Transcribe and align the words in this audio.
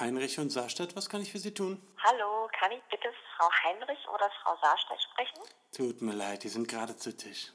Heinrich 0.00 0.38
und 0.38 0.50
Saarstadt, 0.50 0.94
was 0.94 1.08
kann 1.08 1.22
ich 1.22 1.32
für 1.32 1.38
Sie 1.38 1.52
tun? 1.52 1.82
Hallo, 2.04 2.48
kann 2.58 2.70
ich 2.70 2.82
bitte 2.90 3.08
Frau 3.36 3.48
Heinrich 3.64 3.98
oder 4.14 4.30
Frau 4.42 4.56
Saarstedt 4.62 5.02
sprechen? 5.02 5.42
Tut 5.72 6.02
mir 6.02 6.14
leid, 6.14 6.44
die 6.44 6.48
sind 6.48 6.68
gerade 6.68 6.96
zu 6.96 7.16
Tisch. 7.16 7.52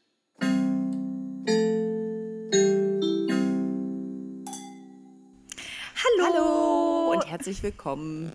Hallo. 6.04 6.25
Hallo 6.25 7.11
und 7.11 7.25
herzlich 7.25 7.64
willkommen 7.64 8.34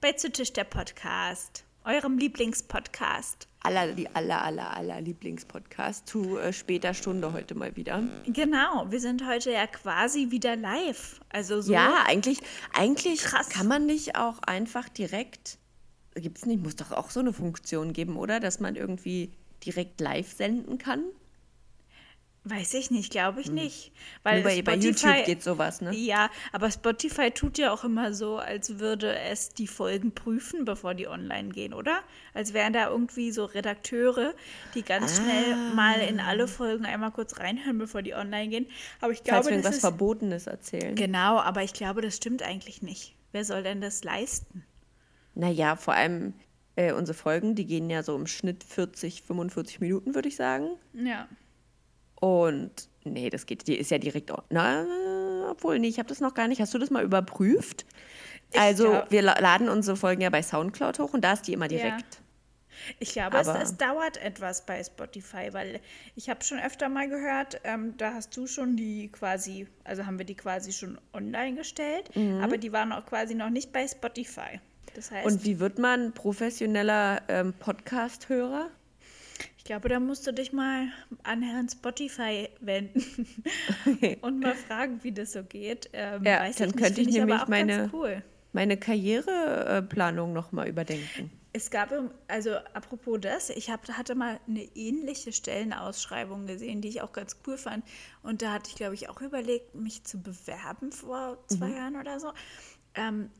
bei 0.00 0.12
Zu 0.12 0.32
Tisch 0.32 0.52
der 0.52 0.64
Podcast, 0.64 1.64
eurem 1.84 2.16
Lieblingspodcast. 2.18 3.48
Aller, 3.62 3.92
die 3.92 4.08
aller, 4.14 4.42
aller, 4.42 4.76
aller 4.76 5.00
Lieblingspodcast 5.00 6.08
zu 6.08 6.38
äh, 6.38 6.52
später 6.52 6.94
Stunde 6.94 7.32
heute 7.32 7.54
mal 7.54 7.76
wieder. 7.76 8.02
Genau, 8.26 8.86
wir 8.90 9.00
sind 9.00 9.26
heute 9.26 9.52
ja 9.52 9.66
quasi 9.66 10.30
wieder 10.30 10.56
live. 10.56 11.20
Also 11.30 11.60
so 11.60 11.72
Ja, 11.72 12.04
eigentlich, 12.06 12.38
eigentlich 12.74 13.20
Krass. 13.22 13.48
kann 13.48 13.68
man 13.68 13.86
nicht 13.86 14.16
auch 14.16 14.40
einfach 14.40 14.88
direkt, 14.88 15.58
gibt 16.14 16.38
es 16.38 16.46
nicht, 16.46 16.62
muss 16.62 16.76
doch 16.76 16.92
auch 16.92 17.10
so 17.10 17.20
eine 17.20 17.32
Funktion 17.32 17.92
geben, 17.92 18.16
oder? 18.16 18.40
Dass 18.40 18.60
man 18.60 18.76
irgendwie 18.76 19.32
direkt 19.64 20.00
live 20.00 20.30
senden 20.32 20.78
kann? 20.78 21.04
Weiß 22.44 22.74
ich 22.74 22.90
nicht, 22.90 23.12
glaube 23.12 23.40
ich 23.40 23.50
nicht. 23.50 23.92
Weil 24.24 24.42
bei, 24.42 24.62
bei 24.62 24.74
YouTube 24.74 25.24
geht 25.24 25.42
sowas, 25.42 25.80
ne? 25.80 25.94
Ja, 25.94 26.28
aber 26.52 26.70
Spotify 26.70 27.30
tut 27.30 27.56
ja 27.58 27.72
auch 27.72 27.84
immer 27.84 28.12
so, 28.14 28.38
als 28.38 28.78
würde 28.80 29.16
es 29.16 29.50
die 29.50 29.68
Folgen 29.68 30.12
prüfen, 30.12 30.64
bevor 30.64 30.94
die 30.94 31.06
online 31.06 31.50
gehen, 31.50 31.72
oder? 31.72 32.00
Als 32.34 32.52
wären 32.52 32.72
da 32.72 32.88
irgendwie 32.90 33.30
so 33.30 33.44
Redakteure, 33.44 34.34
die 34.74 34.82
ganz 34.82 35.16
schnell 35.20 35.52
Ah. 35.52 35.74
mal 35.74 36.00
in 36.00 36.18
alle 36.18 36.48
Folgen 36.48 36.84
einmal 36.84 37.12
kurz 37.12 37.38
reinhören, 37.38 37.78
bevor 37.78 38.02
die 38.02 38.14
online 38.14 38.48
gehen. 38.48 38.66
Aber 39.00 39.12
ich 39.12 39.18
Falls 39.18 39.28
glaube, 39.28 39.44
wir 39.44 39.50
das 39.50 39.56
irgendwas 39.56 39.74
ist 39.76 39.80
Verbotenes 39.80 40.46
erzählen. 40.48 40.94
Genau, 40.96 41.38
aber 41.38 41.62
ich 41.62 41.72
glaube, 41.74 42.00
das 42.00 42.16
stimmt 42.16 42.42
eigentlich 42.42 42.82
nicht. 42.82 43.14
Wer 43.30 43.44
soll 43.44 43.62
denn 43.62 43.80
das 43.80 44.02
leisten? 44.04 44.64
Naja, 45.34 45.76
vor 45.76 45.94
allem 45.94 46.34
äh, 46.76 46.92
unsere 46.92 47.16
Folgen, 47.16 47.54
die 47.54 47.66
gehen 47.66 47.88
ja 47.88 48.02
so 48.02 48.16
im 48.16 48.26
Schnitt 48.26 48.64
40, 48.64 49.22
45 49.22 49.80
Minuten, 49.80 50.14
würde 50.14 50.28
ich 50.28 50.36
sagen. 50.36 50.70
Ja. 50.92 51.28
Und 52.22 52.70
nee, 53.02 53.30
das 53.30 53.46
geht, 53.46 53.66
die 53.66 53.76
ist 53.76 53.90
ja 53.90 53.98
direkt, 53.98 54.30
na, 54.50 54.86
obwohl, 55.50 55.80
nee, 55.80 55.88
ich 55.88 55.98
habe 55.98 56.08
das 56.08 56.20
noch 56.20 56.34
gar 56.34 56.46
nicht. 56.46 56.60
Hast 56.60 56.72
du 56.72 56.78
das 56.78 56.88
mal 56.90 57.02
überprüft? 57.02 57.84
also, 58.54 58.90
glaub- 58.90 59.10
wir 59.10 59.22
la- 59.22 59.40
laden 59.40 59.68
unsere 59.68 59.96
Folgen 59.96 60.22
ja 60.22 60.30
bei 60.30 60.40
Soundcloud 60.42 61.00
hoch 61.00 61.14
und 61.14 61.22
da 61.24 61.32
ist 61.32 61.48
die 61.48 61.52
immer 61.52 61.66
direkt. 61.66 62.20
Ich 63.00 63.12
glaube, 63.12 63.38
es, 63.38 63.48
Aber- 63.48 63.60
es 63.60 63.76
dauert 63.76 64.18
etwas 64.22 64.64
bei 64.66 64.82
Spotify, 64.84 65.48
weil 65.52 65.80
ich 66.14 66.30
habe 66.30 66.44
schon 66.44 66.60
öfter 66.60 66.88
mal 66.88 67.08
gehört, 67.08 67.60
ähm, 67.64 67.96
da 67.96 68.14
hast 68.14 68.36
du 68.36 68.46
schon 68.46 68.76
die 68.76 69.08
quasi, 69.10 69.66
also 69.82 70.06
haben 70.06 70.18
wir 70.18 70.24
die 70.26 70.36
quasi 70.36 70.72
schon 70.72 70.98
online 71.12 71.56
gestellt, 71.56 72.08
aber 72.40 72.56
die 72.56 72.72
waren 72.72 72.92
auch 72.92 73.04
quasi 73.04 73.34
noch 73.34 73.50
nicht 73.50 73.72
bei 73.72 73.86
Spotify. 73.88 74.60
Das 74.94 75.10
heißt, 75.10 75.26
Und 75.26 75.44
wie 75.44 75.58
wird 75.58 75.78
man 75.80 76.12
professioneller 76.12 77.22
ähm, 77.28 77.52
Podcast-Hörer? 77.58 78.68
Ich 79.58 79.64
glaube, 79.64 79.88
da 79.88 80.00
musst 80.00 80.26
du 80.26 80.32
dich 80.32 80.52
mal 80.52 80.88
an 81.22 81.42
Herrn 81.42 81.68
Spotify 81.68 82.48
wenden 82.60 83.04
und 84.22 84.40
mal 84.40 84.54
fragen, 84.54 85.00
wie 85.02 85.12
das 85.12 85.32
so 85.32 85.42
geht. 85.44 85.88
Ähm, 85.92 86.24
Ja, 86.24 86.38
dann 86.40 86.50
ich 86.70 86.76
könnte 86.76 87.00
ich 87.00 87.08
nämlich 87.08 87.46
meine- 87.48 87.76
ganz 87.78 87.92
cool. 87.92 88.22
Meine 88.54 88.76
Karriereplanung 88.76 90.32
nochmal 90.34 90.68
überdenken. 90.68 91.30
Es 91.54 91.70
gab, 91.70 91.92
also 92.28 92.54
apropos 92.74 93.18
das, 93.20 93.50
ich 93.50 93.70
hab, 93.70 93.86
hatte 93.88 94.14
mal 94.14 94.40
eine 94.48 94.62
ähnliche 94.74 95.32
Stellenausschreibung 95.32 96.46
gesehen, 96.46 96.80
die 96.80 96.88
ich 96.88 97.02
auch 97.02 97.12
ganz 97.12 97.36
cool 97.46 97.58
fand. 97.58 97.84
Und 98.22 98.40
da 98.42 98.52
hatte 98.52 98.68
ich, 98.70 98.74
glaube 98.76 98.94
ich, 98.94 99.08
auch 99.10 99.20
überlegt, 99.20 99.74
mich 99.74 100.04
zu 100.04 100.18
bewerben 100.22 100.92
vor 100.92 101.38
zwei 101.48 101.70
Jahren 101.70 101.96
oder 101.96 102.20
so. 102.20 102.32
Ähm, 102.94 103.30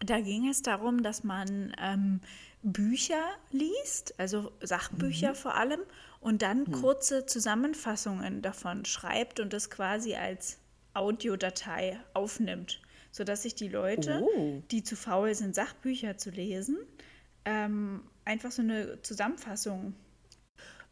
da 0.00 0.20
ging 0.20 0.48
es 0.48 0.62
darum, 0.62 1.02
dass 1.02 1.22
man 1.24 1.74
ähm, 1.80 2.20
Bücher 2.64 3.22
liest, 3.52 4.18
also 4.18 4.50
Sachbücher 4.60 5.34
vor 5.34 5.54
allem, 5.54 5.80
und 6.20 6.40
dann 6.42 6.72
kurze 6.72 7.26
Zusammenfassungen 7.26 8.40
davon 8.40 8.86
schreibt 8.86 9.38
und 9.38 9.52
das 9.52 9.68
quasi 9.68 10.14
als 10.14 10.58
Audiodatei 10.94 12.00
aufnimmt, 12.14 12.80
sodass 13.12 13.42
sich 13.42 13.54
die 13.54 13.68
Leute, 13.68 14.22
Oh. 14.22 14.62
die 14.70 14.82
zu 14.82 14.96
faul 14.96 15.34
sind, 15.34 15.54
Sachbücher 15.54 16.16
zu 16.16 16.30
lesen, 16.30 16.78
ähm, 17.44 18.02
einfach 18.24 18.50
so 18.50 18.62
eine 18.62 19.02
Zusammenfassung. 19.02 19.94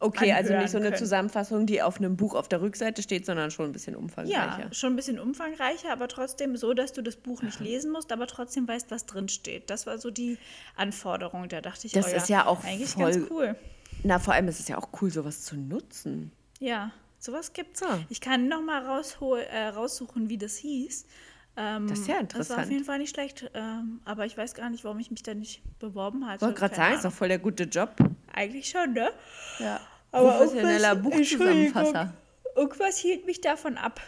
Okay, 0.02 0.32
also 0.32 0.54
nicht 0.56 0.70
so 0.70 0.78
eine 0.78 0.86
können. 0.88 0.98
Zusammenfassung, 0.98 1.66
die 1.66 1.80
auf 1.82 1.98
einem 1.98 2.16
Buch 2.16 2.34
auf 2.34 2.48
der 2.48 2.60
Rückseite 2.60 3.02
steht, 3.02 3.24
sondern 3.26 3.50
schon 3.50 3.66
ein 3.66 3.72
bisschen 3.72 3.94
Ja, 3.94 3.98
umfangreicher. 4.00 4.72
schon 4.74 4.92
ein 4.92 4.96
bisschen 4.96 5.18
umfangreicher, 5.18 5.92
aber 5.92 6.08
trotzdem 6.08 6.56
so, 6.56 6.74
dass 6.74 6.92
du 6.92 7.02
das 7.02 7.16
Buch 7.16 7.42
nicht 7.42 7.60
lesen 7.60 7.92
musst, 7.92 8.12
aber 8.12 8.26
trotzdem 8.26 8.66
weißt, 8.66 8.90
was 8.90 9.06
drin 9.06 9.28
steht. 9.28 9.70
Das 9.70 9.86
war 9.86 9.98
so 9.98 10.10
die 10.10 10.38
Anforderung. 10.76 11.48
Da 11.48 11.60
dachte 11.60 11.86
ich, 11.86 11.92
Das 11.92 12.12
oh 12.12 12.16
ist 12.16 12.28
ja 12.28 12.46
auch 12.46 12.64
eigentlich 12.64 12.90
voll- 12.90 13.12
ganz 13.12 13.30
cool. 13.30 13.56
Na, 14.04 14.18
vor 14.18 14.34
allem 14.34 14.48
ist 14.48 14.58
es 14.60 14.68
ja 14.68 14.78
auch 14.78 14.88
cool, 15.00 15.10
sowas 15.10 15.42
zu 15.44 15.56
nutzen. 15.56 16.32
Ja, 16.58 16.90
sowas 17.18 17.52
gibt's. 17.52 17.82
Ah. 17.82 17.98
Ich 18.08 18.20
kann 18.20 18.48
noch 18.48 18.62
mal 18.62 18.84
raushol, 18.84 19.40
äh, 19.40 19.68
raussuchen, 19.68 20.28
wie 20.28 20.38
das 20.38 20.56
hieß. 20.56 21.06
Ähm, 21.54 21.86
Das 21.86 21.98
ist 22.00 22.08
ja 22.08 22.14
Das 22.14 22.18
war 22.18 22.20
interessant. 22.22 22.60
auf 22.64 22.70
jeden 22.70 22.84
Fall 22.84 22.98
nicht 22.98 23.10
schlecht, 23.14 23.50
ähm, 23.52 24.00
aber 24.06 24.24
ich 24.24 24.36
weiß 24.38 24.54
gar 24.54 24.70
nicht, 24.70 24.84
warum 24.84 24.98
ich 24.98 25.10
mich 25.10 25.22
da 25.22 25.34
nicht 25.34 25.60
beworben 25.78 26.26
hatte. 26.26 26.36
Ich 26.36 26.40
wollte 26.42 26.58
gerade 26.58 26.74
sagen, 26.74 26.94
ist 26.94 27.04
doch 27.04 27.12
voll 27.12 27.28
der 27.28 27.38
gute 27.38 27.64
Job. 27.64 27.94
Eigentlich 28.32 28.70
schon, 28.70 28.94
ne? 28.94 29.10
Ja. 29.58 29.78
Aber 30.12 30.32
Professioneller 30.32 30.94
Buchzusammenfasser. 30.96 32.14
Irgendwas 32.54 32.98
hielt 32.98 33.26
mich 33.26 33.40
davon 33.40 33.76
ab. 33.76 34.00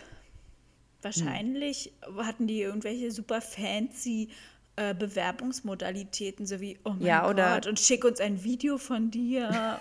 Wahrscheinlich 1.03 1.93
hatten 2.17 2.47
die 2.47 2.63
irgendwelche 2.63 3.11
super 3.11 3.41
fancy 3.41 4.31
äh, 4.77 4.93
Bewerbungsmodalitäten, 4.93 6.47
so 6.47 6.61
wie, 6.61 6.79
oh 6.85 6.91
mein 6.91 7.07
Ja, 7.07 7.33
Gott, 7.33 7.69
und 7.69 7.79
schick 7.79 8.05
uns 8.05 8.21
ein 8.21 8.43
Video 8.43 8.77
von 8.77 9.11
dir 9.11 9.79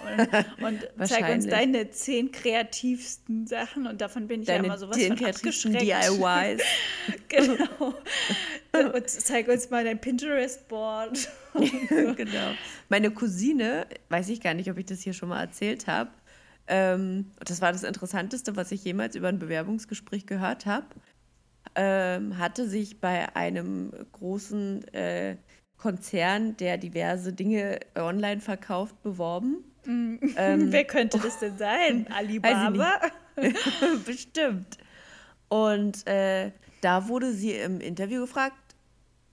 und, 0.60 0.64
und 0.98 1.08
zeig 1.08 1.34
uns 1.34 1.48
deine 1.48 1.90
zehn 1.90 2.32
kreativsten 2.32 3.48
Sachen 3.48 3.88
und 3.88 4.02
davon 4.02 4.28
bin 4.28 4.44
ich 4.44 4.48
ja 4.48 4.56
Deine 4.56 4.68
immer 4.68 4.78
sowas 4.78 4.98
den 4.98 5.18
von 5.18 5.26
abgeschreckt. 5.28 5.82
DIYs. 5.82 6.62
genau. 7.28 7.96
und 8.94 9.10
zeig 9.10 9.48
uns 9.48 9.72
mal 9.72 9.84
dein 9.84 10.00
Pinterest-Board. 10.00 11.28
genau. 12.16 12.52
Meine 12.90 13.12
Cousine, 13.12 13.88
weiß 14.10 14.30
ich 14.30 14.42
gar 14.42 14.54
nicht, 14.54 14.70
ob 14.70 14.78
ich 14.78 14.86
das 14.86 15.02
hier 15.02 15.14
schon 15.14 15.30
mal 15.30 15.42
erzählt 15.42 15.88
habe. 15.88 16.10
Ähm, 16.68 17.32
und 17.40 17.50
das 17.50 17.62
war 17.62 17.72
das 17.72 17.84
Interessanteste, 17.84 18.56
was 18.56 18.72
ich 18.72 18.84
jemals 18.84 19.16
über 19.16 19.28
ein 19.28 19.40
Bewerbungsgespräch 19.40 20.26
gehört 20.26 20.66
habe. 20.66 20.88
Ähm, 21.76 22.38
hatte 22.38 22.68
sich 22.68 23.00
bei 23.00 23.36
einem 23.36 23.92
großen 24.12 24.88
äh, 24.94 25.38
Konzern, 25.78 26.56
der 26.58 26.78
diverse 26.78 27.34
Dinge 27.34 27.80
online 27.96 28.40
verkauft, 28.40 29.02
beworben. 29.04 29.64
Wer 29.86 30.86
könnte 30.86 31.20
das 31.20 31.40
denn 31.40 31.58
sein? 31.58 32.08
Alibaba? 32.10 33.02
Bestimmt. 34.06 34.78
Und 35.50 36.08
äh, 36.08 36.52
da 36.82 37.08
wurde 37.08 37.34
sie 37.34 37.52
im 37.52 37.80
Interview 37.82 38.22
gefragt, 38.22 38.56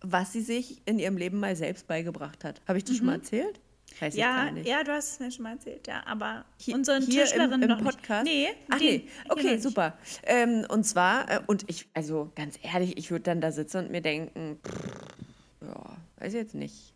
was 0.02 0.32
sie 0.32 0.40
sich 0.42 0.80
in 0.86 0.98
ihrem 0.98 1.16
Leben 1.16 1.38
mal 1.40 1.54
selbst 1.56 1.86
beigebracht 1.86 2.44
hat. 2.44 2.60
Habe 2.66 2.78
ich 2.78 2.84
das 2.84 2.96
schon 2.96 3.06
mal 3.06 3.14
erzählt? 3.16 3.60
Weiß 3.98 4.14
ich 4.14 4.20
Ja, 4.20 4.50
ja, 4.64 4.84
du 4.84 4.92
hast 4.92 5.12
es 5.14 5.20
mir 5.20 5.30
schon 5.30 5.42
mal 5.42 5.52
erzählt, 5.52 5.86
ja. 5.88 6.02
Aber 6.06 6.44
Hier- 6.58 6.74
unseren 6.74 7.02
hier 7.02 7.24
Tischlerin 7.24 7.60
im, 7.62 7.68
noch 7.68 7.78
im 7.80 7.84
Podcast? 7.84 8.24
nicht. 8.24 8.48
Nee, 8.48 8.56
Ach 8.70 8.78
den- 8.78 8.86
nee, 9.02 9.08
okay, 9.28 9.58
super. 9.58 9.98
Ähm, 10.22 10.64
und 10.68 10.84
zwar, 10.84 11.28
äh, 11.30 11.40
und 11.46 11.64
ich, 11.68 11.88
also 11.92 12.30
ganz 12.36 12.58
ehrlich, 12.62 12.96
ich 12.98 13.10
würde 13.10 13.24
dann 13.24 13.40
da 13.40 13.50
sitzen 13.52 13.78
und 13.78 13.90
mir 13.90 14.00
denken, 14.00 14.58
pff, 14.64 15.66
ja, 15.66 15.96
weiß 16.18 16.32
jetzt 16.34 16.54
nicht. 16.54 16.94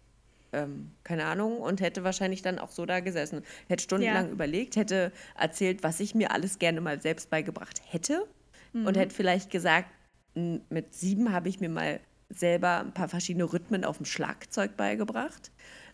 Ähm, 0.53 0.93
keine 1.03 1.25
Ahnung 1.25 1.59
und 1.59 1.81
hätte 1.81 2.05
wahrscheinlich 2.05 2.41
dann 2.43 2.61
auch 2.61 2.71
so 2.71 2.87
da 2.87 3.01
gesessen. 3.01 3.43
Hätte 3.69 3.83
stundenlang 3.83 4.27
Ja. 4.27 4.33
überlegt, 4.33 4.77
hätte 4.77 5.11
erzählt, 5.37 5.83
was 5.83 5.99
ich 5.99 6.15
mir 6.15 6.31
alles 6.31 6.61
gerne 6.61 6.81
mal 6.81 7.01
selbst 7.03 7.29
beigebracht 7.29 7.83
hätte 7.89 8.25
Mhm. 8.73 8.87
und 8.87 8.97
hätte 8.97 9.13
vielleicht 9.13 9.51
gesagt, 9.51 9.89
mit 10.37 10.95
sieben 10.95 11.33
habe 11.33 11.49
ich 11.49 11.59
mir 11.61 11.69
mal 11.69 11.99
selber 12.39 12.81
ein 12.81 12.93
paar 12.95 13.09
verschiedene 13.09 13.53
Rhythmen 13.53 13.85
auf 13.85 13.99
dem 13.99 14.07
Schlagzeug 14.07 14.77
beigebracht. 14.77 15.51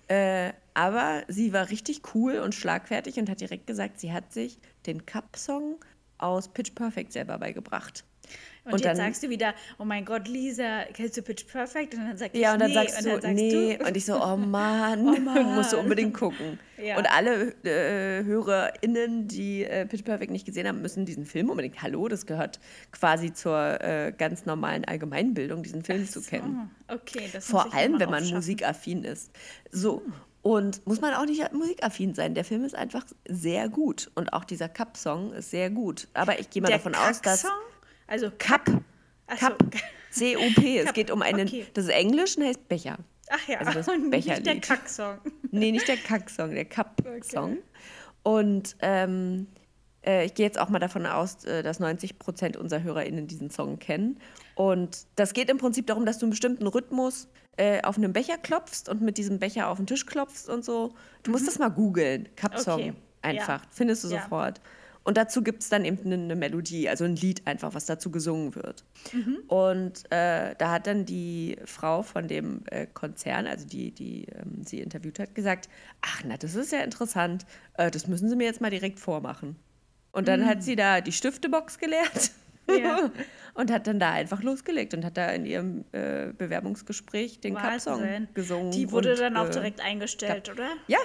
Äh, 0.09 0.53
aber 0.75 1.23
sie 1.29 1.53
war 1.53 1.71
richtig 1.71 2.03
cool 2.15 2.39
und 2.39 2.55
schlagfertig 2.55 3.19
und 3.19 3.31
hat 3.31 3.41
direkt 3.41 3.67
gesagt, 3.67 4.01
sie 4.01 4.13
hat 4.13 4.33
sich 4.33 4.59
den 4.87 5.07
Cup-Song 5.07 5.77
aus 6.19 6.49
Pitch 6.49 6.75
Perfect 6.75 7.13
selber 7.13 7.39
beigebracht. 7.39 8.05
Und, 8.65 8.73
Und 8.75 8.81
jetzt 8.81 8.89
dann- 8.89 8.97
sagst 8.97 9.23
du 9.23 9.31
wieder, 9.31 9.55
oh 9.79 9.85
mein 9.85 10.05
Gott, 10.05 10.29
Lisa, 10.29 10.85
kennst 10.93 11.17
du 11.17 11.23
Pitch 11.23 11.47
Perfect? 11.47 11.95
Und 11.95 12.01
dann 12.07 12.17
sagt 12.19 12.37
Ja, 12.37 12.49
ich, 12.49 12.55
und 12.55 12.61
dann 12.61 12.69
nee. 12.71 12.75
sagst 12.75 12.99
und 12.99 13.05
du, 13.07 13.11
dann 13.13 13.21
sagst 13.23 13.35
nee. 13.37 13.77
du, 13.79 13.87
Und 13.87 13.97
ich 13.97 14.05
so, 14.05 14.23
oh 14.23 14.37
Mann, 14.37 15.05
musst 15.55 15.73
du 15.73 15.79
unbedingt 15.79 16.15
gucken. 16.15 16.59
Ja. 16.83 16.99
Und 16.99 17.07
alle 17.11 17.53
äh, 17.65 18.23
HörerInnen, 18.25 19.29
die 19.29 19.65
äh, 19.65 19.87
Pitch 19.87 20.05
Perfect 20.05 20.31
nicht 20.31 20.47
gesehen 20.47 20.67
haben, 20.69 20.83
müssen 20.83 21.05
diesen 21.07 21.25
Film 21.27 21.51
unbedingt, 21.51 21.81
hallo, 21.83 22.09
das 22.09 22.27
gehört 22.27 22.61
quasi 22.93 23.33
zur 23.33 23.81
äh, 23.83 24.13
ganz 24.17 24.47
normalen 24.47 24.85
Allgemeinbildung, 24.85 25.63
diesen 25.63 25.83
Film 25.83 26.07
zu 26.07 26.21
kennen. 26.23 26.71
oh, 26.89 26.95
okay, 26.95 27.29
das 27.33 27.47
Vor 27.47 27.73
allem, 27.75 27.99
wenn 27.99 28.11
man 28.11 28.19
aufschaffen. 28.23 28.37
musikaffin 28.37 29.05
ist. 29.05 29.31
So. 29.71 30.03
Und 30.43 30.87
muss 30.87 31.03
man 31.03 31.13
auch 31.13 31.27
nicht 31.27 31.53
musikaffin 31.53 32.15
sein. 32.15 32.35
Der 32.35 32.45
Film 32.47 32.65
ist 32.65 32.75
einfach 32.75 33.05
sehr 33.29 33.69
gut. 33.69 34.11
Und 34.15 34.33
auch 34.33 34.45
dieser 34.45 34.71
Cup-Song 34.71 35.33
ist 35.35 35.51
sehr 35.51 35.69
gut. 35.69 36.09
Aber 36.15 36.41
ich 36.41 36.49
gehe 36.49 36.63
mal 36.63 36.69
Der 36.69 36.79
davon 36.79 36.95
aus, 36.95 37.21
dass. 37.21 37.45
Also 38.11 38.31
Cup. 38.39 38.67
Cup. 39.39 39.59
C-O-P. 40.11 40.79
Es 40.79 40.87
Cup, 40.87 40.95
geht 40.95 41.11
um 41.11 41.23
einen, 41.23 41.47
okay. 41.47 41.67
das 41.75 41.85
ist 41.85 41.91
Englisch 41.91 42.37
und 42.37 42.45
heißt 42.45 42.69
Becher. 42.69 42.99
Ach 43.31 43.49
ja, 43.49 43.59
Also 43.61 43.73
das 43.73 43.89
und 43.89 44.11
nicht 44.11 44.29
der 44.29 44.35
Becherlied. 44.37 44.63
Kacksong. 44.63 45.19
Nee, 45.53 45.73
nicht 45.73 45.89
der 45.89 45.97
Kack-Song, 45.97 46.55
der 46.55 46.65
Cup-Song. 46.65 47.59
Und 48.23 48.77
ähm, 48.83 49.49
äh, 50.07 50.25
ich 50.27 50.35
gehe 50.35 50.47
jetzt 50.47 50.59
auch 50.61 50.69
mal 50.69 50.79
davon 50.79 51.07
aus, 51.07 51.45
äh, 51.45 51.63
dass 51.65 51.81
90 51.81 52.19
Prozent 52.21 52.57
unserer 52.57 52.83
HörerInnen 52.85 53.27
diesen 53.27 53.51
Song 53.51 53.79
kennen. 53.81 54.21
Und 54.55 55.07
das 55.17 55.33
geht 55.33 55.51
im 55.51 55.59
Prinzip 55.59 55.89
darum, 55.89 56.07
dass 56.07 56.19
du 56.19 56.27
einen 56.27 56.31
bestimmten 56.31 56.67
Rhythmus 56.69 57.29
äh, 57.57 57.83
auf 57.83 57.97
einen 57.97 58.13
Becher 58.13 58.39
klopfst 58.39 58.89
und 58.89 59.03
mit 59.03 59.19
diesem 59.19 59.39
Becher 59.41 59.69
auf 59.69 59.79
den 59.79 59.87
Tisch 59.89 60.07
klopfst 60.07 60.49
und 60.49 60.65
so. 60.65 60.95
Du 61.25 61.31
musst 61.33 61.49
das 61.49 61.59
mal 61.59 61.69
googeln. 61.71 62.29
Cup-Song. 62.37 62.81
Okay, 62.81 62.93
Einfach. 63.23 63.63
ja. 63.63 63.69
Findest 63.71 64.05
du 64.05 64.09
Ja. 64.09 64.23
sofort. 64.23 64.61
Und 65.03 65.17
dazu 65.17 65.43
gibt 65.43 65.63
es 65.63 65.69
dann 65.69 65.85
eben 65.85 65.99
eine, 66.05 66.15
eine 66.15 66.37
Melodie, 66.37 66.89
also 66.89 67.05
ein 67.05 67.17
Lied 67.17 67.47
einfach, 67.47 67.75
was 67.75 67.87
dazu 67.87 68.11
gesungen 68.11 68.55
wird. 68.55 68.85
Mhm. 69.13 69.39
Und 69.49 70.05
äh, 70.11 70.55
da 70.59 70.71
hat 70.71 70.87
dann 70.87 71.07
die 71.07 71.57
Frau 71.65 72.03
von 72.03 72.29
dem 72.29 72.63
äh, 72.71 72.87
Konzern, 72.87 73.47
also 73.47 73.67
die, 73.67 73.93
die 73.93 74.27
ähm, 74.27 74.63
sie 74.65 74.81
interviewt 74.81 75.19
hat, 75.19 75.35
gesagt, 75.35 75.69
ach 76.03 76.23
na, 76.27 76.37
das 76.37 76.55
ist 76.55 76.73
ja 76.73 76.81
interessant, 76.81 77.47
äh, 77.79 77.91
das 77.91 78.07
müssen 78.07 78.29
Sie 78.29 78.37
mir 78.37 78.45
jetzt 78.45 78.61
mal 78.61 78.71
direkt 78.71 79.01
vormachen. 79.01 79.57
Und 80.13 80.29
dann 80.29 80.45
hat 80.45 80.63
sie 80.63 80.75
da 80.75 81.01
die 81.01 81.13
Stiftebox 81.13 81.79
geleert 81.79 82.33
Mhm. 82.71 82.85
Ja. 82.85 83.11
und 83.55 83.71
hat 83.71 83.87
dann 83.87 83.99
da 83.99 84.13
einfach 84.13 84.43
losgelegt 84.43 84.95
und 84.95 85.05
hat 85.05 85.17
da 85.17 85.29
in 85.31 85.47
ihrem 85.47 85.85
äh, 85.93 86.33
Bewerbungsgespräch 86.37 87.41
den 87.41 87.55
Cup-Song 87.55 88.29
gesungen. 88.35 88.71
Die 88.71 88.91
wurde 88.91 89.13
und, 89.13 89.21
dann 89.21 89.37
auch 89.37 89.49
äh, 89.49 89.53
direkt 89.53 89.81
eingestellt, 89.81 90.51
oder? 90.51 90.69
Ja, 90.87 90.99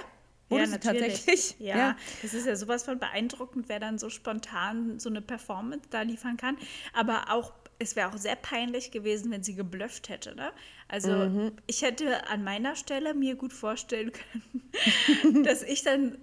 wurde 0.48 0.62
ja, 0.62 0.66
sie 0.66 0.72
natürlich. 0.72 1.14
tatsächlich. 1.14 1.56
Ja, 1.60 1.96
das 2.22 2.34
ist 2.34 2.46
ja 2.46 2.56
sowas 2.56 2.84
von 2.84 2.98
beeindruckend, 2.98 3.68
wer 3.68 3.80
dann 3.80 3.98
so 3.98 4.10
spontan 4.10 4.98
so 4.98 5.08
eine 5.08 5.20
Performance 5.22 5.88
da 5.90 6.02
liefern 6.02 6.36
kann. 6.36 6.56
Aber 6.92 7.30
auch, 7.32 7.52
es 7.78 7.96
wäre 7.96 8.08
auch 8.08 8.16
sehr 8.16 8.36
peinlich 8.36 8.90
gewesen, 8.90 9.30
wenn 9.30 9.42
sie 9.42 9.54
geblufft 9.54 10.08
hätte. 10.08 10.34
Ne? 10.34 10.52
Also 10.88 11.10
Mhm. 11.10 11.52
ich 11.66 11.82
hätte 11.82 12.28
an 12.28 12.44
meiner 12.44 12.76
Stelle 12.76 13.14
mir 13.14 13.36
gut 13.36 13.52
vorstellen 13.52 14.12
können, 15.22 15.42
dass 15.44 15.62
ich 15.62 15.82
dann 15.82 16.18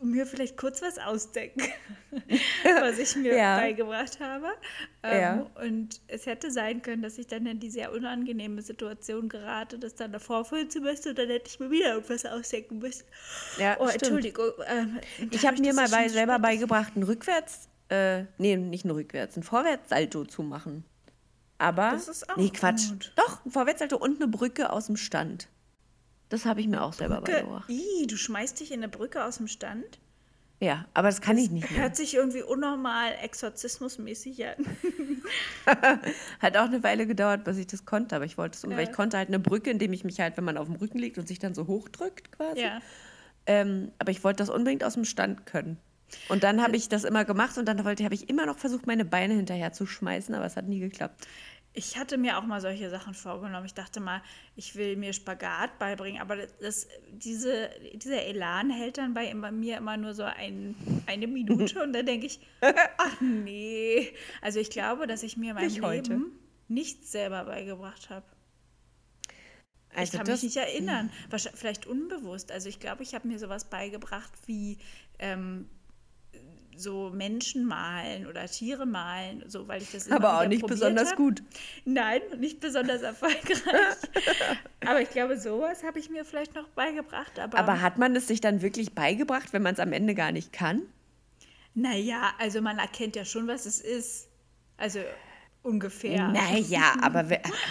mir 0.00 0.26
vielleicht 0.26 0.56
kurz 0.56 0.80
was 0.80 0.98
ausdenke, 0.98 1.64
was 2.80 2.98
ich 2.98 3.16
mir 3.16 3.36
Ja. 3.36 3.56
beigebracht 3.58 4.20
habe. 4.20 4.46
Ähm, 5.02 5.20
Ja. 5.20 5.46
Und 5.66 6.00
es 6.06 6.26
hätte 6.26 6.50
sein 6.50 6.82
können, 6.82 7.02
dass 7.02 7.18
ich 7.18 7.26
dann 7.26 7.46
in 7.46 7.58
die 7.60 7.70
sehr 7.70 7.92
unangenehme 7.92 8.62
Situation 8.62 9.28
gerate, 9.28 9.78
das 9.78 9.94
dann 9.96 10.12
davor 10.12 10.44
vorfüllen 10.44 10.70
zu 10.70 10.80
müssen 10.80 11.08
und 11.10 11.18
dann 11.18 11.28
hätte 11.28 11.48
ich 11.50 11.58
mir 11.58 11.70
wieder 11.70 11.94
irgendwas 11.94 12.24
ausdenken 12.26 12.78
müssen. 12.78 13.04
Ja, 13.58 13.76
oh, 13.80 13.88
stimmt. 13.88 14.02
Entschuldigung. 14.02 14.50
Ähm, 14.66 15.00
Ich 15.30 15.44
habe 15.46 15.60
mir 15.60 15.72
das 15.72 15.76
mal 15.76 15.88
bei, 15.88 16.08
selber 16.08 16.38
beigebracht, 16.38 16.92
einen 16.94 17.02
Rückwärts, 17.04 17.68
äh, 17.88 18.24
nee, 18.38 18.56
nicht 18.56 18.84
einen 18.84 18.92
Rückwärts, 18.94 19.36
einen 19.36 19.42
Vorwärtssalto 19.42 20.24
zu 20.26 20.42
machen. 20.42 20.84
Aber, 21.60 21.90
Das 21.90 22.06
ist 22.06 22.30
auch 22.30 22.36
nee, 22.36 22.50
Quatsch. 22.50 22.88
gut. 22.90 23.12
Doch, 23.16 23.44
ein 23.44 23.50
Vorwärtssalto 23.50 23.96
und 23.96 24.22
eine 24.22 24.28
Brücke 24.30 24.70
aus 24.72 24.86
dem 24.86 24.96
Stand. 24.96 25.48
Das 26.28 26.44
habe 26.44 26.60
ich 26.60 26.68
mir 26.68 26.82
auch 26.82 26.92
selber 26.92 27.16
Brücke. 27.16 27.32
beigebracht. 27.32 27.70
Ih, 27.70 28.06
du 28.06 28.16
schmeißt 28.16 28.60
dich 28.60 28.70
in 28.72 28.78
eine 28.80 28.88
Brücke 28.88 29.24
aus 29.24 29.38
dem 29.38 29.48
Stand? 29.48 29.98
Ja, 30.60 30.86
aber 30.92 31.06
das 31.08 31.20
kann 31.20 31.38
ich 31.38 31.50
nicht 31.50 31.70
mehr. 31.70 31.82
Hört 31.82 31.94
sich 31.96 32.14
irgendwie 32.14 32.42
unnormal 32.42 33.12
exorzismusmäßig 33.22 34.44
an. 34.44 34.56
Hat 36.40 36.56
auch 36.56 36.64
eine 36.64 36.82
Weile 36.82 37.06
gedauert, 37.06 37.44
bis 37.44 37.58
ich 37.58 37.66
das 37.68 37.84
konnte, 37.84 38.16
aber 38.16 38.24
ich 38.24 38.36
wollte 38.38 38.56
es, 38.56 38.64
weil 38.64 38.72
Ja. 38.72 38.80
ich 38.80 38.92
konnte 38.92 39.16
halt 39.16 39.28
eine 39.28 39.38
Brücke, 39.38 39.70
indem 39.70 39.92
ich 39.92 40.04
mich 40.04 40.18
halt, 40.20 40.36
wenn 40.36 40.44
man 40.44 40.56
auf 40.58 40.66
dem 40.66 40.74
Rücken 40.76 40.98
liegt 40.98 41.16
und 41.18 41.28
sich 41.28 41.38
dann 41.38 41.54
so 41.54 41.66
hochdrückt 41.68 42.32
quasi. 42.32 42.60
Ja. 42.62 42.80
Ähm, 43.46 43.92
aber 43.98 44.10
ich 44.10 44.24
wollte 44.24 44.38
das 44.38 44.50
unbedingt 44.50 44.84
aus 44.84 44.94
dem 44.94 45.04
Stand 45.04 45.46
können. 45.46 45.78
Und 46.28 46.42
dann 46.42 46.62
habe 46.62 46.74
ich 46.76 46.88
das 46.88 47.04
immer 47.04 47.24
gemacht 47.24 47.56
und 47.58 47.66
dann 47.66 47.84
wollte, 47.84 48.02
habe 48.04 48.14
ich 48.14 48.28
immer 48.30 48.46
noch 48.46 48.58
versucht, 48.58 48.86
meine 48.86 49.04
Beine 49.04 49.34
hinterher 49.34 49.72
zu 49.72 49.86
schmeißen, 49.86 50.34
aber 50.34 50.46
es 50.46 50.56
hat 50.56 50.66
nie 50.66 50.80
geklappt. 50.80 51.26
Ich 51.78 51.96
hatte 51.96 52.18
mir 52.18 52.38
auch 52.38 52.42
mal 52.42 52.60
solche 52.60 52.90
Sachen 52.90 53.14
vorgenommen. 53.14 53.64
Ich 53.64 53.72
dachte 53.74 54.00
mal, 54.00 54.20
ich 54.56 54.74
will 54.74 54.96
mir 54.96 55.12
Spagat 55.12 55.78
beibringen, 55.78 56.20
aber 56.20 56.34
das, 56.60 56.88
diese, 57.12 57.70
dieser 57.94 58.20
Elan 58.24 58.68
hält 58.68 58.98
dann 58.98 59.14
bei, 59.14 59.32
mir 59.52 59.76
immer 59.76 59.96
nur 59.96 60.12
so 60.12 60.24
ein, 60.24 60.74
eine 61.06 61.28
Minute 61.28 61.80
und 61.80 61.92
dann 61.92 62.04
denke 62.04 62.26
ich, 62.26 62.40
ach 62.60 63.20
nee. 63.20 64.12
Also 64.42 64.58
ich 64.58 64.70
glaube, 64.70 65.06
dass 65.06 65.22
ich 65.22 65.36
mir 65.36 65.54
mein 65.54 65.66
Nicht 65.66 65.76
Leben 65.76 65.86
heute. 65.86 66.20
nichts 66.66 67.12
selber 67.12 67.44
beigebracht 67.44 68.10
habe. 68.10 68.26
Ich 69.92 69.98
Also 69.98 70.16
kann 70.18 70.26
das, 70.26 70.42
mich 70.42 70.56
nicht 70.56 70.56
erinnern. 70.56 71.12
Wahrscheinlich, 71.30 71.60
vielleicht 71.60 71.86
unbewusst. 71.86 72.50
Also 72.50 72.68
ich 72.68 72.80
glaube, 72.80 73.04
ich 73.04 73.14
habe 73.14 73.28
mir 73.28 73.38
sowas 73.38 73.70
beigebracht 73.70 74.32
wie 74.46 74.78
ähm, 75.20 75.70
so 76.78 77.10
Menschen 77.10 77.66
malen 77.66 78.26
oder 78.26 78.46
Tiere 78.46 78.86
malen, 78.86 79.44
so 79.46 79.68
weil 79.68 79.82
ich 79.82 79.92
das 79.92 80.06
immer 80.06 80.16
aber 80.16 80.40
auch 80.40 80.48
nicht 80.48 80.66
besonders 80.66 81.10
hab. 81.10 81.16
gut. 81.16 81.42
Nein, 81.84 82.20
nicht 82.38 82.60
besonders 82.60 83.02
erfolgreich. 83.02 83.96
aber 84.86 85.00
ich 85.00 85.10
glaube, 85.10 85.38
sowas 85.38 85.82
habe 85.84 85.98
ich 85.98 86.08
mir 86.08 86.24
vielleicht 86.24 86.54
noch 86.54 86.68
beigebracht. 86.68 87.38
Aber, 87.38 87.58
Aber 87.58 87.80
hat 87.80 87.98
man 87.98 88.14
es 88.16 88.28
sich 88.28 88.40
dann 88.40 88.62
wirklich 88.62 88.94
beigebracht, 88.94 89.52
wenn 89.52 89.62
man 89.62 89.74
es 89.74 89.80
am 89.80 89.92
Ende 89.92 90.14
gar 90.14 90.32
nicht 90.32 90.52
kann? 90.52 90.82
naja, 91.74 92.32
also 92.38 92.60
man 92.60 92.78
erkennt 92.78 93.16
ja 93.16 93.24
schon, 93.24 93.46
was 93.46 93.66
es 93.66 93.80
ist. 93.80 94.28
Also 94.76 95.00
ungefähr. 95.62 96.28
Naja, 96.28 96.94
aber, 97.02 97.20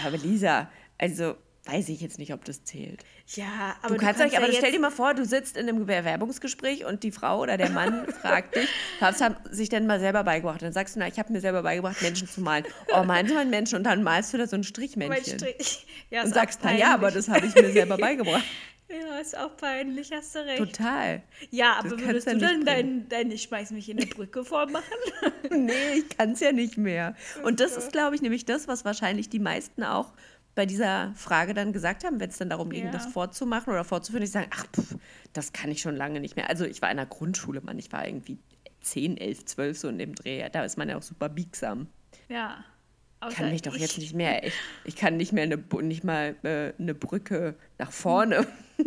aber 0.06 0.18
Lisa, 0.18 0.70
also 0.98 1.36
weiß 1.68 1.90
ich 1.90 2.02
jetzt 2.02 2.18
nicht, 2.18 2.34
ob 2.34 2.46
das 2.46 2.64
zählt. 2.64 3.04
Ja, 3.36 3.76
aber 3.82 3.96
du 3.96 4.02
kannst 4.02 4.22
euch, 4.22 4.34
ja 4.34 4.40
aber 4.40 4.52
stell 4.52 4.72
dir 4.72 4.80
mal 4.80 4.92
vor, 4.92 5.14
du 5.14 5.26
sitzt 5.26 5.58
in 5.58 5.68
einem 5.68 5.86
Bewerbungsgespräch 5.86 6.86
und 6.86 7.04
die 7.04 7.12
Frau 7.12 7.42
oder 7.42 7.58
der 7.58 7.70
Mann 7.70 8.08
fragt 8.22 8.56
dich, 8.56 8.70
hast 9.02 9.22
du 9.22 9.36
sich 9.52 9.70
denn 9.70 9.86
mal 9.88 10.00
selber 10.00 10.24
beigebracht? 10.24 10.62
Dann 10.62 10.74
sagst 10.74 10.96
du, 10.96 11.00
na, 11.00 11.08
ich 11.08 11.20
habe 11.20 11.32
mir 11.34 11.42
selber 11.42 11.64
beigebracht, 11.64 12.02
Menschen 12.02 12.28
zu 12.28 12.42
malen. 12.42 12.66
Oh, 12.96 13.04
malen 13.04 13.28
Sie 13.28 13.34
mal 13.34 13.42
einen 13.42 13.50
Menschen 13.50 13.78
und 13.78 13.84
dann 13.84 14.04
malst 14.04 14.34
du 14.34 14.38
da 14.38 14.48
so 14.48 14.56
ein 14.56 14.64
Strichmännchen. 14.64 15.40
Strich. 15.40 15.86
Ja, 16.10 16.24
Und 16.24 16.34
sagst, 16.34 16.62
na 16.64 16.74
ja, 16.74 16.94
aber 16.94 17.12
das 17.12 17.28
habe 17.28 17.46
ich 17.46 17.54
mir 17.54 17.70
selber 17.72 17.98
beigebracht. 17.98 18.46
Ja, 18.90 19.20
ist 19.20 19.38
auch 19.38 19.58
peinlich, 19.58 20.12
hast 20.14 20.34
du 20.34 20.40
recht. 20.46 20.60
Total. 20.60 21.22
Ja, 21.52 21.76
Das 21.84 21.92
aber 21.92 22.02
kannst 22.02 22.06
würdest 22.06 22.28
du 22.28 22.32
du 22.36 22.40
dann 22.40 22.64
dein, 22.64 23.10
dein 23.10 23.32
Ich 23.32 23.44
schmeiß 23.44 23.72
mich 23.72 23.90
in 23.90 23.98
eine 23.98 24.08
Brücke 24.08 24.46
vormachen? 24.46 24.86
Nee, 25.52 25.74
ich 25.98 26.18
kann 26.18 26.32
es 26.32 26.40
ja 26.40 26.54
nicht 26.54 26.78
mehr. 26.78 27.14
Und 27.44 27.60
das 27.60 27.76
ist, 27.76 27.92
glaube 27.92 28.16
ich, 28.16 28.22
nämlich 28.22 28.46
das, 28.46 28.70
was 28.70 28.86
wahrscheinlich 28.86 29.28
die 29.28 29.40
meisten 29.40 29.84
auch 29.84 30.14
bei 30.58 30.66
dieser 30.66 31.14
Frage 31.14 31.54
dann 31.54 31.72
gesagt 31.72 32.04
haben, 32.04 32.20
wenn 32.20 32.32
es 32.32 32.38
dann 32.40 32.50
darum 32.50 32.72
ging, 32.72 32.86
Ja. 32.86 32.92
das 32.92 33.06
vorzumachen 33.06 33.72
oder 33.72 33.84
vorzuführen. 33.84 34.22
Die 34.22 34.28
sagen, 34.28 34.50
ach, 34.50 34.66
pff, 34.76 34.96
das 35.32 35.54
kann 35.54 35.70
ich 35.70 35.82
schon 35.82 35.96
lange 35.96 36.20
nicht 36.20 36.36
mehr. 36.36 36.50
Also 36.50 36.66
ich 36.66 36.82
war 36.82 36.90
in 36.90 36.98
der 36.98 37.06
Grundschule, 37.06 37.62
Mann, 37.62 37.78
ich 37.78 37.92
war 37.92 38.08
irgendwie 38.08 38.40
10, 38.82 39.18
11, 39.18 39.46
12 39.46 39.78
so 39.78 39.88
in 39.88 40.00
dem 40.00 40.16
Dreh. 40.16 40.50
Da 40.50 40.66
ist 40.66 40.76
man 40.76 40.90
ja 40.90 40.98
auch 40.98 41.04
super 41.04 41.30
biegsam. 41.30 41.86
Ja. 42.28 42.66
Ich 43.30 43.36
kann 43.36 43.52
mich 43.52 43.62
doch 43.62 43.76
ich. 43.76 43.82
jetzt 43.82 44.00
nicht 44.00 44.16
mehr, 44.16 44.44
ich, 44.48 44.54
ich 44.84 44.96
kann 44.96 45.18
nicht 45.18 45.32
mehr 45.32 45.44
eine, 45.44 45.64
nicht 45.84 46.04
mal 46.04 46.36
äh, 46.42 46.74
eine 46.82 46.96
Brücke 46.96 47.56
nach 47.78 47.92
vorne. 47.92 48.48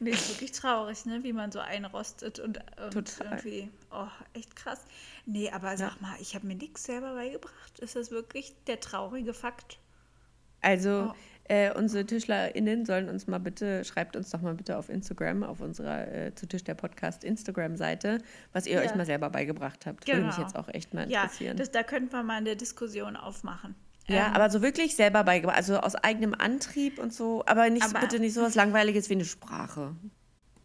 Nee, 0.00 0.10
ist 0.10 0.28
wirklich 0.30 0.52
traurig, 0.52 1.06
ne? 1.06 1.24
wie 1.24 1.32
man 1.32 1.50
so 1.50 1.58
einrostet 1.58 2.38
und, 2.38 2.58
und 2.82 2.92
Total. 2.92 3.32
irgendwie, 3.32 3.70
oh, 3.90 4.06
echt 4.32 4.54
krass. 4.54 4.80
Nee, 5.26 5.50
aber 5.50 5.76
sag 5.76 6.00
mal, 6.00 6.14
ich 6.20 6.34
habe 6.34 6.46
mir 6.46 6.56
nichts 6.56 6.84
selber 6.84 7.14
beigebracht. 7.14 7.78
Ist 7.80 7.96
das 7.96 8.10
wirklich 8.10 8.54
der 8.66 8.80
traurige 8.80 9.34
Fakt? 9.34 9.78
Also 10.64 11.10
Oh. 11.10 11.14
äh, 11.48 11.70
unsere 11.74 12.06
TischlerInnen 12.06 12.86
sollen 12.86 13.08
uns 13.10 13.26
mal 13.26 13.38
bitte, 13.38 13.84
schreibt 13.84 14.16
uns 14.16 14.30
doch 14.30 14.40
mal 14.40 14.54
bitte 14.54 14.78
auf 14.78 14.88
Instagram, 14.88 15.42
auf 15.42 15.60
unserer 15.60 16.08
äh, 16.10 16.34
zu 16.34 16.46
Tisch 16.48 16.64
der 16.64 16.74
Podcast 16.74 17.22
Instagram-Seite, 17.22 18.18
was 18.52 18.66
ihr 18.66 18.76
Ja. 18.76 18.80
euch 18.82 18.94
mal 18.94 19.04
selber 19.06 19.28
beigebracht 19.30 19.84
habt. 19.86 20.06
Würde 20.06 20.22
mich 20.22 20.34
Genau. 20.36 20.46
jetzt 20.46 20.56
auch 20.56 20.68
echt 20.68 20.94
mal 20.94 21.10
Ja, 21.10 21.22
interessieren. 21.24 21.56
das, 21.58 21.70
da 21.70 21.82
könnten 21.82 22.12
wir 22.12 22.22
mal 22.22 22.38
eine 22.38 22.56
Diskussion 22.56 23.16
aufmachen. 23.16 23.74
ja, 24.06 24.26
Ähm, 24.28 24.32
aber 24.34 24.48
so 24.50 24.60
wirklich 24.62 24.96
selber 24.96 25.22
beigebracht, 25.24 25.56
also 25.56 25.78
aus 25.78 25.94
eigenem 25.96 26.34
Antrieb 26.34 26.98
und 26.98 27.12
so, 27.12 27.42
aber 27.46 27.68
nicht 27.70 27.84
Aber- 27.84 28.00
bitte 28.00 28.18
nicht 28.20 28.32
so 28.34 28.42
was 28.42 28.54
Langweiliges 28.54 29.08
wie 29.10 29.14
eine 29.14 29.24
Sprache. 29.24 29.94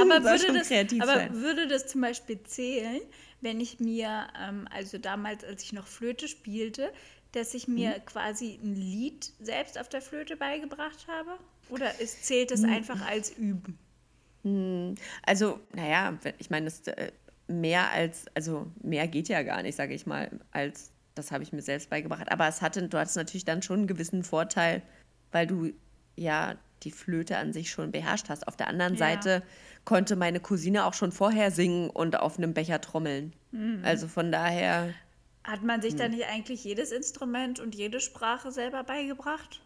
Aber, 0.00 0.22
würde 0.24 0.52
das, 0.58 0.70
aber 1.00 1.34
würde 1.34 1.68
das 1.68 1.86
zum 1.86 2.00
Beispiel 2.00 2.42
zählen, 2.42 3.00
wenn 3.40 3.60
ich 3.60 3.78
mir, 3.80 4.26
ähm, 4.40 4.66
also 4.70 4.98
damals, 4.98 5.44
als 5.44 5.62
ich 5.62 5.72
noch 5.72 5.86
Flöte 5.86 6.26
spielte, 6.28 6.90
dass 7.32 7.54
ich 7.54 7.68
mir 7.68 7.90
Mhm. 7.90 8.04
quasi 8.06 8.58
ein 8.62 8.74
Lied 8.74 9.32
selbst 9.40 9.78
auf 9.78 9.88
der 9.88 10.02
Flöte 10.02 10.36
beigebracht 10.36 11.06
habe? 11.08 11.30
Oder 11.68 12.00
ist, 12.00 12.24
zählt 12.24 12.50
Mhm. 12.50 12.54
es 12.56 12.64
einfach 12.64 13.06
als 13.06 13.30
Üben? 13.30 13.78
Also, 15.26 15.60
naja, 15.74 16.18
ich 16.38 16.50
meine, 16.50 16.64
das, 16.66 16.80
äh, 16.88 17.12
mehr 17.46 17.90
als, 17.90 18.24
also 18.34 18.66
mehr 18.82 19.06
geht 19.06 19.28
ja 19.28 19.42
gar 19.42 19.62
nicht, 19.62 19.76
sage 19.76 19.94
ich 19.94 20.06
mal, 20.06 20.30
als 20.50 20.92
das 21.14 21.30
habe 21.32 21.42
ich 21.42 21.52
mir 21.52 21.60
selbst 21.60 21.90
beigebracht. 21.90 22.30
Aber 22.32 22.48
es 22.48 22.62
hatte, 22.62 22.88
du 22.88 22.98
hattest 22.98 23.16
natürlich 23.16 23.44
dann 23.44 23.60
schon 23.62 23.80
einen 23.80 23.86
gewissen 23.86 24.22
Vorteil, 24.22 24.80
weil 25.32 25.46
du 25.46 25.72
ja 26.16 26.54
die 26.84 26.90
Flöte 26.92 27.36
an 27.36 27.52
sich 27.52 27.70
schon 27.70 27.90
beherrscht 27.90 28.28
hast. 28.30 28.48
Auf 28.48 28.56
der 28.56 28.68
anderen 28.68 28.94
Ja. 28.94 28.98
Seite 29.00 29.42
konnte 29.84 30.16
meine 30.16 30.40
Cousine 30.40 30.86
auch 30.86 30.94
schon 30.94 31.12
vorher 31.12 31.50
singen 31.50 31.90
und 31.90 32.18
auf 32.18 32.38
einem 32.38 32.54
Becher 32.54 32.80
trommeln. 32.80 33.34
Mhm. 33.52 33.82
Also 33.84 34.08
von 34.08 34.32
daher, 34.32 34.94
Hat 35.44 35.62
man 35.62 35.80
sich 35.82 35.96
da 35.96 36.04
Hm. 36.04 36.12
nicht 36.12 36.26
eigentlich 36.26 36.64
jedes 36.64 36.92
Instrument 36.92 37.60
und 37.60 37.74
jede 37.74 38.00
Sprache 38.00 38.52
selber 38.52 38.84
beigebracht? 38.84 39.60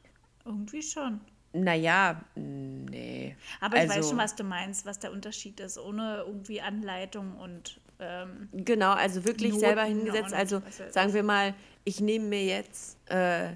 Irgendwie 0.45 0.83
schon. 0.83 1.21
naja, 1.53 2.21
nee. 2.35 3.37
Aber 3.61 3.77
ich 3.77 3.83
also, 3.83 3.95
weiß 3.95 4.09
schon, 4.09 4.19
was 4.19 4.35
du 4.35 4.45
meinst, 4.45 4.87
was 4.87 4.99
der 4.99 5.13
Unterschied 5.13 5.61
ist, 5.61 5.79
ohne 5.79 6.25
irgendwie 6.27 6.61
Anleitung 6.61 7.37
und 7.39 7.81
ähm, 8.01 8.49
Genau, 8.53 8.91
also 8.93 9.25
wirklich 9.25 9.53
Noten 9.53 9.61
selber 9.61 9.85
hingesetzt. 9.85 10.35
Also 10.35 10.63
sagen 10.91 11.13
wir 11.15 11.23
mal, 11.23 11.55
ich 11.85 12.01
nehme 12.01 12.27
mir 12.27 12.45
jetzt 12.45 12.99
äh, 13.11 13.53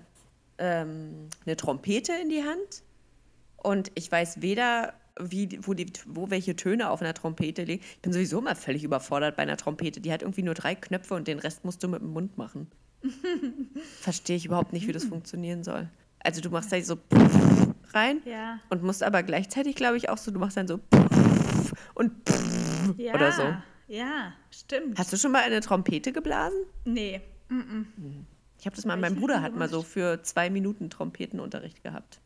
ähm, 0.59 1.29
eine 1.45 1.57
Trompete 1.57 2.13
in 2.23 2.29
die 2.29 2.45
Hand 2.45 2.83
und 3.57 3.91
ich 3.97 4.11
weiß 4.11 4.41
weder, 4.43 4.95
wie, 5.21 5.59
wo, 5.63 5.75
die, 5.75 5.87
wo 6.07 6.31
welche 6.31 6.57
Töne 6.57 6.91
auf 6.91 7.01
einer 7.01 7.15
Trompete 7.15 7.65
liegen. 7.65 7.83
Ich 7.97 8.01
bin 8.03 8.13
sowieso 8.13 8.41
mal 8.41 8.55
völlig 8.55 8.85
überfordert 8.85 9.37
bei 9.37 9.43
einer 9.43 9.57
Trompete. 9.57 10.01
Die 10.01 10.13
hat 10.13 10.23
irgendwie 10.23 10.43
nur 10.43 10.55
drei 10.55 10.75
Knöpfe 10.75 11.15
und 11.15 11.29
den 11.29 11.39
Rest 11.39 11.65
musst 11.65 11.83
du 11.83 11.89
mit 11.89 12.01
dem 12.01 12.13
Mund 12.13 12.37
machen. 12.39 12.69
Verstehe 14.01 14.37
ich 14.37 14.47
überhaupt 14.47 14.73
nicht, 14.73 14.87
wie 14.87 14.93
das 14.93 15.05
funktionieren 15.05 15.65
soll. 15.65 15.89
Also 16.21 16.41
du 16.41 16.51
machst 16.51 16.73
da 16.73 16.81
so 16.81 16.99
rein 17.93 18.21
Ja. 18.25 18.59
und 18.71 18.83
musst 18.83 19.03
aber 19.03 19.23
gleichzeitig, 19.23 19.77
glaube 19.77 19.97
ich, 19.97 20.09
auch 20.09 20.19
so, 20.19 20.31
du 20.31 20.39
machst 20.41 20.57
dann 20.57 20.67
so 20.69 20.81
und 21.95 22.13
Ja. 22.97 23.15
oder 23.15 23.33
so. 23.33 23.43
Ja, 23.87 24.33
stimmt. 24.51 24.99
Hast 24.99 25.13
du 25.13 25.17
schon 25.17 25.33
mal 25.33 25.43
eine 25.43 25.61
Trompete 25.61 26.13
geblasen? 26.13 26.59
nee. 26.85 27.21
Ich 28.61 28.67
habe 28.67 28.75
das 28.77 28.85
mal, 28.85 28.97
mein 28.97 29.15
Bruder 29.15 29.41
hat 29.41 29.55
mal 29.55 29.69
so 29.69 29.83
für 29.83 30.21
zwei 30.23 30.51
Minuten 30.51 30.91
Trompetenunterricht 30.91 31.83
gehabt. 31.85 32.21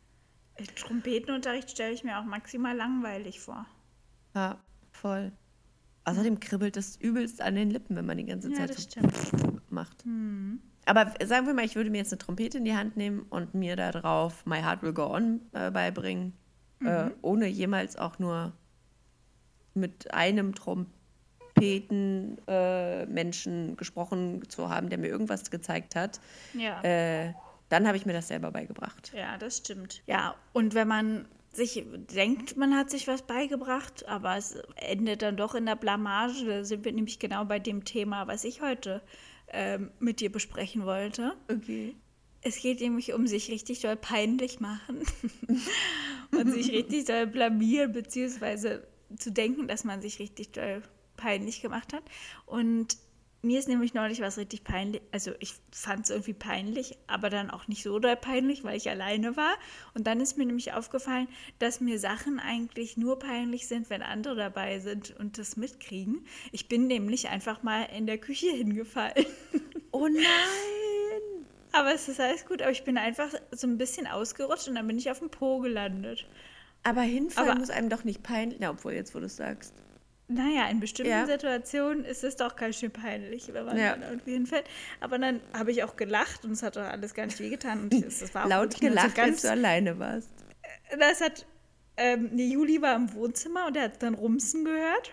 Äh, 0.57 0.65
Trompetenunterricht 0.65 1.71
stelle 1.71 1.93
ich 1.93 2.05
mir 2.05 2.19
auch 2.19 2.25
maximal 2.25 2.77
langweilig 2.77 3.41
vor. 3.41 3.67
Ja, 4.35 4.59
voll. 4.91 5.33
Außerdem 6.05 6.41
kribbelt 6.41 6.77
es 6.77 6.97
übelst 6.97 7.41
an 7.41 7.55
den 7.55 7.71
Lippen, 7.71 7.95
wenn 7.95 8.07
man 8.07 8.17
die 8.17 8.27
ganze 8.27 8.51
Zeit 8.53 8.71
das 8.71 8.77
so 8.77 8.83
stimmt. 8.83 9.71
macht. 9.71 10.05
Aber 10.85 11.15
sagen 11.25 11.47
wir 11.47 11.55
mal, 11.55 11.65
ich 11.65 11.77
würde 11.77 11.91
mir 11.91 11.99
jetzt 11.99 12.13
eine 12.13 12.19
Trompete 12.19 12.59
in 12.59 12.65
die 12.65 12.75
Hand 12.75 12.97
nehmen 12.97 13.25
und 13.31 13.55
mir 13.55 13.77
da 13.77 13.93
drauf 13.93 14.45
My 14.45 14.61
Heart 14.61 14.83
Will 14.83 14.93
Go 14.93 15.07
On 15.15 15.41
äh, 15.53 15.71
beibringen, 15.71 16.33
äh, 16.85 17.11
ohne 17.23 17.47
jemals 17.47 17.97
auch 17.97 18.19
nur 18.19 18.53
mit 19.75 20.13
einem 20.13 20.57
Trompeten 20.57 22.39
äh, 22.49 23.07
gesprochen 23.77 24.43
zu 24.49 24.69
haben, 24.71 24.89
der 24.89 24.99
mir 24.99 25.07
irgendwas 25.07 25.51
gezeigt 25.53 25.95
hat. 25.95 26.21
Ja. 26.55 26.83
Dann 27.73 27.87
habe 27.87 27.97
ich 27.97 28.05
mir 28.05 28.13
das 28.13 28.29
selber 28.29 28.51
beigebracht. 28.51 29.15
Ja, 29.17 29.39
das 29.39 29.57
stimmt. 29.57 30.03
Ja, 30.07 30.35
und 30.53 30.75
wenn 30.75 30.87
man 30.87 31.27
sich 31.55 31.83
denkt, 32.15 32.55
man 32.59 32.77
hat 32.77 32.91
sich 32.91 33.09
was 33.09 33.23
beigebracht, 33.23 34.07
aber 34.07 34.37
es 34.37 34.57
endet 34.77 35.23
dann 35.23 35.39
doch 35.39 35.55
in 35.55 35.65
der 35.65 35.77
Blamage, 35.77 36.45
da 36.45 36.65
sind 36.65 36.85
wir 36.85 36.93
nämlich 36.93 37.19
genau 37.19 37.47
bei 37.47 37.59
dem 37.59 37.87
Thema, 37.87 38.27
was 38.27 38.45
ich 38.45 38.61
heute 38.61 39.01
ähm, 39.49 39.91
mit 40.01 40.21
dir 40.21 40.31
besprechen 40.31 40.85
wollte. 40.85 41.33
Okay. 41.51 41.97
Es 42.43 42.61
geht 42.61 42.83
nämlich 42.83 43.15
um 43.15 43.27
sich 43.27 43.51
richtig 43.51 43.81
doll 43.81 43.97
peinlich 43.97 44.61
machen 44.61 45.01
und 46.31 46.53
sich 46.53 46.73
richtig 46.73 47.07
doll 47.07 47.27
blamieren, 47.27 47.93
beziehungsweise 47.93 48.87
zu 49.17 49.33
denken, 49.33 49.67
dass 49.67 49.85
man 49.85 50.03
sich 50.03 50.19
richtig 50.19 50.53
doll 50.53 50.83
peinlich 51.17 51.63
gemacht 51.63 51.95
hat. 51.95 52.03
Und 52.45 52.99
mir 53.43 53.59
ist 53.59 53.69
nämlich 53.69 53.93
neulich 53.93 54.21
was 54.21 54.39
richtig 54.39 54.63
peinlich, 54.63 55.03
also 55.11 55.33
ich 55.41 55.55
fand 55.73 56.05
es 56.05 56.11
irgendwie 56.11 56.33
peinlich, 56.33 56.97
aber 57.09 57.29
dann 57.29 57.51
auch 57.51 57.67
nicht 57.67 57.83
so 57.83 57.99
doll 57.99 58.15
peinlich, 58.17 58.63
weil 58.63 58.77
ich 58.77 58.89
alleine 58.89 59.37
war. 59.37 59.55
Und 59.95 60.07
dann 60.07 60.21
ist 60.21 60.39
mir 60.39 60.47
nämlich 60.47 60.73
aufgefallen, 60.73 61.27
dass 61.59 61.81
mir 61.81 61.99
Sachen 61.99 62.39
eigentlich 62.39 62.97
nur 62.97 63.19
peinlich 63.19 63.67
sind, 63.67 63.91
wenn 63.91 64.03
andere 64.03 64.37
dabei 64.37 64.79
sind 64.79 65.15
und 65.19 65.39
das 65.39 65.57
mitkriegen. 65.57 66.25
Ich 66.53 66.69
bin 66.69 66.87
nämlich 66.87 67.29
einfach 67.31 67.63
mal 67.65 67.83
in 67.97 68.07
der 68.07 68.19
Küche 68.19 68.51
hingefallen. 68.53 69.27
Oh 69.91 70.07
nein! 70.09 70.23
Aber 71.73 71.93
es 71.95 72.07
ist 72.09 72.21
alles 72.21 72.47
gut, 72.47 72.63
aber 72.63 72.71
ich 72.71 72.85
bin 72.85 72.97
einfach 72.99 73.31
so 73.51 73.67
ein 73.67 73.79
bisschen 73.79 74.07
ausgerutscht 74.07 74.69
und 74.69 74.75
dann 74.77 74.87
bin 74.87 74.99
ich 74.99 75.11
auf 75.11 75.19
dem 75.19 75.31
Po 75.31 75.59
gelandet. 75.59 76.27
Aber 76.85 77.01
hinfallen 77.03 77.51
Aber- 77.51 77.59
muss 77.59 77.71
einem 77.71 77.89
doch 77.89 78.05
nicht 78.05 78.23
peinlich. 78.23 78.59
Na, 78.61 78.71
obwohl 78.71 78.93
jetzt, 78.93 79.15
wo 79.15 79.19
du 79.21 79.27
es 79.27 79.37
sagst. 79.37 79.75
Naja, 80.29 80.69
in 80.71 80.81
bestimmten 80.81 81.11
Ja. 81.13 81.27
Situationen 81.27 82.05
ist 82.05 82.25
es 82.25 82.37
doch 82.37 82.57
ganz 82.57 82.79
schön 82.79 82.91
peinlich, 82.91 83.53
wenn 83.53 83.67
man 83.67 83.77
Ja. 83.77 83.97
irgendwie 83.97 84.33
hinfällt. 84.33 84.65
Aber 85.01 85.19
dann 85.19 85.41
habe 85.53 85.71
ich 85.73 85.83
auch 85.85 85.97
gelacht 85.97 86.45
und 86.45 86.53
es 86.53 86.63
hat 86.63 86.77
doch 86.77 86.83
alles 86.83 87.13
gar 87.13 87.27
nicht 87.27 87.39
wehgetan. 87.39 87.83
Und 87.83 87.95
es, 87.95 88.23
es 88.23 88.35
war 88.35 88.45
auch 88.47 88.49
Laut 88.49 88.81
gelacht, 88.81 89.17
so 89.17 89.23
als 89.23 89.43
du 89.43 89.51
alleine 89.51 89.99
warst. 89.99 90.31
Das 90.99 91.21
hat, 91.21 91.45
ähm, 91.97 92.31
nee, 92.33 92.47
Juli 92.47 92.81
war 92.81 92.97
im 92.97 93.13
Wohnzimmer 93.15 93.67
und 93.67 93.77
er 93.77 93.85
hat 93.85 94.03
dann 94.03 94.15
Rumsen 94.15 94.65
gehört. 94.65 95.13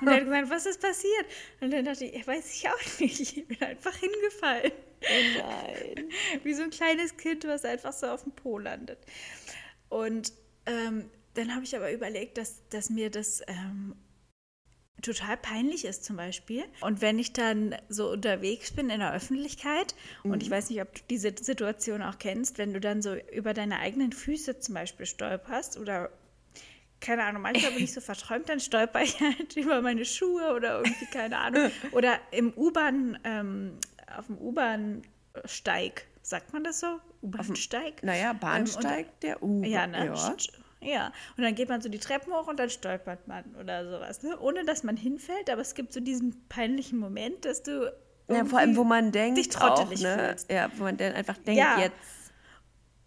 Und 0.00 0.08
er 0.08 0.14
hat 0.16 0.24
gesagt, 0.24 0.50
was 0.50 0.66
ist 0.66 0.80
passiert? 0.82 1.26
Und 1.60 1.72
dann 1.72 1.84
dachte 1.84 2.04
ich, 2.04 2.26
weiß 2.26 2.52
ich 2.54 2.68
auch 2.68 3.00
nicht. 3.00 3.20
Ich 3.20 3.46
bin 3.46 3.62
einfach 3.62 3.94
hingefallen. 3.96 4.72
Oh 5.02 5.38
nein. 5.38 6.08
Wie 6.42 6.52
so 6.52 6.62
ein 6.62 6.70
kleines 6.70 7.16
Kind, 7.16 7.46
was 7.46 7.64
einfach 7.64 7.92
so 7.92 8.08
auf 8.08 8.24
dem 8.24 8.32
Po 8.32 8.58
landet. 8.58 8.98
Und 9.88 10.32
ähm, 10.66 11.08
dann 11.34 11.54
habe 11.54 11.64
ich 11.64 11.76
aber 11.76 11.92
überlegt, 11.92 12.38
dass, 12.38 12.66
dass 12.70 12.90
mir 12.90 13.10
das 13.10 13.42
ähm, 13.46 13.94
total 15.02 15.36
peinlich 15.36 15.84
ist 15.84 16.04
zum 16.04 16.16
Beispiel. 16.16 16.64
Und 16.80 17.00
wenn 17.00 17.18
ich 17.18 17.32
dann 17.32 17.74
so 17.88 18.10
unterwegs 18.10 18.72
bin 18.72 18.90
in 18.90 19.00
der 19.00 19.14
Öffentlichkeit, 19.14 19.94
und 20.22 20.42
ich 20.42 20.50
weiß 20.50 20.70
nicht, 20.70 20.82
ob 20.82 20.94
du 20.94 21.00
diese 21.08 21.34
Situation 21.40 22.02
auch 22.02 22.18
kennst, 22.18 22.58
wenn 22.58 22.72
du 22.72 22.80
dann 22.80 23.00
so 23.02 23.14
über 23.32 23.54
deine 23.54 23.78
eigenen 23.78 24.12
Füße 24.12 24.60
zum 24.60 24.74
Beispiel 24.74 25.06
stolperst 25.06 25.78
oder 25.78 26.10
keine 27.00 27.24
Ahnung, 27.24 27.40
manchmal 27.42 27.72
bin 27.72 27.84
ich 27.84 27.94
so 27.94 28.00
verträumt, 28.02 28.48
dann 28.50 28.60
stolper 28.60 29.02
ich 29.02 29.18
halt 29.20 29.56
über 29.56 29.80
meine 29.80 30.04
Schuhe 30.04 30.52
oder 30.54 30.78
irgendwie, 30.82 31.06
keine 31.06 31.38
Ahnung. 31.38 31.70
Oder 31.92 32.18
im 32.30 32.52
U-Bahn, 32.54 33.18
ähm, 33.24 33.78
auf 34.18 34.26
dem 34.26 34.36
U-Bahn-Steig, 34.36 36.06
sagt 36.22 36.52
man 36.52 36.62
das 36.62 36.80
so? 36.80 37.00
U-Bahn-Steig? 37.22 38.02
Naja, 38.02 38.32
Ähm, 38.32 38.38
Bahnsteig 38.38 39.20
der 39.20 39.42
U. 39.42 39.62
Ja, 39.64 39.86
ne? 39.86 40.06
Ja. 40.06 40.36
Ja, 40.82 41.12
und 41.36 41.44
dann 41.44 41.54
geht 41.54 41.68
man 41.68 41.82
so 41.82 41.88
die 41.88 41.98
Treppen 41.98 42.32
hoch 42.32 42.46
und 42.48 42.58
dann 42.58 42.70
stolpert 42.70 43.28
man 43.28 43.44
oder 43.60 43.84
sowas, 43.84 44.22
ne? 44.22 44.38
Ohne 44.40 44.64
dass 44.64 44.82
man 44.82 44.96
hinfällt, 44.96 45.50
aber 45.50 45.60
es 45.60 45.74
gibt 45.74 45.92
so 45.92 46.00
diesen 46.00 46.48
peinlichen 46.48 46.98
Moment, 46.98 47.44
dass 47.44 47.62
du. 47.62 47.92
Ja, 48.28 48.44
vor 48.44 48.60
allem, 48.60 48.76
wo 48.76 48.84
man 48.84 49.12
denkt, 49.12 49.38
dich 49.38 49.54
auch, 49.56 49.74
trottelig 49.74 50.02
ne? 50.02 50.16
fühlst. 50.28 50.50
Ja, 50.50 50.70
wo 50.76 50.84
man 50.84 50.96
dann 50.96 51.12
einfach 51.14 51.36
denkt, 51.36 51.58
Ja. 51.58 51.80
jetzt. 51.80 51.96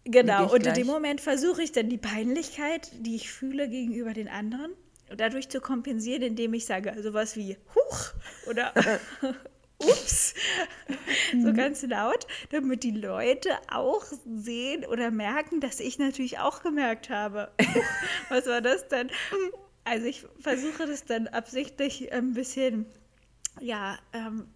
Genau, 0.06 0.54
und 0.54 0.66
in 0.66 0.74
dem. 0.74 0.88
Moment 0.88 1.22
versuche 1.22 1.64
ich 1.64 1.72
dann 1.72 1.90
die 1.90 1.98
Peinlichkeit, 1.98 2.92
die 3.00 3.16
ich 3.16 3.32
fühle 3.32 3.70
gegenüber 3.70 4.14
den 4.14 4.28
anderen, 4.28 4.74
dadurch 5.16 5.48
zu 5.48 5.62
kompensieren, 5.62 6.22
indem 6.24 6.54
ich 6.54 6.66
sage 6.66 6.94
sowas 7.02 7.38
wie 7.38 7.58
Huch 7.74 8.14
oder 8.48 8.74
Ups, 9.84 10.34
so 11.32 11.50
Mhm. 11.50 11.54
ganz 11.54 11.82
laut, 11.84 12.26
damit 12.52 12.84
die 12.84 12.92
Leute 12.92 13.50
auch 13.72 14.04
sehen 14.36 14.86
oder 14.86 15.12
merken, 15.12 15.60
dass 15.60 15.80
ich 15.80 16.00
natürlich 16.00 16.40
auch 16.40 16.62
gemerkt 16.64 17.10
habe. 17.10 17.52
Was 18.30 18.46
war 18.48 18.62
das 18.62 18.88
denn? 18.88 19.10
Also 19.84 20.06
ich 20.08 20.26
versuche 20.40 20.86
das 20.88 21.06
dann 21.06 21.28
absichtlich 21.28 22.12
ein 22.14 22.34
bisschen, 22.34 22.86
ja, 23.60 23.98
ähm, 24.14 24.48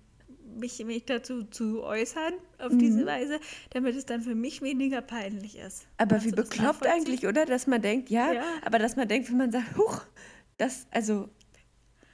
mich, 0.58 0.84
mich 0.86 1.06
dazu 1.06 1.44
zu 1.44 1.84
äußern 1.84 2.34
auf 2.58 2.72
diese 2.78 3.06
Weise, 3.06 3.40
damit 3.72 3.96
es 3.96 4.06
dann 4.06 4.22
für 4.22 4.34
mich 4.34 4.62
weniger 4.62 5.02
peinlich 5.02 5.58
ist. 5.58 5.84
Mhm. 5.84 5.88
Aber 5.98 6.10
Kannst 6.16 6.26
wie 6.28 6.32
bekloppt 6.32 6.88
eigentlich, 6.88 7.28
oder? 7.28 7.46
Dass 7.46 7.68
man 7.68 7.82
denkt, 7.82 8.10
ja, 8.10 8.32
Ja. 8.32 8.44
aber 8.66 8.80
dass 8.80 8.96
man 8.96 9.08
denkt, 9.08 9.30
wenn 9.30 9.38
man 9.38 9.52
sagt, 9.52 9.78
huch, 9.78 10.02
das, 10.58 10.88
also, 10.92 11.30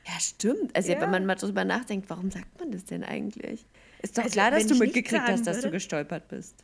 ja, 0.05 0.19
stimmt. 0.19 0.75
Also, 0.75 0.91
Ja. 0.91 1.01
wenn 1.01 1.11
man 1.11 1.25
mal 1.25 1.35
drüber 1.35 1.63
nachdenkt, 1.65 2.09
warum 2.09 2.29
sagt 2.31 2.59
man 2.59 2.71
das 2.71 2.85
denn 2.85 3.03
eigentlich? 3.03 3.65
Ist 4.01 4.17
doch 4.17 4.23
Also, 4.23 4.33
klar, 4.33 4.51
dass 4.51 4.67
du 4.67 4.75
mitgekriegt 4.75 5.23
hast, 5.27 5.47
dass 5.47 5.57
du 5.57 5.63
würde- 5.63 5.71
gestolpert 5.77 6.27
bist. 6.27 6.63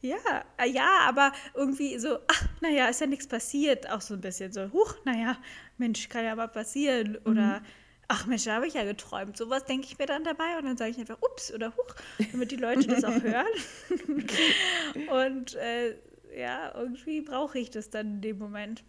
Ja, 0.00 0.16
äh, 0.58 0.68
ja, 0.70 1.00
aber 1.08 1.32
irgendwie 1.54 1.98
so, 1.98 2.18
ach, 2.28 2.44
naja, 2.60 2.86
ist 2.88 3.00
ja 3.00 3.08
nichts 3.08 3.26
passiert. 3.26 3.90
Auch 3.90 4.00
so 4.00 4.14
ein 4.14 4.20
bisschen 4.20 4.52
so, 4.52 4.70
huch, 4.72 4.94
naja, 5.04 5.36
Mensch, 5.76 6.08
kann 6.08 6.24
ja 6.24 6.36
mal 6.36 6.46
passieren. 6.46 7.16
Oder, 7.24 7.62
ach 8.06 8.24
Mensch, 8.26 8.44
da 8.44 8.54
habe 8.54 8.68
ich 8.68 8.74
ja 8.74 8.84
geträumt. 8.84 9.36
Sowas 9.36 9.64
denke 9.64 9.86
ich 9.88 9.98
mir 9.98 10.06
dann 10.06 10.22
dabei 10.22 10.56
und 10.56 10.66
dann 10.66 10.76
sage 10.76 10.92
ich 10.92 10.98
einfach, 10.98 11.18
ups 11.20 11.52
oder 11.52 11.74
huch, 11.76 11.94
damit 12.30 12.52
die 12.52 12.56
Leute 12.56 12.86
das 12.86 13.02
auch 13.02 13.20
hören. 13.22 13.46
und 15.26 15.54
äh, 15.56 15.96
ja, 16.36 16.72
irgendwie 16.76 17.20
brauche 17.22 17.58
ich 17.58 17.70
das 17.70 17.90
dann 17.90 18.06
in 18.16 18.20
dem 18.20 18.38
Moment. 18.38 18.84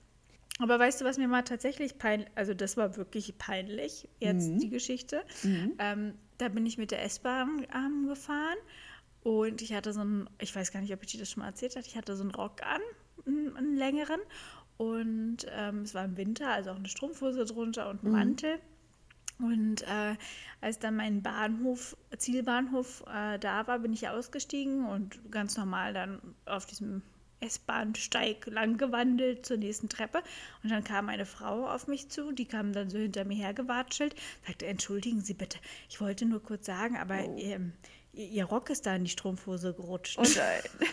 Aber 0.58 0.80
weißt 0.80 1.00
du, 1.00 1.06
was 1.06 1.18
mir 1.18 1.28
mal 1.28 1.44
tatsächlich 1.44 1.98
peinlich, 1.98 2.28
also 2.36 2.54
das 2.54 2.76
war 2.76 2.98
wirklich 2.98 3.38
peinlich, 3.38 4.10
jetzt 4.20 4.48
die 4.62 4.70
Geschichte. 4.70 5.24
Ähm, 5.78 6.16
da 6.38 6.50
bin 6.50 6.66
ich 6.66 6.78
mit 6.78 6.92
der 6.92 7.04
S-Bahn 7.04 7.66
ähm, 7.74 8.08
gefahren 8.08 8.58
und 9.24 9.62
ich 9.62 9.74
hatte 9.74 9.94
so 9.94 10.02
einen, 10.02 10.30
ich 10.40 10.56
weiß 10.56 10.72
gar 10.72 10.82
nicht, 10.82 10.94
ob 10.94 11.04
ich 11.04 11.12
dir 11.12 11.20
das 11.20 11.32
schon 11.32 11.42
mal 11.42 11.48
erzählt 11.48 11.76
habe, 11.76 11.86
ich 11.86 11.96
hatte 11.96 12.16
so 12.16 12.24
einen 12.24 12.32
Rock 12.32 12.62
an, 12.64 12.82
einen, 13.26 13.56
einen 13.56 13.78
längeren. 13.78 14.20
Und 14.78 15.46
ähm, 15.50 15.82
es 15.82 15.94
war 15.94 16.06
im 16.06 16.16
Winter, 16.16 16.48
also 16.48 16.72
auch 16.72 16.78
eine 16.78 16.88
Strumpfhose 16.88 17.44
drunter 17.44 17.90
und 17.90 18.02
ein 18.04 18.12
Mantel. 18.12 18.60
Und 19.38 19.82
äh, 19.84 20.16
als 20.62 20.80
dann 20.80 20.96
mein 20.96 21.22
Bahnhof, 21.22 21.98
Zielbahnhof 22.18 23.04
äh, 23.14 23.38
da 23.40 23.68
war, 23.68 23.80
bin 23.80 23.92
ich 23.92 24.08
ausgestiegen 24.08 24.86
und 24.86 25.20
ganz 25.32 25.58
normal 25.58 25.94
dann 25.94 26.22
auf 26.46 26.66
diesem 26.66 27.02
S-Bahnsteig 27.42 28.48
lang 28.48 28.78
gewandelt 28.78 29.46
zur 29.46 29.58
nächsten 29.58 29.90
Treppe. 29.90 30.22
Und 30.64 30.70
dann 30.72 30.84
kam 30.84 31.10
eine 31.10 31.26
Frau 31.26 31.68
auf 31.70 31.88
mich 31.88 32.10
zu, 32.10 32.32
die 32.32 32.46
kam 32.46 32.74
dann 32.74 32.90
so 32.90 32.98
hinter 32.98 33.26
mir 33.26 33.38
hergewatschelt, 33.38 34.16
sagte, 34.46 34.66
entschuldigen 34.68 35.22
Sie 35.22 35.34
bitte, 35.34 35.58
ich 35.90 36.02
wollte 36.02 36.26
nur 36.26 36.42
kurz 36.44 36.66
sagen, 36.66 36.98
aber 36.98 37.24
ihr, 37.38 37.60
ihr 38.14 38.26
ihr 38.30 38.46
Rock 38.46 38.70
ist 38.70 38.86
da 38.86 38.96
in 38.96 39.04
die 39.06 39.10
Strumpfhose 39.10 39.74
gerutscht. 39.74 40.18
Oh 40.20 40.24
nein. 40.36 40.90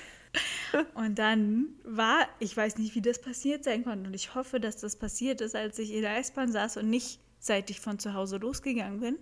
Und 0.94 1.18
dann 1.18 1.68
war, 1.84 2.28
ich 2.40 2.54
weiß 2.56 2.76
nicht, 2.78 2.94
wie 2.94 3.00
das 3.00 3.20
passiert 3.20 3.64
sein 3.64 3.84
konnte. 3.84 4.08
Und 4.08 4.14
ich 4.14 4.34
hoffe, 4.34 4.60
dass 4.60 4.76
das 4.76 4.96
passiert 4.96 5.40
ist, 5.40 5.54
als 5.56 5.78
ich 5.78 5.92
in 5.94 6.02
der 6.02 6.18
S-Bahn 6.18 6.52
saß 6.52 6.76
und 6.76 6.90
nicht 6.90 7.20
seit 7.38 7.70
ich 7.70 7.80
von 7.80 7.98
zu 7.98 8.12
Hause 8.14 8.36
losgegangen 8.38 9.00
bin. 9.00 9.18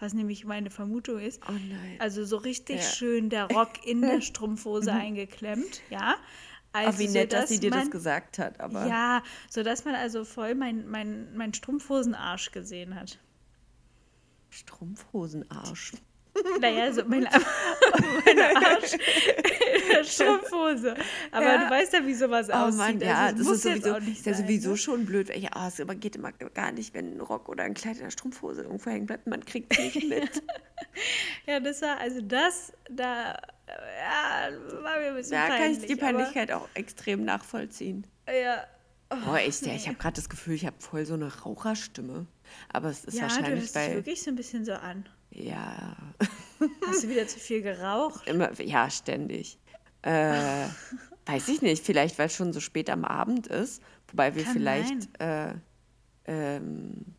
was 0.00 0.14
nämlich 0.14 0.44
meine 0.44 0.70
Vermutung 0.70 1.18
ist. 1.18 1.42
Oh 1.48 1.52
nein. 1.52 1.96
Also 1.98 2.24
so 2.24 2.36
richtig 2.36 2.76
Ja. 2.76 2.82
schön 2.82 3.30
der 3.30 3.46
Rock 3.50 3.84
in 3.84 4.00
der 4.00 4.20
Strumpfhose 4.20 4.92
eingeklemmt, 4.92 5.82
ja. 5.90 6.14
Also 6.86 6.96
oh, 6.96 6.98
wie 7.00 7.08
nett, 7.08 7.32
dass 7.32 7.48
sie 7.48 7.58
dir 7.60 7.70
das 7.70 7.80
man- 7.84 7.90
gesagt 7.90 8.38
hat, 8.38 8.60
aber 8.60 8.86
Ja, 8.86 9.22
sodass 9.50 9.84
man 9.84 9.94
also 9.94 10.24
voll 10.24 10.54
mein, 10.54 10.88
mein, 10.88 11.36
mein 11.36 11.52
Strumpfhosenarsch 11.54 12.52
gesehen 12.52 12.94
hat. 12.94 13.18
Strumpfhosenarsch. 14.50 15.92
Naja, 16.60 16.92
so 16.92 17.02
mein, 17.08 17.24
mein 18.24 18.56
Arsch 18.56 18.92
in 18.94 19.88
der 19.90 20.04
Strumpfhose. 20.04 20.94
Aber 21.32 21.44
Ja. 21.46 21.64
du 21.64 21.70
weißt 21.70 21.92
ja, 21.94 22.06
wie 22.06 22.14
sowas 22.14 22.48
Oh 22.48 22.52
aussieht. 22.52 22.78
Mann, 22.78 23.00
ja, 23.00 23.16
also, 23.26 23.38
das 23.38 23.46
muss 23.46 23.56
ist 23.56 23.62
sowieso, 23.64 23.94
auch 23.94 24.00
nicht 24.00 24.18
ist 24.20 24.26
ja 24.26 24.34
sowieso 24.34 24.70
ne? 24.70 24.76
schon 24.76 25.04
blöd. 25.06 25.28
weil 25.30 25.38
Ja, 25.40 25.50
oh, 25.56 25.66
es 25.66 25.80
aber 25.80 25.96
geht 25.96 26.14
immer 26.16 26.30
gar 26.32 26.70
nicht, 26.70 26.94
wenn 26.94 27.16
ein 27.16 27.20
Rock 27.20 27.48
oder 27.48 27.64
ein 27.64 27.74
Kleid 27.74 27.96
in 27.96 28.04
der 28.04 28.10
Strumpfhose 28.10 28.62
irgendwo 28.62 28.88
hängen 28.90 29.06
bleibt. 29.06 29.26
Man 29.26 29.44
kriegt 29.44 29.76
nicht 29.78 30.08
mit. 30.08 30.42
Ja, 31.46 31.60
das 31.60 31.80
war, 31.82 31.98
also 31.98 32.20
das, 32.20 32.72
da, 32.90 33.38
ja, 33.68 34.82
war 34.82 34.98
mir 34.98 35.08
ein 35.08 35.14
bisschen 35.14 35.32
da 35.32 35.48
kann 35.48 35.72
ich 35.72 35.86
die 35.86 35.96
Peinlichkeit 35.96 36.52
auch 36.52 36.68
extrem 36.74 37.24
nachvollziehen. 37.24 38.06
Ja, 38.26 38.64
Oh, 39.10 39.34
echt, 39.34 39.64
ja, 39.64 39.72
ich 39.72 39.88
habe 39.88 39.96
gerade 39.96 40.16
das 40.16 40.28
Gefühl, 40.28 40.54
ich 40.54 40.66
habe 40.66 40.76
voll 40.80 41.06
so 41.06 41.14
eine 41.14 41.34
Raucherstimme. 41.34 42.26
Aber 42.70 42.90
es 42.90 43.04
ist 43.04 43.14
ja 43.14 43.26
du 43.26 43.36
wahrscheinlich, 43.36 43.64
dich 43.64 43.74
weil, 43.74 43.94
wirklich 43.94 44.22
so 44.22 44.30
ein 44.30 44.36
bisschen 44.36 44.64
so 44.64 44.72
an. 44.74 45.08
ja, 45.30 45.96
Hast 46.86 47.04
du 47.04 47.08
wieder 47.08 47.26
zu 47.26 47.38
viel 47.38 47.62
geraucht? 47.62 48.26
immer, 48.26 48.52
ja, 48.60 48.90
ständig. 48.90 49.58
Äh, 50.02 50.66
weiß 51.26 51.48
ich 51.48 51.62
nicht, 51.62 51.84
vielleicht, 51.84 52.18
weil 52.18 52.26
es 52.26 52.34
schon 52.34 52.52
so 52.52 52.60
spät 52.60 52.90
am 52.90 53.04
Abend 53.04 53.46
ist. 53.46 53.82
Wobei 54.08 54.34
wir 54.34 54.44
Kann 54.44 54.52
vielleicht 54.52 55.20
äh, 55.20 55.54
ähm, 56.26 57.14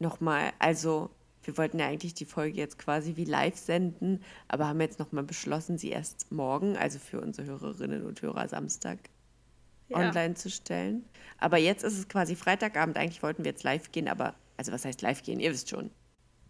nochmal, 0.00 0.52
also 0.58 1.10
wir 1.50 1.58
wollten 1.58 1.78
ja 1.78 1.86
eigentlich 1.86 2.14
die 2.14 2.24
Folge 2.24 2.56
jetzt 2.56 2.78
quasi 2.78 3.16
wie 3.16 3.24
live 3.24 3.56
senden, 3.56 4.22
aber 4.48 4.68
haben 4.68 4.80
jetzt 4.80 4.98
nochmal 4.98 5.24
beschlossen, 5.24 5.78
sie 5.78 5.90
erst 5.90 6.30
morgen, 6.30 6.76
also 6.76 6.98
für 6.98 7.20
unsere 7.20 7.46
Hörerinnen 7.48 8.06
und 8.06 8.22
Hörer 8.22 8.48
Samstag, 8.48 8.98
Ja. 9.88 9.98
online 9.98 10.34
zu 10.34 10.48
stellen. 10.50 11.04
Aber 11.38 11.56
jetzt 11.58 11.82
ist 11.82 11.98
es 11.98 12.08
quasi 12.08 12.36
Freitagabend. 12.36 12.96
Eigentlich 12.96 13.22
wollten 13.22 13.42
wir 13.44 13.50
jetzt 13.50 13.64
live 13.64 13.90
gehen, 13.90 14.06
aber, 14.08 14.34
also 14.56 14.70
was 14.72 14.84
heißt 14.84 15.02
live 15.02 15.22
gehen? 15.22 15.40
Ihr 15.40 15.50
wisst 15.52 15.68
schon. 15.70 15.90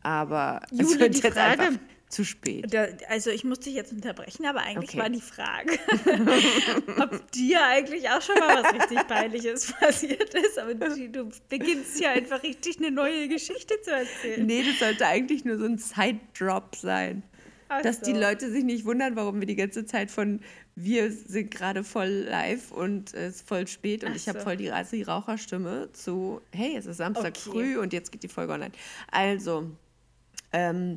Aber 0.03 0.61
es 0.71 0.79
Jule, 0.79 1.01
wird 1.01 1.15
jetzt 1.23 1.35
Frage- 1.35 1.63
einfach 1.63 1.79
zu 2.11 2.25
spät. 2.25 2.75
Da, 2.75 2.89
also 3.09 3.31
ich 3.31 3.45
musste 3.45 3.67
dich 3.67 3.75
jetzt 3.75 3.93
unterbrechen, 3.93 4.45
aber 4.45 4.61
eigentlich 4.61 4.91
Okay. 4.91 4.99
war 4.99 5.09
die 5.11 5.21
Frage, 5.21 5.79
ob 7.01 7.31
dir 7.31 7.65
eigentlich 7.65 8.09
auch 8.11 8.21
schon 8.21 8.35
mal 8.39 8.63
was 8.63 8.75
richtig 8.75 9.07
Peinliches 9.07 9.73
passiert 9.81 10.35
ist. 10.35 10.59
Aber 10.59 10.75
du, 10.75 11.31
beginnst 11.49 12.01
ja 12.01 12.11
einfach 12.11 12.43
richtig 12.43 12.79
eine 12.79 12.91
neue 12.91 13.29
Geschichte 13.29 13.81
zu 13.81 13.93
erzählen. 13.93 14.45
Nee, 14.45 14.65
das 14.65 14.81
sollte 14.81 15.07
eigentlich 15.07 15.45
nur 15.45 15.59
so 15.59 15.65
ein 15.65 15.79
Side-Drop 15.79 16.75
sein. 16.77 17.23
Ach 17.69 17.81
Dass 17.83 18.01
die 18.01 18.15
so. 18.15 18.21
Leute 18.21 18.51
sich 18.51 18.65
nicht 18.65 18.85
wundern, 18.85 19.15
warum 19.15 19.39
wir 19.39 19.47
die 19.47 19.55
ganze 19.55 19.87
Zeit 19.87 20.11
von 20.11 20.41
wir 20.75 21.13
sind 21.13 21.53
gerade 21.53 21.85
voll 21.85 22.09
live 22.29 22.73
und 22.73 23.15
es 23.15 23.37
ist 23.37 23.49
voll 23.49 23.69
spät 23.69 24.03
und 24.03 24.11
Ach 24.13 24.17
ich 24.17 24.29
habe 24.29 24.39
so. 24.41 24.45
voll 24.45 24.57
die 24.57 24.69
Raucherstimme 25.03 25.91
zu 25.93 26.41
hey, 26.53 26.75
es 26.77 26.87
ist 26.87 26.97
Samstag 26.97 27.37
Okay. 27.37 27.51
früh 27.51 27.79
und 27.79 27.93
jetzt 27.93 28.11
geht 28.11 28.25
die 28.25 28.29
Folge 28.29 28.53
online. 28.55 28.73
Also, 29.13 29.71
ähm, 30.53 30.97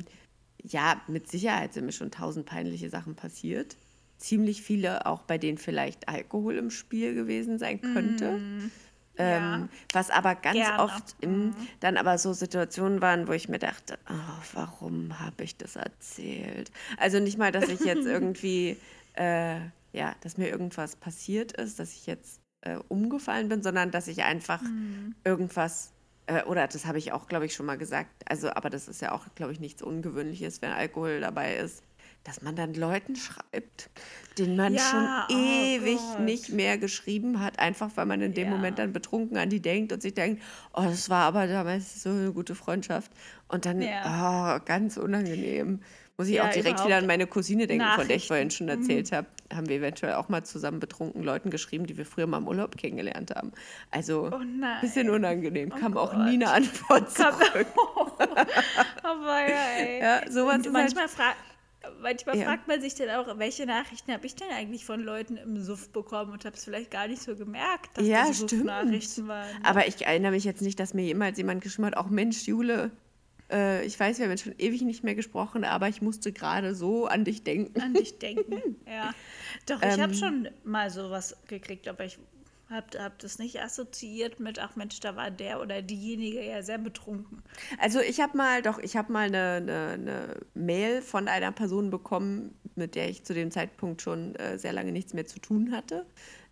ja, 0.64 1.00
mit 1.06 1.30
Sicherheit 1.30 1.74
sind 1.74 1.86
mir 1.86 1.92
schon 1.92 2.10
tausend 2.10 2.46
peinliche 2.46 2.88
Sachen 2.90 3.14
passiert. 3.14 3.76
Ziemlich 4.16 4.62
viele, 4.62 5.06
auch 5.06 5.22
bei 5.22 5.38
denen 5.38 5.58
vielleicht 5.58 6.08
Alkohol 6.08 6.56
im 6.56 6.70
Spiel 6.70 7.14
gewesen 7.14 7.58
sein 7.58 7.80
könnte. 7.80 8.40
Ja. 8.40 8.70
Ähm, 9.16 9.68
was 9.92 10.10
aber 10.10 10.34
ganz 10.34 10.56
Gerne. 10.56 10.82
oft 10.82 11.14
im, 11.20 11.54
dann 11.78 11.96
aber 11.96 12.18
so 12.18 12.32
Situationen 12.32 13.00
waren, 13.00 13.28
wo 13.28 13.32
ich 13.32 13.48
mir 13.48 13.60
dachte, 13.60 13.96
oh, 14.10 14.42
warum 14.54 15.20
habe 15.20 15.44
ich 15.44 15.56
das 15.56 15.76
erzählt? 15.76 16.72
Also 16.96 17.20
nicht 17.20 17.38
mal, 17.38 17.52
dass 17.52 17.68
ich 17.68 17.80
jetzt 17.80 18.06
irgendwie, 18.06 18.76
äh, 19.12 19.60
ja, 19.92 20.16
dass 20.22 20.36
mir 20.36 20.48
irgendwas 20.48 20.96
passiert 20.96 21.52
ist, 21.52 21.78
dass 21.78 21.92
ich 21.92 22.06
jetzt 22.06 22.40
äh, 22.62 22.78
umgefallen 22.88 23.48
bin, 23.48 23.62
sondern 23.62 23.92
dass 23.92 24.08
ich 24.08 24.24
einfach 24.24 24.62
irgendwas, 25.22 25.92
äh, 26.26 26.42
oder 26.44 26.66
das 26.66 26.86
habe 26.86 26.98
ich 26.98 27.12
auch, 27.12 27.26
glaube 27.28 27.46
ich, 27.46 27.54
schon 27.54 27.66
mal 27.66 27.78
gesagt, 27.78 28.10
also 28.26 28.50
aber 28.50 28.70
das 28.70 28.88
ist 28.88 29.00
ja 29.02 29.12
auch, 29.12 29.26
glaube 29.34 29.52
ich, 29.52 29.60
nichts 29.60 29.82
Ungewöhnliches, 29.82 30.62
wenn 30.62 30.72
Alkohol 30.72 31.20
dabei 31.20 31.56
ist. 31.56 31.82
Dass 32.22 32.40
man 32.40 32.56
dann 32.56 32.72
Leuten 32.72 33.16
schreibt, 33.16 33.90
denen 34.38 34.56
man 34.56 34.72
Ja, 34.74 34.80
schon 34.80 35.06
oh 35.30 35.34
ewig 35.38 35.98
Gott. 35.98 36.20
nicht 36.20 36.48
mehr 36.48 36.78
geschrieben 36.78 37.40
hat, 37.40 37.58
einfach 37.58 37.90
weil 37.96 38.06
man 38.06 38.22
in 38.22 38.32
dem 38.32 38.44
Ja. 38.46 38.50
Moment 38.50 38.78
dann 38.78 38.94
betrunken 38.94 39.36
an 39.36 39.50
die 39.50 39.60
denkt 39.60 39.92
und 39.92 40.00
sich 40.00 40.14
denkt, 40.14 40.42
oh, 40.72 40.84
das 40.84 41.10
war 41.10 41.24
aber 41.26 41.46
damals 41.46 42.02
so 42.02 42.08
eine 42.08 42.32
gute 42.32 42.54
Freundschaft. 42.54 43.12
Und 43.48 43.66
dann, 43.66 43.82
Ja. 43.82 44.56
oh, 44.58 44.64
ganz 44.64 44.96
unangenehm. 44.96 45.80
Muss 46.16 46.28
ich 46.28 46.40
auch 46.40 46.48
direkt 46.48 46.82
wieder 46.84 46.96
an 46.96 47.06
meine 47.06 47.26
Cousine 47.26 47.66
denken, 47.66 47.90
von 47.92 48.08
der 48.08 48.16
ich 48.16 48.26
vorhin 48.28 48.50
schon 48.50 48.68
erzählt 48.68 49.12
habe. 49.12 49.26
Haben 49.52 49.68
wir 49.68 49.76
eventuell 49.76 50.14
auch 50.14 50.28
mal 50.28 50.42
zusammen 50.44 50.80
betrunken 50.80 51.22
Leuten 51.22 51.50
geschrieben, 51.50 51.86
die 51.86 51.96
wir 51.96 52.06
früher 52.06 52.26
mal 52.26 52.38
im 52.38 52.48
Urlaub 52.48 52.76
kennengelernt 52.76 53.30
haben. 53.34 53.52
Also, 53.90 54.30
Oh 54.32 54.38
nein. 54.44 54.80
bisschen 54.80 55.10
unangenehm. 55.10 55.70
Kam 55.70 55.96
auch 55.96 56.12
Gott. 56.12 56.24
nie 56.26 56.34
eine 56.34 56.50
Antwort 56.50 57.10
zurück. 57.10 57.66
Aber 59.02 59.48
ja, 59.48 59.66
ey. 59.78 60.00
Ja, 60.00 60.30
sowas 60.30 60.56
Und 60.56 60.66
ist 60.66 60.72
manchmal, 60.72 61.08
fra 61.08 61.32
manchmal 62.00 62.38
Ja. 62.38 62.46
fragt 62.46 62.66
man 62.68 62.80
sich 62.80 62.94
dann 62.94 63.10
auch, 63.10 63.38
welche 63.38 63.66
Nachrichten 63.66 64.12
habe 64.12 64.24
ich 64.26 64.34
denn 64.34 64.48
eigentlich 64.50 64.84
von 64.86 65.00
Leuten 65.02 65.36
im 65.36 65.62
Suff 65.62 65.90
bekommen 65.90 66.32
und 66.32 66.44
habe 66.46 66.56
es 66.56 66.64
vielleicht 66.64 66.90
gar 66.90 67.06
nicht 67.08 67.20
so 67.22 67.36
gemerkt, 67.36 67.96
dass 67.98 68.06
Ja, 68.06 68.26
das. 68.26 68.38
Suff-Nachrichten 68.38 69.28
waren. 69.28 69.46
Aber 69.62 69.86
ich 69.86 70.06
erinnere 70.06 70.32
mich 70.32 70.44
jetzt 70.44 70.62
nicht, 70.62 70.80
dass 70.80 70.94
mir 70.94 71.02
jemals 71.04 71.36
jemand 71.36 71.62
geschrieben 71.62 71.86
hat, 71.86 71.96
auch 71.98 72.08
Mensch, 72.08 72.46
Jule, 72.46 72.90
äh, 73.50 73.84
ich 73.84 73.98
weiß, 73.98 74.18
wir 74.18 74.24
haben 74.24 74.30
jetzt 74.30 74.44
schon 74.44 74.54
ewig 74.58 74.82
nicht 74.82 75.04
mehr 75.04 75.14
gesprochen, 75.14 75.64
aber 75.64 75.88
ich 75.88 76.02
musste 76.02 76.32
gerade 76.32 76.74
so 76.74 77.06
an 77.06 77.24
dich 77.24 77.44
denken. 77.44 77.80
an 77.80 77.94
dich 77.94 78.18
denken. 78.18 78.76
ja. 78.86 79.12
Doch, 79.66 79.82
ich 79.82 79.94
Ähm. 79.94 80.00
habe 80.00 80.14
schon 80.14 80.48
mal 80.64 80.90
sowas 80.90 81.36
gekriegt, 81.48 81.88
aber 81.88 82.04
ich 82.04 82.18
habe 82.70 82.98
hab 82.98 83.18
das 83.18 83.38
nicht 83.38 83.60
assoziiert 83.60 84.40
mit, 84.40 84.58
ach 84.58 84.74
Mensch, 84.74 84.98
da 85.00 85.16
war 85.16 85.30
der 85.30 85.60
oder 85.60 85.82
diejenige 85.82 86.42
ja 86.42 86.62
sehr 86.62 86.78
betrunken. 86.78 87.42
Also 87.78 88.00
ich 88.00 88.20
habe 88.20 88.36
mal, 88.36 88.62
doch, 88.62 88.78
ich 88.78 88.96
habe 88.96 89.12
mal 89.12 89.26
eine, 89.26 89.56
eine, 89.62 89.88
eine 89.92 90.36
Mail 90.54 91.02
von 91.02 91.28
einer 91.28 91.52
Person 91.52 91.90
bekommen, 91.90 92.54
mit 92.74 92.94
der 92.94 93.08
ich 93.10 93.24
zu 93.24 93.34
dem 93.34 93.50
Zeitpunkt 93.50 94.02
schon 94.02 94.34
äh, 94.36 94.58
sehr 94.58 94.72
lange 94.72 94.92
nichts 94.92 95.12
mehr 95.12 95.26
zu 95.26 95.38
tun 95.38 95.72
hatte. 95.72 96.06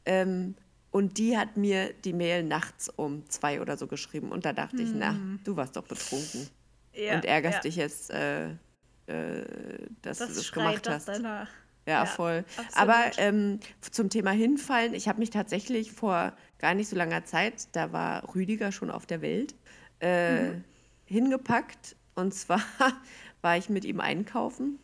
Ähm, 0.04 0.54
und 0.90 1.16
die 1.16 1.38
hat 1.38 1.56
mir 1.56 1.94
die 2.04 2.12
Mail 2.12 2.42
nachts 2.42 2.90
um 2.90 3.28
zwei 3.30 3.62
oder 3.62 3.78
so 3.78 3.86
geschrieben. 3.86 4.30
Und 4.30 4.44
da 4.44 4.52
dachte 4.52 4.82
ich, 4.82 4.90
na, 4.94 5.18
du 5.42 5.56
warst 5.56 5.76
doch 5.76 5.84
betrunken. 5.84 6.48
Ja, 6.94 7.14
und 7.16 7.24
ärgerst 7.24 7.56
ja. 7.56 7.60
dich 7.62 7.76
jetzt, 7.76 8.10
äh, 8.10 8.50
äh, 8.50 8.54
dass 10.02 10.18
du 10.18 10.24
Das 10.26 10.34
das 10.36 10.46
schreit 10.46 10.82
gemacht 10.82 10.88
hast. 10.88 11.08
danach. 11.08 11.48
Ja, 11.86 12.04
Ja, 12.04 12.06
voll. 12.06 12.44
absolut. 12.56 12.76
Aber 12.78 13.10
ähm, 13.18 13.60
zum 13.80 14.08
Thema 14.08 14.30
Hinfallen, 14.30 14.94
ich 14.94 15.08
habe 15.08 15.18
mich 15.18 15.30
tatsächlich 15.30 15.92
vor 15.92 16.32
gar 16.58 16.74
nicht 16.74 16.88
so 16.88 16.96
langer 16.96 17.24
Zeit, 17.24 17.74
da 17.74 17.92
war 17.92 18.34
Rüdiger 18.34 18.70
schon 18.70 18.90
auf 18.90 19.04
der 19.06 19.20
Welt, 19.20 19.54
äh, 20.00 20.52
Mhm. 20.52 20.64
hingepackt. 21.06 21.96
Und 22.14 22.34
zwar 22.34 22.60
war 23.42 23.56
ich 23.56 23.68
mit 23.68 23.84
ihm 23.84 24.00
einkaufen 24.00 24.78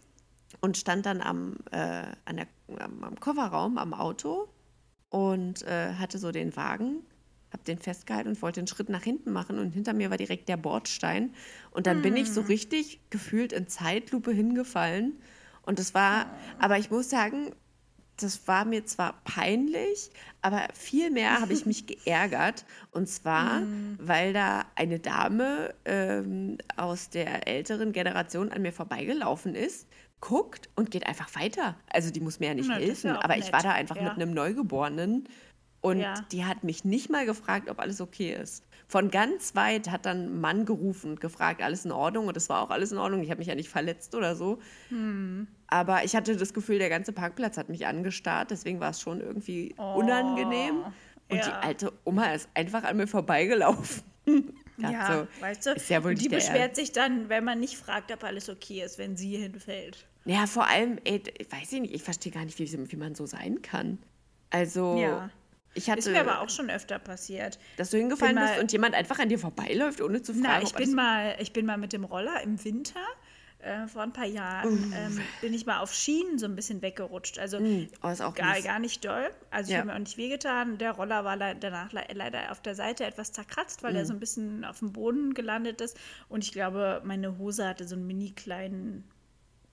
und 0.61 0.77
stand 0.77 1.07
dann 1.07 1.21
am, 1.21 1.57
äh, 1.71 2.05
an 2.25 2.37
der, 2.37 2.47
am, 2.81 3.05
am 3.05 3.21
Kofferraum 3.21 3.79
am 3.79 3.95
Auto 3.95 4.49
und 5.11 5.63
äh, 5.63 5.95
hatte 5.95 6.19
so 6.19 6.33
den 6.33 6.57
Wagen, 6.57 7.03
habe 7.53 7.65
den 7.65 7.79
festgehalten 7.79 8.29
und 8.31 8.43
wollte 8.43 8.61
einen 8.61 8.67
Schritt 8.67 8.89
nach 8.89 9.03
hinten 9.03 9.33
machen 9.33 9.59
und 9.59 9.73
hinter 9.73 9.93
mir 9.93 10.11
war 10.11 10.17
direkt 10.17 10.49
der 10.49 10.57
Bordstein 10.57 11.35
und 11.71 11.87
dann 11.87 12.03
bin 12.03 12.17
ich 12.17 12.31
so 12.31 12.43
richtig 12.43 13.01
gefühlt 13.11 13.53
in 13.53 13.69
Zeitlupe 13.69 14.33
hingefallen 14.33 15.15
und 15.63 15.79
das 15.79 15.93
war, 15.93 16.27
aber 16.59 16.79
ich 16.79 16.91
muss 16.91 17.11
sagen, 17.11 17.53
das 18.17 18.49
war 18.49 18.65
mir 18.65 18.85
zwar 18.85 19.21
peinlich, 19.25 20.11
aber 20.43 20.69
viel 20.75 21.11
mehr 21.11 21.41
habe 21.41 21.53
ich 21.53 21.67
mich 21.67 21.87
geärgert. 22.05 22.65
Und 22.91 23.09
zwar, 23.09 23.63
weil 23.99 24.33
da 24.33 24.65
eine 24.75 24.99
Dame 24.99 25.75
ähm, 25.85 26.59
aus 26.77 27.11
der 27.11 27.47
älteren 27.47 27.93
Generation 27.93 28.51
an 28.51 28.63
mir 28.63 28.73
vorbeigelaufen 28.73 29.55
ist, 29.55 29.87
guckt 30.21 30.69
und 30.75 30.91
geht 30.91 31.07
einfach 31.07 31.35
weiter. 31.37 31.77
Also 31.91 32.11
die 32.11 32.21
muss 32.21 32.41
mir 32.41 32.47
ja 32.47 32.55
nicht 32.55 32.69
Na, 32.69 32.77
helfen, 32.77 33.09
ja 33.09 33.23
aber 33.23 33.37
ich 33.37 33.53
war 33.53 33.61
nett, 33.61 33.67
da 33.67 33.73
einfach 33.73 33.97
ja. 33.97 34.03
mit 34.03 34.13
einem 34.13 34.33
Neugeborenen 34.35 35.29
und 35.89 36.01
Ja. 36.01 36.15
die 36.33 36.45
hat 36.45 36.65
mich 36.65 36.85
nicht 36.85 37.11
mal 37.11 37.27
gefragt, 37.27 37.69
ob 37.71 37.79
alles 37.81 38.01
okay 38.01 38.35
ist. 38.35 38.65
Von 38.87 39.11
ganz 39.11 39.55
weit 39.55 39.91
hat 39.91 40.07
dann 40.07 40.27
ein 40.27 40.41
Mann 40.41 40.65
gerufen 40.65 41.11
und 41.11 41.21
gefragt, 41.21 41.61
alles 41.63 41.85
in 41.85 41.93
Ordnung? 41.93 42.27
Und 42.27 42.37
es 42.37 42.49
war 42.49 42.63
auch 42.63 42.71
alles 42.71 42.91
in 42.93 42.99
Ordnung. 42.99 43.23
Ich 43.23 43.31
habe 43.31 43.39
mich 43.39 43.49
ja 43.49 43.55
nicht 43.55 43.69
verletzt 43.69 44.15
oder 44.15 44.35
so. 44.35 44.59
Aber 45.67 46.05
ich 46.05 46.17
hatte 46.17 46.37
das 46.37 46.55
Gefühl, 46.55 46.79
der 46.79 46.89
ganze 46.89 47.13
Parkplatz 47.13 47.59
hat 47.59 47.69
mich 47.69 47.87
angestarrt. 47.87 48.51
Deswegen 48.51 48.81
war 48.81 48.91
es 48.91 49.01
schon 49.01 49.21
irgendwie 49.21 49.75
unangenehm. 49.77 50.85
Und 51.31 51.45
die 51.45 51.49
ja. 51.49 51.61
alte 51.61 51.93
Oma 52.05 52.33
ist 52.33 52.49
einfach 52.55 52.85
an 52.85 52.97
mir 52.97 53.07
vorbeigelaufen. 53.07 54.03
Ja, 54.81 55.27
so, 55.27 55.43
weißt 55.43 55.67
du, 55.67 55.71
ist 55.73 55.91
ja 55.91 56.05
wohl 56.05 56.15
die 56.15 56.29
beschwert 56.29 56.77
sich 56.77 56.93
dann, 56.93 57.29
wenn 57.29 57.43
man 57.43 57.59
nicht 57.59 57.77
fragt, 57.77 58.13
ob 58.13 58.23
alles 58.23 58.49
okay 58.49 58.83
ist, 58.85 58.97
wenn 58.97 59.17
sie 59.17 59.37
hinfällt. 59.37 60.07
Ja, 60.25 60.47
vor 60.47 60.69
allem, 60.69 60.99
ey, 61.03 61.21
ich 61.37 61.51
weiß 61.51 61.73
ich 61.73 61.81
nicht, 61.81 61.95
ich 61.95 62.03
verstehe 62.05 62.31
gar 62.31 62.45
nicht, 62.45 62.57
wie, 62.61 62.93
wie 62.93 62.97
man 62.97 63.17
so 63.17 63.27
sein 63.27 63.61
kann. 63.61 63.99
Also, 64.51 64.97
Ja. 64.97 65.31
Ich 65.75 65.89
hatte, 65.91 66.01
Ist 66.01 66.09
mir 66.11 66.21
aber 66.21 66.41
auch 66.41 66.51
schon 66.51 66.71
öfter 66.71 66.99
passiert. 66.99 67.59
dass 67.77 67.91
du 67.91 67.99
hingefallen 67.99 68.35
bin 68.35 68.43
bist 68.45 68.55
mal- 68.57 68.61
und 68.63 68.73
jemand 68.73 68.95
einfach 68.95 69.19
an 69.19 69.29
dir 69.29 69.39
vorbeiläuft, 69.39 70.01
ohne 70.01 70.23
zu 70.23 70.33
fragen, 70.33 70.45
Na, 70.47 70.63
ich 70.63 70.75
bin 70.75 70.95
mal, 70.95 71.37
ich 71.41 71.53
bin 71.53 71.67
mal 71.67 71.77
mit 71.79 71.93
dem 71.93 72.05
Roller 72.05 72.41
im 72.43 72.63
Winter 72.65 73.01
äh, 73.61 73.87
vor 73.89 74.03
ein 74.03 74.13
paar 74.13 74.25
Jahren 74.27 74.93
ähm, 74.97 75.21
bin 75.41 75.53
ich 75.53 75.67
mal 75.67 75.81
auf 75.81 75.93
Schienen 75.93 76.39
so 76.39 76.47
ein 76.47 76.55
bisschen 76.55 76.81
weggerutscht. 76.81 77.39
Also 77.41 77.59
Oh, 78.03 78.09
ist 78.09 78.21
auch 78.23 78.35
gar, 78.35 78.55
mies. 78.55 78.65
gar 78.65 78.79
nicht 78.79 79.05
doll. 79.05 79.31
Also 79.51 79.69
ich 79.69 79.73
Ja. 79.75 79.79
habe 79.81 79.89
mir 79.89 79.95
auch 79.95 79.99
nicht 80.01 80.17
wehgetan. 80.17 80.79
Der 80.79 80.93
Roller 80.93 81.25
war 81.25 81.37
le 81.37 81.57
danach 81.59 81.93
le 81.93 82.03
leider 82.13 82.53
auf 82.53 82.63
der 82.63 82.77
Seite 82.77 83.05
etwas 83.05 83.33
zerkratzt, 83.33 83.83
weil 83.83 83.97
er 83.97 84.03
Mhm. 84.03 84.07
so 84.07 84.13
ein 84.15 84.21
bisschen 84.21 84.65
auf 84.65 84.79
dem 84.79 84.93
Boden 84.93 85.35
gelandet 85.35 85.81
ist. 85.81 85.97
Und 86.29 86.45
ich 86.45 86.53
glaube, 86.53 87.03
meine 87.05 87.37
Hose 87.39 87.67
hatte 87.67 87.87
so 87.89 87.97
einen 87.97 88.07
mini 88.07 88.31
kleinen 88.31 89.05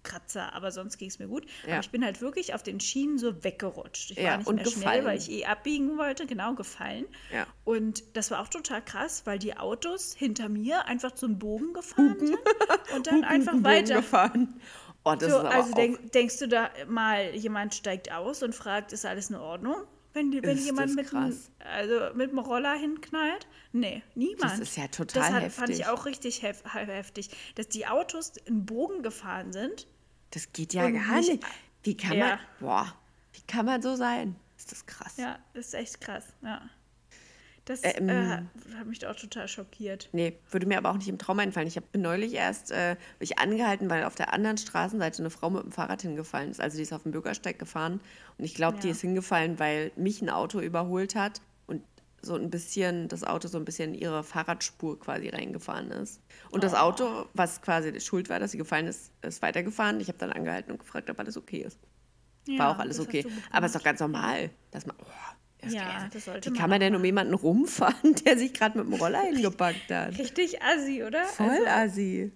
Kratzer, 0.06 0.54
aber 0.54 0.72
sonst 0.72 0.98
ging 0.98 1.10
es 1.10 1.20
mir 1.20 1.28
gut. 1.28 1.46
Ja. 1.68 1.74
Aber 1.74 1.80
ich 1.82 1.90
bin 1.90 2.06
halt 2.06 2.22
wirklich 2.22 2.54
auf 2.54 2.64
den 2.64 2.80
Schienen 2.80 3.18
so 3.18 3.44
weggerutscht. 3.44 4.12
Ich 4.12 4.18
Ja, 4.18 4.24
war 4.24 4.38
nicht 4.38 4.48
mehr 4.54 4.66
schnell, 4.66 4.74
gefallen. 4.76 5.06
weil 5.06 5.18
ich 5.18 5.30
eh 5.30 5.46
abbiegen 5.46 5.98
wollte, 5.98 6.26
genau, 6.26 6.54
gefallen. 6.56 7.06
Ja. 7.34 7.46
Und 7.66 8.04
das 8.16 8.32
war 8.32 8.40
auch 8.42 8.48
total 8.48 8.82
krass, 8.84 9.24
weil 9.26 9.40
die 9.40 9.58
Autos 9.58 10.14
hinter 10.18 10.48
mir 10.48 10.86
einfach 10.86 11.12
zum 11.12 11.38
Bogen 11.40 11.74
gefahren 11.74 12.16
sind 12.20 12.38
und 12.96 13.08
dann 13.08 13.26
einfach 13.26 13.52
Bogen 13.52 13.66
weiter. 13.66 13.96
gefahren. 13.96 14.62
Oh, 15.04 15.14
das 15.14 15.30
So, 15.30 15.38
ist 15.40 15.44
aber 15.46 15.54
also 15.54 15.72
auch, 15.72 15.76
denk, 15.76 16.12
denkst 16.14 16.40
du 16.40 16.48
da 16.48 16.70
mal, 16.88 17.36
jemand 17.36 17.76
steigt 17.76 18.12
aus 18.12 18.42
und 18.42 18.56
fragt, 18.56 18.94
ist 18.94 19.06
alles 19.06 19.30
in 19.30 19.36
Ordnung? 19.36 19.76
Wenn, 20.14 20.32
die- 20.32 20.42
wenn 20.42 20.58
jemand 20.58 20.98
das 20.98 21.12
mit, 21.14 21.14
also 21.60 22.16
mit 22.16 22.32
dem 22.32 22.40
Roller 22.40 22.74
hinknallt? 22.74 23.48
Nee, 23.74 24.02
niemand. 24.16 24.44
Das 24.54 24.60
ist 24.60 24.78
ja 24.78 24.88
total 24.88 25.22
Das 25.22 25.32
hat, 25.32 25.52
fand 25.52 25.68
heftig. 25.70 25.80
ich 25.80 25.88
auch 25.88 26.06
richtig 26.06 26.42
hef 26.42 26.64
heftig, 26.74 27.30
dass 27.56 27.68
die 27.68 27.86
Autos 27.86 28.32
in 28.46 28.66
Bogen 28.66 29.04
gefahren 29.04 29.52
sind. 29.52 29.88
Das 30.32 30.52
geht 30.54 30.74
ja 30.74 30.86
und 30.86 30.94
gar 30.94 31.18
nicht- 31.20 31.30
nicht. 31.32 31.44
Wie 31.84 31.96
kann 31.98 32.18
Ja. 32.18 32.28
man, 32.28 32.40
boah, 32.60 32.94
wie 33.34 33.42
kann 33.48 33.66
man 33.66 33.82
so 33.82 33.96
sein? 33.96 34.36
Ist 34.58 34.72
das 34.72 34.86
krass. 34.86 35.18
Ja, 35.18 35.38
das 35.54 35.68
ist 35.68 35.74
echt 35.76 36.02
krass. 36.02 36.26
Ja. 36.42 36.62
Das 37.66 37.82
Ähm. 37.84 38.10
äh, 38.10 38.38
hat 38.78 38.86
mich 38.86 39.06
auch 39.08 39.16
total 39.16 39.48
schockiert. 39.48 40.10
Nee, 40.12 40.38
würde 40.52 40.68
mir 40.68 40.78
aber 40.78 40.92
auch 40.92 40.98
nicht 40.98 41.08
im 41.08 41.18
Traum 41.18 41.40
einfallen. 41.40 41.68
Ich 41.68 41.78
habe 41.78 41.88
neulich 41.98 42.34
erst 42.34 42.70
äh, 42.72 42.96
mich 43.20 43.40
angehalten, 43.40 43.90
weil 43.90 44.04
auf 44.04 44.14
der 44.14 44.34
anderen 44.34 44.58
Straßenseite 44.58 45.20
eine 45.24 45.32
Frau 45.32 45.50
mit 45.50 45.64
dem 45.64 45.72
Fahrrad 45.72 46.04
hingefallen 46.04 46.52
ist. 46.52 46.62
Also 46.62 46.78
die 46.78 46.84
ist 46.84 46.94
auf 46.94 47.04
dem 47.04 47.12
Bürgersteig 47.12 47.58
gefahren 47.58 48.02
und 48.38 48.46
ich 48.46 48.54
glaube, 48.54 48.78
die 48.80 48.88
Ja. 48.88 48.94
ist 48.94 49.02
hingefallen, 49.02 49.58
weil 49.58 49.92
mich 49.96 50.22
ein 50.22 50.30
Auto 50.30 50.60
überholt 50.60 51.16
hat 51.16 51.42
so 52.26 52.36
ein 52.36 52.50
bisschen, 52.50 53.08
das 53.08 53.24
Auto 53.24 53.48
so 53.48 53.58
ein 53.58 53.66
bisschen 53.66 53.94
in 53.94 54.02
ihre 54.02 54.24
Fahrradspur 54.24 55.00
quasi 55.00 55.30
reingefahren 55.30 55.92
ist. 55.92 56.20
Und 56.52 56.64
das 56.64 56.74
Auto, 56.74 57.28
was 57.34 57.62
quasi 57.62 57.92
die 57.92 58.02
schuld 58.02 58.30
war, 58.30 58.40
dass 58.40 58.52
sie 58.52 58.58
gefallen 58.58 58.88
ist, 58.88 59.12
ist 59.22 59.42
weitergefahren. 59.42 60.00
Ich 60.00 60.08
habe 60.10 60.18
dann 60.18 60.32
angehalten 60.32 60.72
und 60.72 60.80
gefragt, 60.80 61.10
ob 61.10 61.20
alles 61.20 61.38
okay 61.38 61.60
ist. 61.60 61.80
Ja, 62.48 62.60
War 62.60 62.76
auch 62.76 62.80
alles 62.80 63.00
okay. 63.00 63.26
Aber 63.52 63.66
ist 63.66 63.76
doch 63.76 63.84
ganz 63.84 64.00
normal, 64.00 64.50
dass 64.72 64.86
man. 64.86 64.96
Oh, 65.00 65.06
das 65.62 65.74
Ja, 65.74 66.08
das 66.14 66.26
sollte 66.26 66.52
Wie 66.52 66.58
kann 66.58 66.70
man 66.70 66.80
denn 66.80 66.96
um 66.96 67.04
jemanden 67.04 67.34
rumfahren, 67.34 68.14
der 68.26 68.38
sich 68.38 68.54
gerade 68.54 68.78
mit 68.78 68.88
dem 68.88 68.94
Roller 68.94 69.22
hingepackt 69.22 69.90
hat? 69.90 70.18
Richtig 70.20 70.62
assi, 70.62 71.04
oder? 71.04 71.24
Voll 71.26 71.48
Also, 71.68 71.94
assi. 71.94 72.32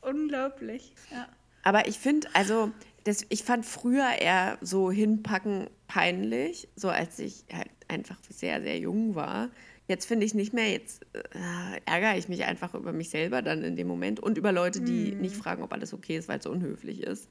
unglaublich. 0.00 0.94
Ja. 1.10 1.28
Aber 1.62 1.86
ich 1.86 1.98
finde, 1.98 2.28
also, 2.34 2.72
das, 3.04 3.24
ich 3.28 3.44
fand 3.44 3.64
früher 3.66 4.08
eher 4.20 4.58
so 4.60 4.90
hinpacken 4.90 5.68
peinlich, 5.86 6.68
so 6.76 6.88
als 6.88 7.18
ich 7.18 7.44
halt 7.52 7.70
einfach 7.92 8.18
sehr, 8.28 8.62
sehr 8.62 8.78
jung 8.78 9.14
war. 9.14 9.50
Jetzt 9.88 10.06
finde 10.06 10.24
ich 10.24 10.32
nicht 10.32 10.52
mehr, 10.52 10.70
jetzt 10.70 11.04
äh, 11.12 11.80
ärgere 11.86 12.16
ich 12.16 12.28
mich 12.28 12.44
einfach 12.44 12.74
über 12.74 12.92
mich 12.92 13.10
selber 13.10 13.42
dann 13.42 13.62
in 13.62 13.76
dem 13.76 13.88
Moment 13.88 14.20
und 14.20 14.38
über 14.38 14.52
Leute, 14.52 14.80
die 14.80 15.12
nicht 15.14 15.36
fragen, 15.36 15.62
ob 15.62 15.72
alles 15.72 15.92
okay 15.92 16.16
ist, 16.16 16.28
weil 16.28 16.38
es 16.38 16.44
so 16.44 16.50
unhöflich 16.50 17.02
ist. 17.02 17.28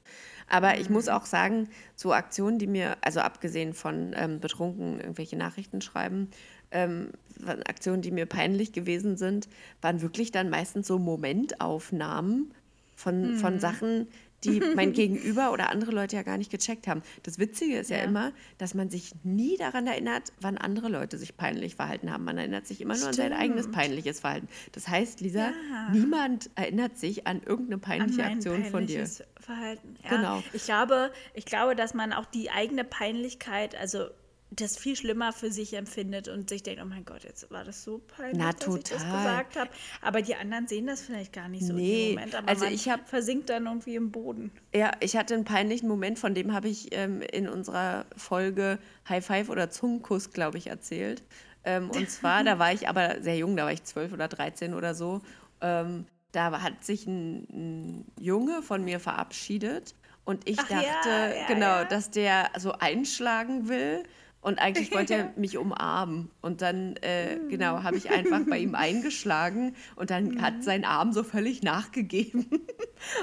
Aber 0.48 0.78
ich 0.78 0.90
muss 0.90 1.08
auch 1.08 1.24
sagen, 1.24 1.68
so 1.96 2.12
Aktionen, 2.12 2.58
die 2.58 2.66
mir, 2.66 2.96
also 3.00 3.20
abgesehen 3.20 3.72
von 3.72 4.14
ähm, 4.14 4.38
betrunken 4.38 5.00
irgendwelche 5.00 5.36
Nachrichten 5.36 5.80
schreiben, 5.80 6.28
ähm, 6.70 7.08
Aktionen, 7.46 8.02
die 8.02 8.10
mir 8.10 8.26
peinlich 8.26 8.72
gewesen 8.72 9.16
sind, 9.16 9.48
waren 9.80 10.02
wirklich 10.02 10.30
dann 10.30 10.50
meistens 10.50 10.86
so 10.86 10.98
Momentaufnahmen 10.98 12.52
von, 12.96 13.36
von 13.36 13.60
Sachen, 13.60 14.06
die 14.44 14.60
mein 14.74 14.92
Gegenüber 14.92 15.52
oder 15.52 15.70
andere 15.70 15.92
Leute 15.92 16.16
ja 16.16 16.22
gar 16.22 16.38
nicht 16.38 16.50
gecheckt 16.50 16.88
haben. 16.88 17.02
Das 17.22 17.38
Witzige 17.38 17.78
ist 17.78 17.90
ja, 17.90 17.98
Ja. 17.98 18.04
immer, 18.04 18.32
dass 18.58 18.74
man 18.74 18.90
sich 18.90 19.12
nie 19.22 19.56
daran 19.56 19.86
erinnert, 19.86 20.32
wann 20.40 20.58
andere 20.58 20.88
Leute 20.88 21.18
sich 21.18 21.36
peinlich 21.36 21.76
verhalten 21.76 22.10
haben. 22.12 22.24
Man 22.24 22.38
erinnert 22.38 22.66
sich 22.66 22.80
immer 22.80 22.96
nur 22.96 23.08
an 23.08 23.12
sein 23.14 23.26
Stimmt. 23.28 23.40
eigenes 23.40 23.70
peinliches 23.70 24.20
Verhalten. 24.20 24.48
Das 24.72 24.88
heißt, 24.88 25.20
Lisa, 25.20 25.50
Ja. 25.70 25.88
niemand 25.92 26.50
erinnert 26.54 26.98
sich 26.98 27.26
an 27.26 27.40
irgendeine 27.44 27.74
an 27.76 27.80
peinliche 27.80 28.22
mein 28.22 28.32
Aktion 28.34 28.64
von 28.66 28.86
dir. 28.86 29.06
Verhalten. 29.40 29.96
Ja, 30.04 30.10
Genau. 30.16 30.42
Ich 30.52 30.64
glaube, 30.64 31.10
ich 31.34 31.44
glaube, 31.44 31.74
dass 31.74 31.94
man 31.94 32.12
auch 32.12 32.26
die 32.26 32.50
eigene 32.50 32.84
Peinlichkeit, 32.84 33.74
also 33.76 34.06
das 34.54 34.76
viel 34.76 34.96
schlimmer 34.96 35.32
für 35.32 35.50
sich 35.50 35.74
empfindet 35.74 36.28
und 36.28 36.48
sich 36.50 36.62
denkt, 36.62 36.82
oh 36.82 36.86
mein 36.86 37.04
Gott, 37.04 37.24
jetzt 37.24 37.50
war 37.50 37.64
das 37.64 37.82
so 37.84 37.98
peinlich, 37.98 38.36
Na, 38.38 38.52
dass 38.52 38.74
ich 38.76 38.84
das 38.84 39.02
gesagt 39.02 39.56
habe. 39.56 39.70
Aber 40.02 40.20
die 40.22 40.34
anderen 40.34 40.66
sehen 40.68 40.86
das 40.86 41.00
vielleicht 41.02 41.32
gar 41.32 41.48
nicht 41.48 41.64
so 41.66 41.72
Nee, 41.72 42.10
im 42.10 42.14
Moment. 42.14 42.34
Aber 42.34 42.48
also 42.48 42.66
ich 42.66 42.88
hab- 42.88 43.08
versinkt 43.08 43.48
dann 43.50 43.66
irgendwie 43.66 43.94
im 43.94 44.10
Boden. 44.10 44.52
Ja, 44.74 44.92
ich 45.00 45.16
hatte 45.16 45.34
einen 45.34 45.44
peinlichen 45.44 45.88
Moment, 45.88 46.18
von 46.18 46.34
dem 46.34 46.52
habe 46.52 46.68
ich 46.68 46.94
ähm, 46.94 47.22
in 47.22 47.48
unserer 47.48 48.04
Folge 48.16 48.78
High 49.08 49.24
Five 49.24 49.48
oder 49.48 49.70
Zungenkuss, 49.70 50.30
glaube 50.30 50.58
ich, 50.58 50.66
erzählt. 50.66 51.22
Ähm, 51.64 51.90
und 51.90 52.10
zwar, 52.10 52.44
da 52.44 52.58
war 52.58 52.72
ich 52.72 52.88
aber 52.88 53.22
sehr 53.22 53.36
jung, 53.36 53.56
da 53.56 53.64
war 53.64 53.72
ich 53.72 53.84
zwölf 53.84 54.12
oder 54.12 54.28
13 54.28 54.74
oder 54.74 54.94
so. 54.94 55.22
Ähm, 55.60 56.06
da 56.32 56.62
hat 56.62 56.84
sich 56.84 57.06
ein, 57.06 57.46
ein 57.50 58.04
Junge 58.18 58.62
von 58.62 58.84
mir 58.84 59.00
verabschiedet 59.00 59.94
und 60.24 60.48
ich 60.48 60.58
Ach 60.58 60.70
ja, 60.70 60.82
dachte, 60.82 61.08
ja, 61.38 61.46
genau, 61.46 61.66
ja. 61.66 61.84
dass 61.84 62.10
der 62.10 62.50
so 62.58 62.72
einschlagen 62.72 63.68
will. 63.68 64.02
Und 64.42 64.58
eigentlich 64.58 64.92
wollte 64.94 65.14
er 65.14 65.32
mich 65.36 65.56
umarmen. 65.56 66.30
Und 66.42 66.60
dann, 66.62 66.96
äh, 66.96 67.38
genau, 67.48 67.82
habe 67.84 67.96
ich 67.96 68.10
einfach 68.10 68.40
bei 68.50 68.58
ihm 68.58 68.74
eingeschlagen 68.74 69.74
und 69.96 70.10
dann 70.10 70.42
hat 70.42 70.62
sein 70.64 70.84
Arm 70.84 71.12
so 71.12 71.22
völlig 71.22 71.62
nachgegeben. 71.62 72.46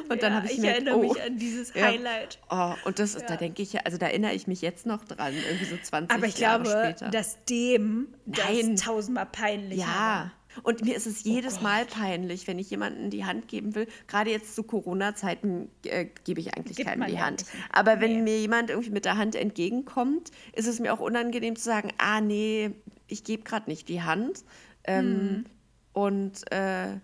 Und 0.10 0.22
dann 0.24 0.34
Ja, 0.34 0.38
habe 0.38 0.48
ich, 0.48 0.52
ich 0.54 0.58
gemerkt, 0.58 0.78
erinnere 0.88 0.98
oh, 0.98 1.02
mich 1.14 1.22
an 1.22 1.38
dieses 1.38 1.74
ja. 1.74 1.86
Highlight. 1.86 2.40
Oh, 2.50 2.74
und 2.84 3.00
das 3.00 3.16
ist, 3.16 3.30
da 3.30 3.36
Ja. 3.36 3.38
denke 3.38 3.62
ich 3.62 3.72
ja, 3.72 3.80
also 3.86 3.98
da 3.98 4.08
erinnere 4.08 4.34
ich 4.34 4.46
mich 4.46 4.62
jetzt 4.62 4.86
noch 4.86 5.06
dran, 5.06 5.34
irgendwie 5.34 5.64
so 5.66 5.78
20 5.82 6.14
Aber 6.18 6.26
ich 6.28 6.38
Jahre 6.38 6.64
glaube, 6.64 6.80
später. 6.96 7.10
dass 7.12 7.46
dem 7.46 8.08
Nein. 8.26 8.76
das 8.76 8.84
tausendmal 8.84 9.26
peinlicher 9.28 9.82
ja. 9.82 10.32
Und 10.64 10.84
mir 10.84 10.96
ist 10.96 11.08
es 11.08 11.24
jedes 11.24 11.56
Gott. 11.56 11.64
Mal 11.64 11.86
peinlich, 11.86 12.48
wenn 12.48 12.60
ich 12.60 12.70
jemandem 12.70 13.10
die 13.10 13.26
Hand 13.26 13.48
geben 13.48 13.76
will. 13.76 13.88
Gerade 14.08 14.32
jetzt 14.32 14.56
zu 14.56 14.64
Corona-Zeiten 14.64 15.70
äh, 15.86 16.06
gebe 16.24 16.40
ich 16.42 16.56
eigentlich 16.56 16.78
Gibt 16.78 16.90
keinem 16.90 17.08
die 17.08 17.20
Hand. 17.20 17.42
nicht. 17.42 17.52
Aber 17.72 18.00
wenn 18.02 18.18
Nee. 18.18 18.22
mir 18.22 18.40
jemand 18.40 18.70
irgendwie 18.70 18.92
mit 18.92 19.06
der 19.06 19.18
Hand 19.18 19.36
entgegenkommt, 19.36 20.32
ist 20.54 20.68
es 20.68 20.80
mir 20.80 20.94
auch 20.94 21.00
unangenehm 21.00 21.56
zu 21.56 21.64
sagen, 21.64 21.92
ah 21.98 22.22
nee, 22.22 22.72
ich 23.08 23.24
gebe 23.24 23.44
gerade 23.44 23.70
nicht 23.70 23.88
die 23.90 24.02
Hand. 24.02 24.44
Ähm, 24.84 25.06
Hm. 25.06 25.46
Und 25.94 26.52
äh, 26.52 26.98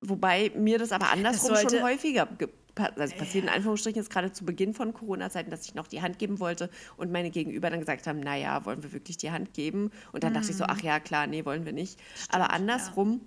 wobei 0.00 0.50
mir 0.56 0.78
das 0.78 0.90
aber 0.92 1.10
andersrum 1.10 1.54
schon 1.56 1.68
sollte- 1.68 1.82
häufiger 1.82 2.26
ge- 2.38 2.48
pa- 2.48 2.52
also 2.76 3.16
passiert 3.16 3.44
in 3.44 3.50
Anführungsstrichen 3.50 4.00
jetzt 4.00 4.10
gerade 4.10 4.32
zu 4.32 4.44
Beginn 4.44 4.74
von 4.74 4.92
Corona-Zeiten, 4.92 5.50
dass 5.50 5.64
ich 5.64 5.74
noch 5.74 5.86
die 5.86 6.02
Hand 6.02 6.18
geben 6.18 6.40
wollte 6.40 6.70
und 6.96 7.12
meine 7.12 7.30
Gegenüber 7.30 7.70
dann 7.70 7.80
gesagt 7.80 8.06
haben, 8.06 8.20
naja, 8.20 8.64
wollen 8.64 8.82
wir 8.82 8.92
wirklich 8.92 9.16
die 9.16 9.30
Hand 9.30 9.54
geben? 9.54 9.90
Und 10.12 10.24
dann 10.24 10.34
dachte 10.34 10.50
ich 10.50 10.56
so, 10.56 10.64
ach 10.64 10.80
ja, 10.80 11.00
klar, 11.00 11.26
nee, 11.26 11.44
wollen 11.44 11.64
wir 11.64 11.72
nicht. 11.72 12.00
aber 12.30 12.52
andersrum 12.52 13.20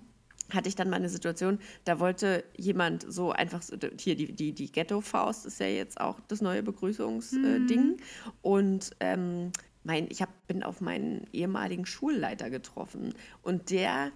hatte 0.52 0.68
ich 0.68 0.76
dann 0.76 0.90
mal 0.90 0.96
eine 0.96 1.08
Situation, 1.08 1.58
da 1.84 1.98
wollte 1.98 2.44
jemand 2.56 3.04
so 3.08 3.32
einfach, 3.32 3.62
so, 3.62 3.76
hier 3.98 4.16
die, 4.16 4.32
die, 4.32 4.52
die 4.52 4.70
Ghetto-Faust 4.70 5.46
ist 5.46 5.60
ja 5.60 5.66
jetzt 5.66 6.00
auch 6.00 6.20
das 6.28 6.40
neue 6.40 6.62
Begrüßungsding. 6.62 7.96
Und 8.42 8.90
ähm, 9.00 9.50
mein, 9.82 10.06
ich 10.10 10.22
hab, 10.22 10.46
bin 10.46 10.62
auf 10.62 10.80
meinen 10.80 11.26
ehemaligen 11.32 11.86
Schulleiter 11.86 12.50
getroffen 12.50 13.14
und 13.42 13.70
der 13.70 14.12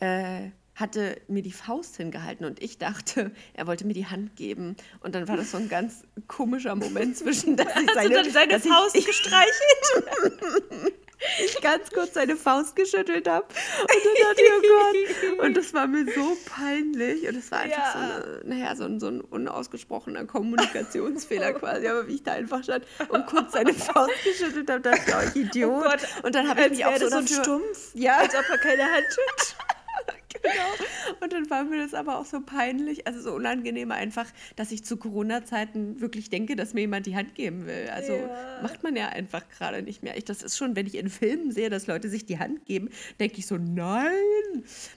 äh, 0.00 0.50
hatte 0.80 1.20
mir 1.28 1.42
die 1.42 1.52
Faust 1.52 1.96
hingehalten 1.96 2.44
und 2.46 2.62
ich 2.62 2.78
dachte, 2.78 3.30
er 3.54 3.66
wollte 3.66 3.86
mir 3.86 3.92
die 3.94 4.06
Hand 4.06 4.36
geben. 4.36 4.76
Und 5.00 5.14
dann 5.14 5.28
war 5.28 5.36
das 5.36 5.50
so 5.52 5.58
ein 5.58 5.68
ganz 5.68 6.02
komischer 6.26 6.74
Moment 6.74 7.16
zwischen, 7.18 7.56
dass 7.56 7.68
ich 7.80 7.90
seine, 7.92 8.14
dann 8.14 8.30
seine 8.30 8.52
dass 8.54 8.66
Faust 8.66 8.96
ich, 8.96 9.06
gestreichelt? 9.06 9.52
ich 11.44 11.60
ganz 11.60 11.90
kurz 11.90 12.14
seine 12.14 12.34
Faust 12.36 12.74
geschüttelt 12.76 13.28
habe. 13.28 13.46
Und 13.46 13.90
dann 13.90 14.28
dachte 14.28 14.42
ich, 14.42 14.50
oh 14.52 15.36
Gott. 15.36 15.46
Und 15.46 15.56
das 15.56 15.74
war 15.74 15.86
mir 15.86 16.06
so 16.14 16.36
peinlich. 16.46 17.28
Und 17.28 17.36
es 17.36 17.50
war 17.50 17.60
einfach 17.60 17.76
Ja. 17.76 17.92
so, 17.92 17.98
eine, 17.98 18.40
naja, 18.44 18.74
so, 18.76 18.84
ein, 18.84 19.00
so 19.00 19.08
ein 19.08 19.20
unausgesprochener 19.20 20.24
Kommunikationsfehler 20.24 21.52
quasi. 21.58 21.88
Aber 21.88 22.08
wie 22.08 22.14
ich 22.14 22.22
da 22.22 22.32
einfach 22.32 22.62
stand 22.64 22.86
und 23.10 23.26
kurz 23.26 23.52
seine 23.52 23.74
Faust 23.74 24.12
geschüttelt 24.24 24.70
habe, 24.70 24.80
dachte 24.80 25.00
ich, 25.06 25.14
oh, 25.14 25.28
ich 25.34 25.36
Idiot. 25.46 25.70
Oh 25.72 25.82
Gott, 25.82 26.00
und 26.22 26.34
dann 26.34 26.48
habe 26.48 26.62
ich 26.62 26.70
mich 26.70 26.84
auch 26.86 26.96
so 26.96 27.10
das 27.10 27.10
so 27.12 27.18
ein. 27.18 27.28
Stumpf, 27.28 27.90
Ja. 27.94 28.16
als 28.18 28.34
ob 28.34 28.44
er 28.50 28.58
keine 28.58 28.84
Hand 28.84 29.06
hat. 29.28 29.56
genau. 30.52 31.20
Und 31.20 31.32
dann 31.32 31.50
war 31.50 31.64
mir 31.64 31.82
das 31.82 31.94
aber 31.94 32.18
auch 32.18 32.24
so 32.24 32.40
peinlich, 32.40 33.06
also 33.06 33.20
so 33.20 33.32
unangenehm 33.34 33.90
einfach, 33.92 34.26
dass 34.56 34.70
ich 34.72 34.84
zu 34.84 34.96
Corona-Zeiten 34.96 36.00
wirklich 36.00 36.30
denke, 36.30 36.56
dass 36.56 36.72
mir 36.74 36.80
jemand 36.82 37.06
die 37.06 37.16
Hand 37.16 37.34
geben 37.34 37.66
will. 37.66 37.88
Also 37.92 38.14
Ja. 38.14 38.60
macht 38.62 38.82
man 38.82 38.96
ja 38.96 39.08
einfach 39.08 39.48
gerade 39.48 39.82
nicht 39.82 40.02
mehr. 40.02 40.16
Ich, 40.16 40.24
das 40.24 40.42
ist 40.42 40.56
schon, 40.56 40.76
wenn 40.76 40.86
ich 40.86 40.94
in 40.96 41.10
Filmen 41.10 41.52
sehe, 41.52 41.68
dass 41.70 41.86
Leute 41.86 42.08
sich 42.08 42.26
die 42.26 42.38
Hand 42.38 42.64
geben, 42.66 42.88
denke 43.18 43.38
ich 43.38 43.46
so, 43.46 43.56
nein. 43.56 44.10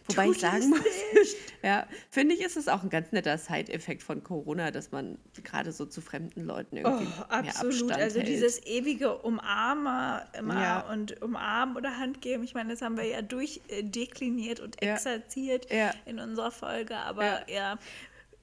Wobei 0.07 0.25
Tut 0.27 0.35
ich 0.35 0.41
sagen 0.41 0.69
muss, 0.69 0.79
ja, 1.63 1.87
finde 2.09 2.35
ich, 2.35 2.41
ist 2.41 2.57
es 2.57 2.67
auch 2.67 2.83
ein 2.83 2.89
ganz 2.89 3.11
netter 3.11 3.37
Side-Effekt 3.37 4.03
von 4.03 4.23
Corona, 4.23 4.71
dass 4.71 4.91
man 4.91 5.17
gerade 5.43 5.71
so 5.71 5.85
zu 5.85 6.01
fremden 6.01 6.43
Leuten 6.45 6.77
irgendwie 6.77 7.05
Oh, 7.07 7.41
mehr 7.41 7.49
absolut. 7.49 7.73
Abstand 7.83 8.01
Also 8.01 8.19
hält. 8.19 8.27
dieses 8.29 8.65
ewige 8.65 9.17
Umarmen 9.17 10.21
immer 10.37 10.61
Ja. 10.61 10.91
und 10.91 11.21
umarmen 11.21 11.75
oder 11.77 11.97
Hand 11.97 12.21
geben. 12.21 12.43
Ich 12.43 12.53
meine, 12.53 12.69
das 12.71 12.81
haben 12.81 12.97
wir 12.97 13.05
ja 13.05 13.21
durchdekliniert 13.21 14.59
und 14.59 14.77
Ja. 14.83 14.93
Exerziert 15.33 15.71
Ja. 15.71 15.91
in 16.05 16.19
unserer 16.19 16.51
Folge. 16.51 16.95
Aber 16.97 17.23
Ja. 17.23 17.41
ja. 17.47 17.79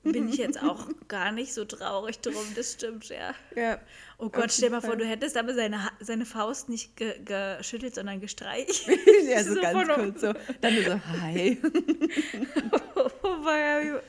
bin 0.03 0.29
ich 0.31 0.37
jetzt 0.39 0.63
auch 0.63 0.89
gar 1.09 1.31
nicht 1.31 1.53
so 1.53 1.65
traurig 1.67 2.21
drum. 2.21 2.43
Das 2.57 2.73
stimmt, 2.73 3.09
ja. 3.11 3.35
ja. 3.55 3.79
Oh 4.17 4.31
Gott, 4.31 4.51
stell 4.51 4.71
mal 4.71 4.81
vor, 4.81 4.97
du 4.97 5.05
hättest 5.05 5.37
aber 5.37 5.53
seine, 5.55 5.85
Ha- 5.85 5.93
seine 6.01 6.25
Faust 6.25 6.69
nicht 6.71 6.97
ge 6.97 7.21
geschüttelt, 7.25 7.95
sondern 7.95 8.19
gestreichelt. 8.21 8.99
ja, 9.29 9.45
so, 9.45 9.55
So 9.55 9.61
ganz 9.61 9.89
kurz 9.89 10.21
so. 10.23 10.33
Dann 10.63 10.75
nur 10.75 10.85
so, 10.85 11.01
hi. 11.21 11.61
Wobei, 13.23 14.01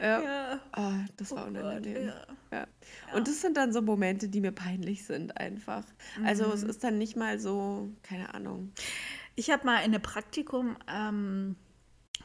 Ja. 0.00 0.22
ja. 0.22 0.60
Oh, 0.76 0.92
das 1.16 1.30
war 1.32 1.46
Oh 1.46 1.50
Gott, 1.52 1.62
unangenehm. 1.62 2.08
ja. 2.08 2.24
Ja. 2.52 2.66
Und 3.14 3.26
das 3.28 3.40
sind 3.40 3.56
dann 3.56 3.72
so 3.72 3.82
Momente, 3.82 4.28
die 4.28 4.40
mir 4.40 4.52
peinlich 4.52 5.04
sind 5.04 5.36
einfach. 5.36 5.82
Also 6.24 6.46
Mhm. 6.46 6.52
es 6.52 6.62
ist 6.62 6.84
dann 6.84 6.98
nicht 6.98 7.16
mal 7.16 7.38
so, 7.40 7.90
keine 8.02 8.32
Ahnung. 8.32 8.72
Ich 9.34 9.50
habe 9.50 9.66
mal 9.66 9.78
in 9.78 9.92
einem 9.92 10.02
Praktikum 10.02 10.76
ähm, 10.88 11.56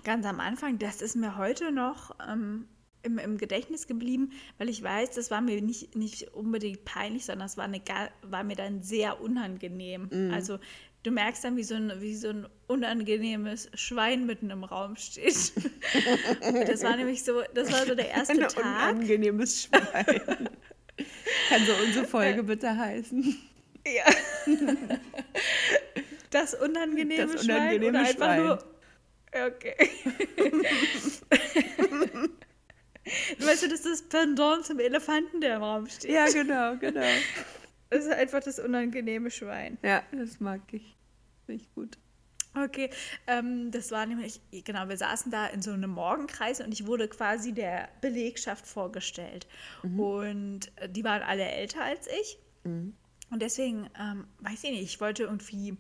ganz 0.04 0.26
am 0.26 0.40
Anfang, 0.40 0.80
das 0.80 1.02
ist 1.02 1.16
mir 1.16 1.38
heute 1.38 1.72
noch 1.72 2.16
ähm, 2.28 2.68
im, 3.04 3.18
im 3.18 3.38
Gedächtnis 3.38 3.88
geblieben, 3.88 4.32
weil 4.58 4.70
ich 4.70 4.82
weiß, 4.84 5.12
das 5.12 5.32
war 5.32 5.42
mir 5.42 5.62
nicht, 5.62 5.96
nicht 5.96 6.34
unbedingt 6.34 6.86
peinlich, 6.86 7.26
sondern 7.26 7.48
es 7.48 7.58
war, 7.58 7.66
eine, 7.66 7.82
war 8.24 8.44
mir 8.44 8.56
dann 8.56 8.82
sehr 8.82 9.22
unangenehm. 9.22 10.10
Mhm. 10.12 10.34
Also 10.34 10.60
du 11.04 11.12
merkst 11.12 11.44
dann, 11.44 11.56
wie 11.58 11.64
so, 11.64 11.76
ein, 11.76 11.94
wie 12.00 12.16
so 12.16 12.30
ein 12.30 12.48
unangenehmes 12.68 13.70
Schwein 13.74 14.26
mitten 14.26 14.50
im 14.50 14.64
Raum 14.64 14.96
steht. 14.96 15.54
das 16.68 16.84
war 16.84 16.96
nämlich 16.98 17.24
so, 17.24 17.42
das 17.54 17.72
war 17.72 17.86
so 17.86 17.96
der 17.96 18.10
erste 18.12 18.34
Ein 18.34 18.40
Tag. 18.50 18.58
unangenehmes 18.58 19.64
Schwein. 19.64 20.50
Kann 21.50 21.66
so 21.66 21.72
unsere 21.86 22.06
Folge 22.06 22.44
bitte 22.44 22.76
heißen? 22.76 23.36
Ja. 23.86 24.06
Das 26.32 26.54
unangenehme, 26.54 27.26
Das 27.34 27.44
Schwein 27.44 27.56
unangenehme 27.58 27.90
oder 27.90 28.00
einfach 28.02 28.14
Schwein. 28.14 28.44
nur. 28.44 28.64
Okay. 29.32 29.76
weißt 33.40 33.64
du, 33.64 33.70
das 33.70 33.86
ist 33.86 33.86
das 33.86 34.02
Pendant 34.04 34.66
zum 34.66 34.80
Elefanten, 34.80 35.42
der 35.42 35.58
im 35.58 35.64
Raum 35.64 35.88
steht. 35.88 36.12
Ja, 36.12 36.28
genau, 36.28 36.78
genau. 36.78 37.02
Das 37.92 38.06
ist 38.06 38.12
einfach 38.12 38.44
das 38.44 38.60
unangenehme 38.60 39.32
Schwein. 39.32 39.80
Ja, 39.82 40.04
das 40.12 40.40
mag 40.40 40.62
ich. 40.72 40.96
Finde 41.48 41.64
ich 41.64 41.74
gut. 41.74 41.98
Okay, 42.56 42.92
ähm, 43.26 43.72
das 43.72 43.90
war 43.90 44.06
nämlich, 44.06 44.42
genau, 44.64 44.88
wir 44.90 44.98
saßen 44.98 45.32
da 45.32 45.48
in 45.48 45.64
so 45.64 45.72
einem 45.72 45.90
Morgenkreis 45.90 46.62
und 46.62 46.72
ich 46.72 46.86
wurde 46.86 47.08
quasi 47.08 47.52
der 47.52 47.90
Belegschaft 48.02 48.68
vorgestellt. 48.68 49.48
Und 49.82 50.72
äh, 50.76 50.88
die 50.88 51.04
waren 51.04 51.24
alle 51.24 51.46
älter 51.46 51.84
als 51.84 52.06
ich. 52.22 52.38
Und 53.32 53.42
deswegen, 53.42 53.90
ähm, 54.00 54.28
weiß 54.40 54.64
ich 54.66 54.72
nicht, 54.72 54.84
ich 54.84 55.02
wollte 55.02 55.24
irgendwie, 55.24 55.76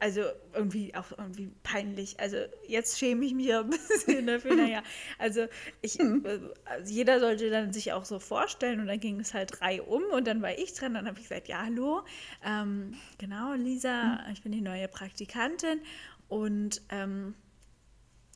also 0.00 0.22
irgendwie 0.52 0.94
auch 0.94 1.16
irgendwie 1.16 1.50
peinlich. 1.62 2.18
Also 2.18 2.38
jetzt 2.66 2.98
schäme 2.98 3.24
ich 3.24 3.34
mich 3.34 3.46
ja 3.46 3.60
ein 3.60 3.70
bisschen 3.70 4.26
dafür. 4.26 4.56
Naja, 4.56 4.82
also 5.18 5.46
ich, 5.80 6.00
äh, 6.00 6.40
also 6.64 6.92
jeder 6.92 7.20
sollte 7.20 7.50
dann 7.50 7.72
sich 7.72 7.92
auch 7.92 8.04
so 8.04 8.18
vorstellen 8.18 8.80
und 8.80 8.86
dann 8.86 9.00
ging 9.00 9.20
es 9.20 9.32
halt 9.32 9.60
drei 9.60 9.80
um 9.80 10.02
und 10.12 10.26
dann 10.26 10.42
war 10.42 10.58
ich 10.58 10.74
dran. 10.74 10.94
Dann 10.94 11.06
habe 11.06 11.18
ich 11.18 11.28
gesagt, 11.28 11.48
ja, 11.48 11.62
hallo, 11.64 12.02
ähm, 12.44 12.94
genau, 13.18 13.54
Lisa, 13.54 14.20
ich 14.32 14.42
bin 14.42 14.52
die 14.52 14.60
neue 14.60 14.88
Praktikantin 14.88 15.80
und 16.28 16.82
ähm, 16.90 17.34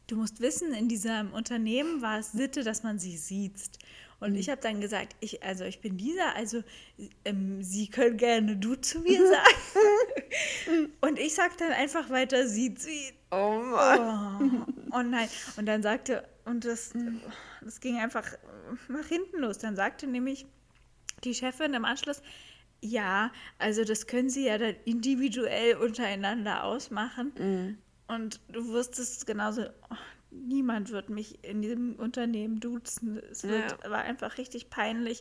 du 0.09 0.16
musst 0.16 0.40
wissen, 0.40 0.73
in 0.75 0.88
diesem 0.88 1.33
Unternehmen 1.33 2.03
war 2.03 2.18
es 2.18 2.33
Sitte, 2.33 2.64
dass 2.64 2.83
man 2.83 2.99
sie 2.99 3.16
sieht. 3.16 3.79
Und 4.21 4.35
ich 4.35 4.51
habe 4.51 4.61
dann 4.61 4.81
gesagt, 4.81 5.14
ich, 5.21 5.44
also 5.44 5.62
ich 5.62 5.81
bin 5.81 5.97
Lisa, 5.97 6.33
also 6.35 6.64
ähm, 7.25 7.62
Sie 7.62 7.87
können 7.87 8.16
gerne 8.16 8.57
du 8.57 8.75
zu 8.75 8.99
mir 8.99 9.25
sagen. 9.29 10.92
und 11.01 11.21
ich 11.21 11.35
sage 11.37 11.55
dann 11.57 11.71
einfach 11.71 12.11
weiter, 12.11 12.49
sie, 12.49 12.75
sie. 12.77 13.12
Oh 13.31 13.61
Mann. 13.62 14.66
Oh, 14.90 14.99
oh 14.99 15.03
nein. 15.03 15.29
Und 15.57 15.66
dann 15.66 15.85
sagte, 15.85 16.29
und 16.47 16.64
das, 16.64 16.92
das 17.62 17.81
ging 17.81 17.99
einfach 17.99 18.27
nach 18.88 19.07
hinten 19.07 19.38
los. 19.38 19.59
Dann 19.59 19.77
sagte 19.77 20.09
nämlich 20.09 20.47
die 21.23 21.35
Chefin 21.35 21.75
im 21.75 21.85
Anschluss, 21.85 22.21
ja, 22.81 23.31
also 23.59 23.85
das 23.85 24.09
können 24.09 24.31
Sie 24.31 24.47
ja 24.47 24.59
dann 24.59 24.75
individuell 24.85 25.77
untereinander 25.77 26.64
ausmachen. 26.64 27.79
Und 28.09 28.40
du 28.49 28.66
wusstest 28.68 29.27
genauso, 29.27 29.66
oh, 29.90 29.97
niemand 30.31 30.90
wird 30.90 31.11
mich 31.11 31.44
in 31.44 31.62
diesem 31.62 31.94
Unternehmen 31.97 32.61
duzen. 32.61 33.21
Es 33.31 33.44
wird, 33.44 33.79
war 33.88 33.99
einfach 34.03 34.38
richtig 34.38 34.71
peinlich, 34.71 35.21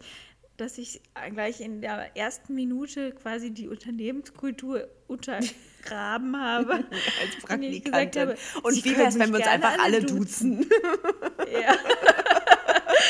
dass 0.58 0.78
ich 0.78 1.02
gleich 1.34 1.62
in 1.62 1.82
der 1.82 2.18
ersten 2.18 2.56
Minute 2.56 3.12
quasi 3.12 3.52
die 3.52 3.68
Unternehmenskultur 3.68 4.88
untergraben 5.08 6.36
habe. 6.42 6.74
Als 6.74 7.52
Indem 7.54 7.72
ich 7.72 7.84
gesagt 7.84 8.16
Praktikantin. 8.16 8.38
habe, 8.56 8.68
Und 8.68 8.84
wie 8.84 8.98
wäre 8.98 9.08
es, 9.08 9.20
wenn 9.20 9.30
wir 9.30 9.38
uns 9.40 9.48
einfach 9.48 9.78
alle 9.80 10.04
duzen? 10.04 10.66
Ja. 11.62 11.78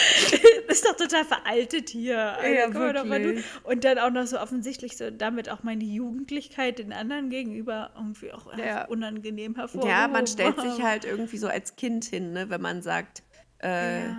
ist 0.67 0.85
doch 0.85 0.95
total 0.95 1.25
veraltet 1.25 1.89
hier. 1.89 2.19
Also 2.37 2.53
Ja, 2.53 2.73
wirklich. 3.09 3.45
Und 3.63 3.83
dann 3.83 3.97
auch 3.99 4.11
noch 4.11 4.25
so 4.27 4.39
offensichtlich 4.39 4.97
so 4.97 5.09
damit 5.11 5.49
auch 5.49 5.63
meine 5.63 5.83
Jugendlichkeit 5.83 6.79
den 6.79 6.93
anderen 6.93 7.29
gegenüber 7.29 7.91
irgendwie 7.95 8.31
auch 8.33 8.57
Ja. 8.57 8.85
unangenehm 8.87 9.55
hervorgehoben. 9.55 9.89
Ja, 9.89 10.07
man 10.07 10.27
stellt 10.27 10.55
sich 10.61 10.81
halt 10.83 11.05
irgendwie 11.05 11.37
so 11.37 11.47
als 11.47 11.75
Kind 11.75 12.05
hin, 12.05 12.33
ne, 12.33 12.49
wenn 12.49 12.61
man 12.61 12.81
sagt, 12.81 13.23
äh, 13.59 14.09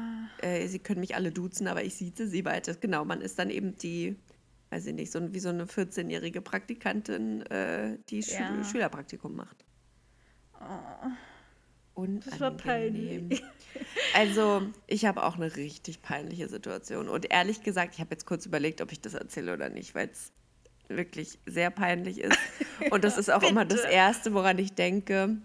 äh, 0.42 0.66
sie 0.66 0.78
können 0.80 1.00
mich 1.00 1.14
alle 1.14 1.30
duzen, 1.30 1.68
aber 1.68 1.84
ich 1.84 1.94
sieze 1.94 2.26
sie 2.26 2.44
weiter. 2.44 2.74
Genau, 2.74 3.04
man 3.04 3.20
ist 3.20 3.38
dann 3.38 3.50
eben 3.50 3.76
die, 3.76 4.16
weiß 4.70 4.86
ich 4.86 4.94
nicht, 4.94 5.12
so 5.12 5.32
wie 5.32 5.38
so 5.38 5.48
eine 5.50 5.64
14-jährige 5.66 6.40
Praktikantin, 6.40 7.42
äh, 7.46 7.98
die 8.08 8.22
Schü 8.22 8.32
Ja. 8.42 8.64
Schülerpraktikum 8.64 9.36
macht. 9.36 9.64
Das 12.24 12.40
war 12.40 12.52
Unangenehm. 12.52 13.28
peinlich. 13.28 13.42
Also, 14.12 14.62
ich 14.86 15.04
habe 15.04 15.22
auch 15.22 15.36
eine 15.36 15.54
richtig 15.56 16.02
peinliche 16.02 16.48
Situation. 16.48 17.08
Und 17.08 17.30
ehrlich 17.30 17.62
gesagt, 17.62 17.94
ich 17.94 18.00
habe 18.00 18.10
jetzt 18.12 18.26
kurz 18.26 18.44
überlegt, 18.46 18.80
ob 18.80 18.90
ich 18.90 19.00
das 19.00 19.14
erzähle 19.14 19.52
oder 19.52 19.68
nicht, 19.68 19.94
weil 19.94 20.08
es 20.08 20.32
wirklich 20.88 21.38
sehr 21.46 21.70
peinlich 21.70 22.18
ist. 22.20 22.36
Und 22.90 23.04
das 23.04 23.18
ist 23.18 23.30
auch 23.30 23.42
immer 23.42 23.64
das. 23.64 23.82
Erste, 23.82 24.32
woran 24.34 24.58
ich 24.58 24.72
denke. 24.72 25.36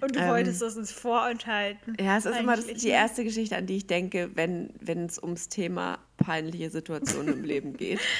Und 0.00 0.16
du 0.16 0.20
Ähm, 0.20 0.28
wolltest 0.30 0.62
das 0.62 0.76
uns 0.76 0.90
vorenthalten. 0.90 1.94
Ja, 2.00 2.16
es 2.16 2.24
ist 2.24 2.36
immer 2.40 2.56
das, 2.56 2.66
die 2.66 2.88
ne? 2.88 2.92
erste 2.94 3.22
Geschichte, 3.22 3.56
an 3.56 3.66
die 3.66 3.76
ich 3.76 3.86
denke, 3.86 4.30
wenn 4.34 4.72
es 5.06 5.22
ums 5.22 5.48
Thema 5.48 5.98
peinliche 6.16 6.70
Situationen 6.70 7.34
im 7.34 7.44
Leben 7.44 7.76
geht. 7.76 8.00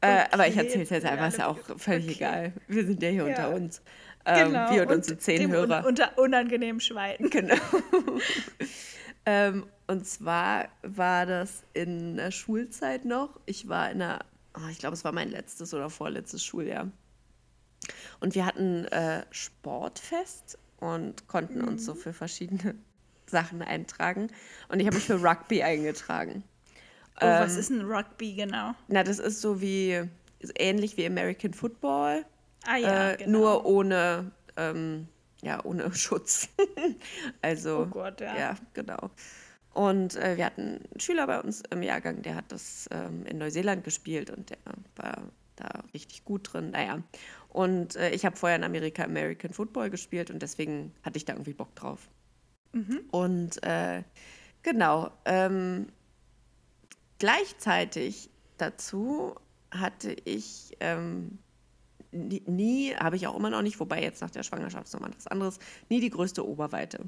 Äh, 0.00 0.26
aber 0.32 0.46
ich 0.46 0.54
Okay, 0.54 0.64
erzähle 0.66 0.84
es 0.84 0.90
jetzt 0.90 1.06
einfach, 1.06 1.28
ist 1.28 1.38
ja 1.38 1.46
auch 1.46 1.58
völlig 1.78 2.04
okay. 2.08 2.14
egal. 2.16 2.52
Wir 2.68 2.84
sind 2.84 3.02
ja 3.02 3.08
hier 3.08 3.26
Ja. 3.26 3.28
unter 3.48 3.54
uns. 3.54 3.80
Ähm, 4.26 4.52
Genau. 4.52 4.70
Wir 4.70 4.82
und 4.82 4.92
unsere 4.92 5.18
zehn 5.18 5.40
dem 5.40 5.52
Hörer. 5.52 5.80
Un 5.80 5.86
unter 5.86 6.18
unangenehmen 6.18 6.80
Schwein. 6.80 7.16
Genau. 7.30 7.54
ähm, 9.26 9.66
und 9.86 10.06
zwar 10.06 10.68
war 10.82 11.26
das 11.26 11.62
in 11.74 12.16
der 12.16 12.30
Schulzeit 12.30 13.04
noch. 13.04 13.38
Ich 13.46 13.68
war 13.68 13.90
in 13.90 14.00
einer, 14.00 14.24
oh, 14.56 14.68
ich 14.70 14.78
glaube, 14.78 14.94
es 14.94 15.04
war 15.04 15.12
mein 15.12 15.30
letztes 15.30 15.74
oder 15.74 15.90
vorletztes 15.90 16.42
Schuljahr. 16.44 16.90
Und 18.20 18.34
wir 18.34 18.46
hatten 18.46 18.86
äh, 18.86 19.24
Sportfest 19.30 20.58
und 20.80 21.28
konnten 21.28 21.62
uns 21.62 21.84
so 21.84 21.94
für 21.94 22.12
verschiedene 22.14 22.74
Sachen 23.26 23.60
eintragen. 23.62 24.28
Und 24.68 24.80
ich 24.80 24.86
habe 24.86 24.96
mich 24.96 25.04
für 25.06 25.22
Rugby 25.22 25.62
eingetragen. 25.62 26.44
Oh, 27.20 27.26
was 27.26 27.54
Ähm, 27.54 27.60
ist 27.60 27.70
ein 27.70 27.82
Rugby 27.82 28.34
genau? 28.34 28.72
Na, 28.88 29.02
das 29.04 29.18
ist 29.18 29.40
so 29.40 29.60
wie, 29.60 30.02
ähnlich 30.56 30.96
wie 30.96 31.06
American 31.06 31.52
Football. 31.52 32.24
Ah 32.66 32.76
ja, 32.76 33.10
äh, 33.10 33.16
genau. 33.16 33.30
Nur 33.30 33.66
ohne, 33.66 34.30
ähm, 34.56 35.08
ja, 35.42 35.64
ohne 35.64 35.92
Schutz. 35.94 36.48
also, 37.42 37.80
Oh 37.80 37.86
Gott, 37.86 38.20
ja. 38.20 38.36
ja, 38.36 38.54
genau. 38.72 39.10
Und 39.72 40.16
äh, 40.16 40.36
wir 40.36 40.46
hatten 40.46 40.80
einen 40.90 41.00
Schüler 41.00 41.26
bei 41.26 41.40
uns 41.40 41.62
im 41.70 41.82
Jahrgang, 41.82 42.22
der 42.22 42.36
hat 42.36 42.52
das 42.52 42.88
ähm, 42.92 43.26
in 43.26 43.38
Neuseeland 43.38 43.82
gespielt 43.82 44.30
und 44.30 44.50
der 44.50 44.58
war 44.96 45.22
da 45.56 45.82
richtig 45.92 46.24
gut 46.24 46.52
drin. 46.52 46.70
Naja. 46.70 47.02
Und 47.48 47.96
äh, 47.96 48.10
ich 48.10 48.24
habe 48.24 48.36
vorher 48.36 48.56
in 48.56 48.64
Amerika 48.64 49.04
American 49.04 49.52
Football 49.52 49.90
gespielt 49.90 50.30
und 50.30 50.40
deswegen 50.42 50.92
hatte 51.02 51.16
ich 51.16 51.24
da 51.24 51.32
irgendwie 51.32 51.54
Bock 51.54 51.74
drauf. 51.74 52.08
Und 53.10 53.62
äh, 53.62 54.02
genau, 54.62 55.10
ähm, 55.24 55.86
gleichzeitig 57.18 58.30
dazu 58.58 59.36
hatte 59.70 60.12
ich 60.24 60.76
ähm, 60.80 61.38
nie, 62.14 62.42
nie 62.46 62.94
habe 62.94 63.16
ich 63.16 63.26
auch 63.26 63.36
immer 63.36 63.50
noch 63.50 63.62
nicht, 63.62 63.78
wobei 63.80 64.02
jetzt 64.02 64.22
nach 64.22 64.30
der 64.30 64.42
Schwangerschaft 64.42 64.86
ist 64.86 64.94
nochmal 64.94 65.10
was 65.14 65.26
anderes, 65.26 65.58
nie 65.88 66.00
die 66.00 66.10
größte 66.10 66.46
Oberweite. 66.46 67.00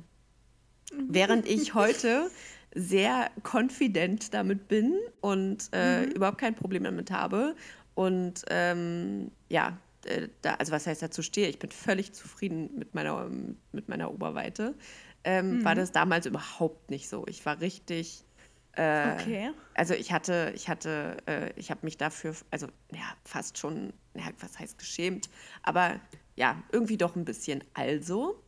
Während 0.93 1.47
ich 1.49 1.75
heute 1.75 2.31
sehr 2.75 3.31
confident 3.43 4.35
damit 4.35 4.69
bin 4.69 4.99
und 5.21 5.73
äh, 5.73 6.05
überhaupt 6.05 6.39
kein 6.39 6.55
Problem 6.55 6.85
damit 6.85 7.11
habe. 7.11 7.57
Und 7.95 8.45
ähm, 8.51 9.31
ja, 9.49 9.79
äh, 10.05 10.29
da, 10.43 10.55
also 10.55 10.73
was 10.73 10.87
heißt 10.87 11.01
dazu 11.01 11.23
stehe, 11.23 11.49
ich 11.49 11.59
bin 11.59 11.71
völlig 11.71 12.13
zufrieden 12.13 12.71
mit 12.77 12.95
meiner, 12.95 13.31
mit 13.73 13.89
meiner 13.89 14.13
Oberweite. 14.13 14.75
Ähm, 15.25 15.65
War 15.65 15.75
das 15.75 15.93
damals 15.93 16.27
überhaupt 16.27 16.91
nicht 16.91 17.09
so. 17.09 17.25
Ich 17.29 17.45
war 17.47 17.61
richtig. 17.61 18.26
Äh, 18.77 19.15
Okay. 19.15 19.51
Also 19.75 19.95
ich 19.95 20.13
hatte, 20.13 20.53
ich 20.55 20.69
hatte, 20.69 21.17
äh, 21.27 21.51
ich 21.57 21.71
habe 21.71 21.81
mich 21.83 21.99
dafür, 21.99 22.35
also 22.51 22.67
ja, 22.93 23.05
fast 23.25 23.59
schon, 23.59 23.93
ja, 24.15 24.25
was 24.41 24.59
heißt 24.59 24.79
geschämt, 24.79 25.29
aber 25.63 26.01
ja, 26.35 26.63
irgendwie 26.73 26.97
doch 26.97 27.17
ein 27.17 27.25
bisschen. 27.25 27.63
Also, 27.75 28.43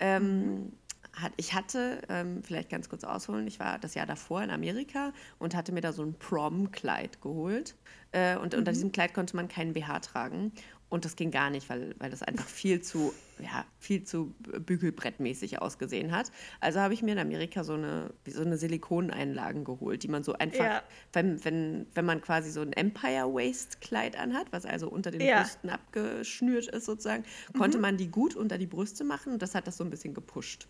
ähm, 0.00 0.72
hat, 1.14 1.32
ich 1.36 1.54
hatte, 1.54 2.02
ähm, 2.10 2.42
vielleicht 2.42 2.68
ganz 2.68 2.88
kurz 2.90 3.04
ausholen, 3.04 3.46
ich 3.46 3.58
war 3.58 3.78
das 3.78 3.94
Jahr 3.94 4.04
davor 4.06 4.42
in 4.42 4.50
Amerika 4.50 5.12
und 5.38 5.54
hatte 5.54 5.72
mir 5.72 5.80
da 5.80 5.92
so 5.92 6.02
ein 6.02 6.14
Prom-Kleid 6.14 7.22
geholt. 7.22 7.74
Äh, 8.12 8.36
und 8.36 8.54
unter 8.54 8.72
diesem 8.72 8.92
Kleid 8.92 9.14
konnte 9.14 9.34
man 9.36 9.48
keinen 9.48 9.72
BH 9.72 10.00
tragen. 10.00 10.52
Und 10.88 11.04
das 11.04 11.16
ging 11.16 11.32
gar 11.32 11.50
nicht, 11.50 11.68
weil, 11.68 11.96
weil 11.98 12.10
das 12.10 12.22
einfach 12.22 12.46
viel 12.46 12.80
zu, 12.80 13.12
ja, 13.40 13.64
viel 13.80 14.04
zu 14.04 14.32
bügelbrettmäßig 14.40 15.60
ausgesehen 15.60 16.12
hat. 16.12 16.30
Also 16.60 16.78
habe 16.80 16.94
ich 16.94 17.02
mir 17.02 17.12
in 17.12 17.18
Amerika 17.18 17.64
so 17.64 17.74
eine, 17.74 18.12
so 18.28 18.42
eine 18.42 18.56
Silikoneinlagen 18.56 19.64
geholt, 19.64 20.04
die 20.04 20.08
man 20.08 20.22
so 20.22 20.34
einfach, 20.34 20.64
Ja. 20.64 20.82
wenn, 21.12 21.44
wenn, 21.44 21.86
wenn 21.94 22.04
man 22.04 22.20
quasi 22.20 22.50
so 22.50 22.60
ein 22.60 22.72
Empire 22.72 23.32
Waist 23.34 23.80
Kleid 23.80 24.16
anhat, 24.16 24.46
was 24.52 24.64
also 24.64 24.88
unter 24.88 25.10
den 25.10 25.22
Ja. 25.22 25.40
Brüsten 25.42 25.70
abgeschnürt 25.70 26.68
ist 26.68 26.84
sozusagen, 26.86 27.24
konnte 27.56 27.78
man 27.78 27.96
die 27.96 28.08
gut 28.08 28.36
unter 28.36 28.56
die 28.56 28.66
Brüste 28.66 29.02
machen 29.02 29.32
und 29.32 29.42
das 29.42 29.54
hat 29.56 29.66
das 29.66 29.76
so 29.76 29.82
ein 29.84 29.90
bisschen 29.90 30.14
gepusht. 30.14 30.68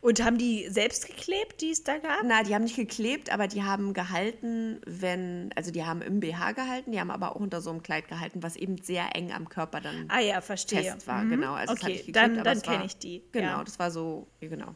Und 0.00 0.22
haben 0.24 0.38
die 0.38 0.68
selbst 0.68 1.06
geklebt, 1.06 1.60
die 1.60 1.70
es 1.70 1.84
da 1.84 1.98
gab? 1.98 2.20
Na, 2.24 2.42
die 2.42 2.54
haben 2.54 2.64
nicht 2.64 2.76
geklebt, 2.76 3.32
aber 3.32 3.46
die 3.48 3.62
haben 3.62 3.92
gehalten, 3.94 4.80
wenn, 4.86 5.50
also 5.56 5.70
die 5.70 5.84
haben 5.84 6.02
im 6.02 6.20
BH 6.20 6.52
gehalten, 6.52 6.92
die 6.92 7.00
haben 7.00 7.10
aber 7.10 7.32
auch 7.34 7.40
unter 7.40 7.60
so 7.60 7.70
einem 7.70 7.82
Kleid 7.82 8.08
gehalten, 8.08 8.42
was 8.42 8.56
eben 8.56 8.78
sehr 8.82 9.14
eng 9.14 9.32
am 9.32 9.48
Körper 9.48 9.80
dann 9.80 10.06
Ah 10.08 10.20
ja, 10.20 10.40
verstehe. 10.40 10.82
fest 10.82 11.06
war, 11.06 11.24
Mhm. 11.24 11.30
genau. 11.30 11.54
Also 11.54 11.72
okay, 11.74 11.96
geklebt, 11.96 12.16
dann, 12.16 12.42
dann 12.44 12.62
kenne 12.62 12.84
ich 12.86 12.96
die. 12.98 13.22
Genau, 13.32 13.58
Ja. 13.58 13.64
das 13.64 13.78
war 13.78 13.90
so, 13.90 14.26
genau. 14.40 14.74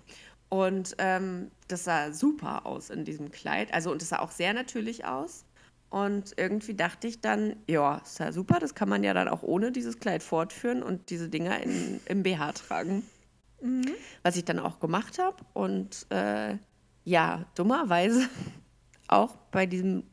Und 0.48 0.94
ähm, 0.98 1.50
das 1.68 1.84
sah 1.84 2.12
super 2.12 2.66
aus 2.66 2.90
in 2.90 3.04
diesem 3.04 3.30
Kleid. 3.30 3.72
Also, 3.72 3.92
und 3.92 4.02
es 4.02 4.08
sah 4.08 4.18
auch 4.18 4.32
sehr 4.32 4.52
natürlich 4.52 5.04
aus. 5.04 5.44
Und 5.90 6.34
irgendwie 6.36 6.74
dachte 6.74 7.06
ich 7.08 7.20
dann, 7.20 7.56
ja, 7.68 7.98
ist 7.98 8.18
ja 8.20 8.32
super, 8.32 8.58
das 8.60 8.74
kann 8.74 8.88
man 8.88 9.02
ja 9.04 9.12
dann 9.14 9.28
auch 9.28 9.42
ohne 9.42 9.72
dieses 9.72 9.98
Kleid 9.98 10.22
fortführen 10.22 10.82
und 10.82 11.10
diese 11.10 11.28
Dinger 11.28 11.60
in, 11.62 12.00
im 12.06 12.22
BH 12.22 12.52
tragen. 12.52 13.04
Mhm. 13.60 13.94
Was 14.22 14.36
ich 14.36 14.44
dann 14.44 14.58
auch 14.58 14.80
gemacht 14.80 15.18
habe. 15.18 15.36
Und 15.52 16.06
äh, 16.10 16.56
ja, 17.04 17.46
dummerweise 17.54 18.28
auch 19.08 19.36
bei 19.50 19.66
diesem 19.66 20.04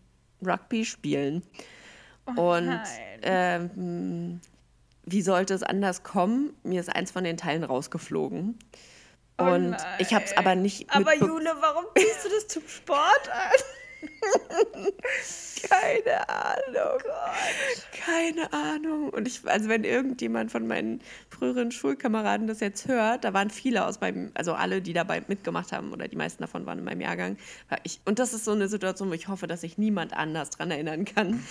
Rugby-Spielen. 0.45 1.43
und 2.25 2.65
nein. 2.65 3.19
ähm, 3.21 4.41
wie 5.03 5.21
sollte 5.21 5.53
es 5.53 5.63
anders 5.63 6.03
kommen? 6.03 6.53
Mir 6.63 6.81
ist 6.81 6.93
eins 6.93 7.11
von 7.11 7.23
den 7.23 7.37
Teilen 7.37 7.63
rausgeflogen. 7.63 8.59
Oh 9.39 9.43
Und 9.43 9.77
ich 9.99 10.13
habe 10.13 10.25
es 10.25 10.35
aber 10.35 10.55
nicht 10.55 10.89
Aber 10.89 11.15
Jule, 11.15 11.55
warum 11.59 11.85
ziehst 11.95 12.25
du 12.25 12.29
das 12.29 12.47
zum 12.47 12.67
Sport 12.67 13.29
an? 13.31 13.61
Keine 15.69 16.29
Ahnung. 16.29 17.01
Keine 18.05 18.53
Ahnung. 18.53 19.09
Und 19.09 19.27
ich, 19.27 19.41
also 19.45 19.69
wenn 19.69 19.83
irgendjemand 19.83 20.51
von 20.51 20.67
meinen 20.67 21.01
früheren 21.29 21.71
Schulkameraden 21.71 22.47
das 22.47 22.59
jetzt 22.59 22.87
hört, 22.87 23.23
da 23.23 23.33
waren 23.33 23.49
viele 23.49 23.85
aus 23.85 23.99
meinem, 24.01 24.31
also 24.35 24.53
alle, 24.53 24.81
die 24.81 24.93
dabei 24.93 25.23
mitgemacht 25.27 25.71
haben, 25.71 25.91
oder 25.91 26.07
die 26.07 26.15
meisten 26.15 26.43
davon 26.43 26.65
waren 26.65 26.79
in 26.79 26.85
meinem 26.85 27.01
Jahrgang. 27.01 27.37
Ich, 27.83 27.99
und 28.05 28.19
das 28.19 28.33
ist 28.33 28.45
so 28.45 28.51
eine 28.51 28.67
Situation, 28.67 29.09
wo 29.09 29.13
ich 29.13 29.27
hoffe, 29.27 29.47
dass 29.47 29.61
sich 29.61 29.77
niemand 29.77 30.13
anders 30.13 30.51
dran 30.51 30.71
erinnern 30.71 31.05
kann. 31.05 31.43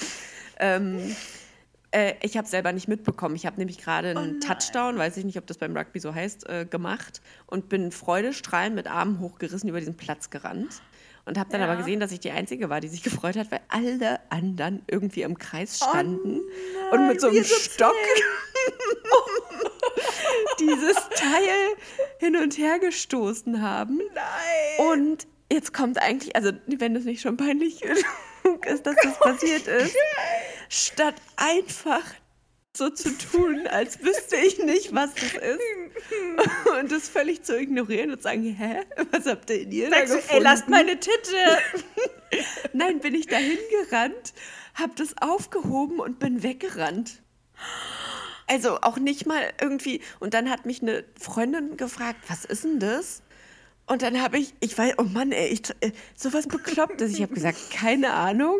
ähm, 0.60 1.16
äh, 1.90 2.14
ich 2.22 2.36
habe 2.36 2.46
selber 2.46 2.72
nicht 2.72 2.88
mitbekommen. 2.88 3.36
Ich 3.36 3.46
habe 3.46 3.56
nämlich 3.58 3.78
gerade 3.78 4.10
einen 4.10 4.40
Touchdown, 4.40 4.98
weiß 4.98 5.16
ich 5.16 5.24
nicht, 5.24 5.38
ob 5.38 5.46
das 5.46 5.58
beim 5.58 5.76
Rugby 5.76 6.00
so 6.00 6.14
heißt, 6.14 6.48
äh, 6.48 6.66
gemacht 6.66 7.20
und 7.46 7.68
bin 7.68 7.90
freudestrahlend 7.90 8.76
mit 8.76 8.86
Armen 8.86 9.20
hochgerissen 9.20 9.68
über 9.68 9.78
diesen 9.78 9.96
Platz 9.96 10.30
gerannt. 10.30 10.82
Und 11.26 11.38
habe 11.38 11.50
dann 11.50 11.60
Ja. 11.60 11.66
aber 11.66 11.76
gesehen, 11.76 12.00
dass 12.00 12.12
ich 12.12 12.20
die 12.20 12.30
Einzige 12.30 12.70
war, 12.70 12.80
die 12.80 12.88
sich 12.88 13.02
gefreut 13.02 13.36
hat, 13.36 13.50
weil 13.50 13.60
alle 13.68 14.20
anderen 14.30 14.82
irgendwie 14.86 15.22
im 15.22 15.36
Kreis 15.38 15.76
standen 15.78 16.40
und 16.92 17.06
mit 17.08 17.20
so 17.20 17.28
einem 17.28 17.44
Stock 17.44 17.94
dieses 20.60 20.96
Teil 21.14 21.74
hin 22.18 22.36
und 22.36 22.56
her 22.58 22.78
gestoßen 22.78 23.62
haben. 23.62 23.98
Nein. 24.14 24.88
Und 24.90 25.26
jetzt 25.52 25.72
kommt 25.74 26.00
eigentlich, 26.00 26.34
also 26.36 26.52
wenn 26.66 26.94
das 26.94 27.04
nicht 27.04 27.20
schon 27.20 27.36
peinlich 27.36 27.80
genug 27.80 28.66
ist, 28.66 28.86
dass 28.86 28.96
das 29.02 29.18
passiert 29.18 29.66
ist, 29.66 29.96
statt 30.68 31.14
einfach 31.36 32.02
so 32.76 32.90
zu 32.90 33.16
tun, 33.16 33.66
als 33.66 34.02
wüsste 34.02 34.36
ich 34.36 34.58
nicht, 34.58 34.94
was 34.94 35.10
das 35.14 35.32
ist 35.34 36.78
und 36.80 36.92
das 36.92 37.08
völlig 37.08 37.42
zu 37.42 37.58
ignorieren 37.58 38.10
und 38.10 38.22
sagen, 38.22 38.42
hä, 38.44 38.82
was 39.10 39.26
habt 39.26 39.50
ihr 39.50 39.62
in 39.62 39.72
ihr 39.72 39.90
da 39.90 39.96
Sagst 39.98 40.12
du, 40.12 40.16
gefunden? 40.16 40.36
ey, 40.36 40.42
lasst 40.42 40.68
meine 40.68 41.00
Titte. 41.00 41.36
Nein, 42.72 43.00
bin 43.00 43.14
ich 43.14 43.26
dahin 43.26 43.58
gerannt, 43.90 44.34
hab 44.74 44.96
das 44.96 45.14
aufgehoben 45.20 46.00
und 46.00 46.18
bin 46.18 46.42
weggerannt. 46.42 47.22
Also 48.46 48.80
auch 48.82 48.98
nicht 48.98 49.26
mal 49.26 49.42
irgendwie. 49.60 50.00
Und 50.20 50.34
dann 50.34 50.50
hat 50.50 50.66
mich 50.66 50.82
eine 50.82 51.04
Freundin 51.18 51.76
gefragt, 51.76 52.20
was 52.28 52.44
ist 52.44 52.64
denn 52.64 52.78
das? 52.78 53.22
Und 53.86 54.02
dann 54.02 54.20
habe 54.22 54.38
ich, 54.38 54.54
ich 54.60 54.76
weiß, 54.76 54.94
oh 54.98 55.04
Mann, 55.04 55.32
ey, 55.32 55.48
ich, 55.48 55.62
äh, 55.80 55.92
sowas 56.16 56.46
Beklopptes. 56.46 57.12
Ich 57.12 57.22
habe 57.22 57.34
gesagt, 57.34 57.70
keine 57.72 58.12
Ahnung. 58.12 58.58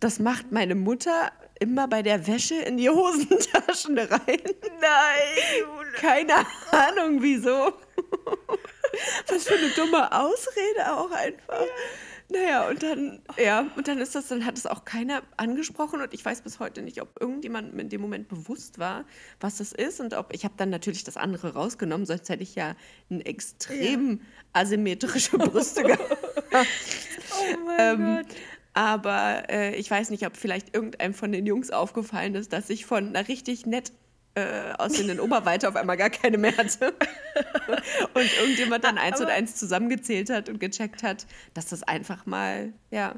Das 0.00 0.20
macht 0.20 0.52
meine 0.52 0.74
Mutter 0.76 1.32
immer 1.60 1.88
bei 1.88 2.02
der 2.02 2.26
Wäsche 2.26 2.54
in 2.56 2.76
die 2.76 2.88
Hosentaschen 2.90 3.98
rein. 3.98 4.20
Nein, 4.80 5.60
Jule. 5.60 5.92
Keine 5.96 6.34
Ahnung, 6.70 7.22
wieso. 7.22 7.72
Was 9.28 9.44
für 9.44 9.54
eine 9.54 9.68
dumme 9.70 10.10
Ausrede 10.12 10.92
auch 10.92 11.10
einfach. 11.10 11.64
Naja, 12.30 12.68
und 12.68 12.82
dann, 12.82 13.22
ja, 13.38 13.66
und 13.74 13.88
dann 13.88 13.98
ist 13.98 14.14
das, 14.14 14.28
dann 14.28 14.44
hat 14.44 14.58
es 14.58 14.66
auch 14.66 14.84
keiner 14.84 15.22
angesprochen 15.38 16.02
und 16.02 16.12
ich 16.12 16.22
weiß 16.22 16.42
bis 16.42 16.58
heute 16.60 16.82
nicht, 16.82 17.00
ob 17.00 17.18
irgendjemandem 17.18 17.78
in 17.78 17.88
dem 17.88 18.02
Moment 18.02 18.28
bewusst 18.28 18.78
war, 18.78 19.06
was 19.40 19.56
das 19.56 19.72
ist 19.72 19.98
und 20.00 20.12
ob, 20.12 20.34
ich 20.34 20.44
habe 20.44 20.52
dann 20.58 20.68
natürlich 20.68 21.04
das 21.04 21.16
andere 21.16 21.54
rausgenommen, 21.54 22.04
sonst 22.04 22.28
hätte 22.28 22.42
ich 22.42 22.54
ja 22.54 22.76
ein 23.10 23.22
extrem 23.22 24.20
asymmetrische 24.52 25.38
Brüste 25.38 25.84
gehabt. 25.84 26.18
Oh 27.40 27.56
mein 27.66 27.78
Ähm, 27.78 28.16
Gott. 28.26 28.36
Aber 28.78 29.50
äh, 29.50 29.74
ich 29.74 29.90
weiß 29.90 30.10
nicht, 30.10 30.24
ob 30.24 30.36
vielleicht 30.36 30.72
irgendeinem 30.72 31.12
von 31.12 31.32
den 31.32 31.46
Jungs 31.46 31.72
aufgefallen 31.72 32.36
ist, 32.36 32.52
dass 32.52 32.70
ich 32.70 32.86
von 32.86 33.08
einer 33.08 33.26
richtig 33.26 33.66
nett 33.66 33.90
äh, 34.36 34.70
aussehenden 34.78 35.18
Oberweite 35.18 35.68
auf 35.68 35.74
einmal 35.74 35.96
gar 35.96 36.10
keine 36.10 36.38
mehr 36.38 36.56
hatte. 36.56 36.94
und 38.14 38.38
irgendjemand 38.40 38.84
dann 38.84 38.96
eins 38.96 39.18
und 39.18 39.26
Aber- 39.26 39.34
eins 39.34 39.56
zusammengezählt 39.56 40.30
hat 40.30 40.48
und 40.48 40.60
gecheckt 40.60 41.02
hat, 41.02 41.26
dass 41.54 41.66
das 41.66 41.82
einfach 41.82 42.24
mal, 42.24 42.72
ja, 42.92 43.16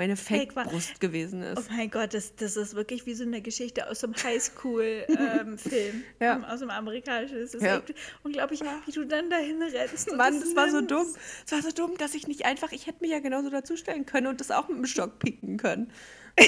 meine 0.00 0.16
Fake. 0.16 0.52
Fake-Brust 0.54 0.98
gewesen 1.00 1.44
Oh 1.44 1.60
ist. 1.60 1.70
mein 1.70 1.90
Gott, 1.90 2.14
das, 2.14 2.34
das 2.34 2.56
ist 2.56 2.74
wirklich 2.74 3.04
wie 3.06 3.12
so 3.14 3.22
eine 3.24 3.42
Geschichte 3.42 3.88
aus 3.88 4.00
so 4.00 4.06
einem 4.06 4.16
Highschool-Film. 4.16 6.04
Ja. 6.20 6.40
Aus 6.48 6.62
einem 6.62 6.70
amerikanischen. 6.70 7.40
Das 7.40 7.54
ist 7.54 7.62
Ja. 7.62 7.76
echt 7.78 7.94
unglaublich, 8.22 8.60
wie 8.86 8.92
du 8.92 9.04
dann 9.06 9.28
dahin 9.30 9.62
rennst. 9.62 10.10
und 10.10 10.16
Mann, 10.16 10.40
das 10.40 10.56
war 10.56 10.70
so 10.70 10.80
dumm. 10.80 11.06
Es 11.46 11.52
war 11.52 11.62
so 11.62 11.70
dumm, 11.70 11.96
dass 11.98 12.14
ich 12.14 12.26
nicht 12.26 12.44
einfach, 12.46 12.72
ich 12.72 12.86
hätte 12.86 12.98
mich 13.02 13.10
ja 13.10 13.20
genauso 13.20 13.50
dazustellen 13.50 14.06
können 14.06 14.26
und 14.28 14.40
das 14.40 14.50
auch 14.50 14.68
mit 14.68 14.78
dem 14.78 14.86
Stock 14.86 15.18
picken 15.18 15.56
können. 15.58 15.92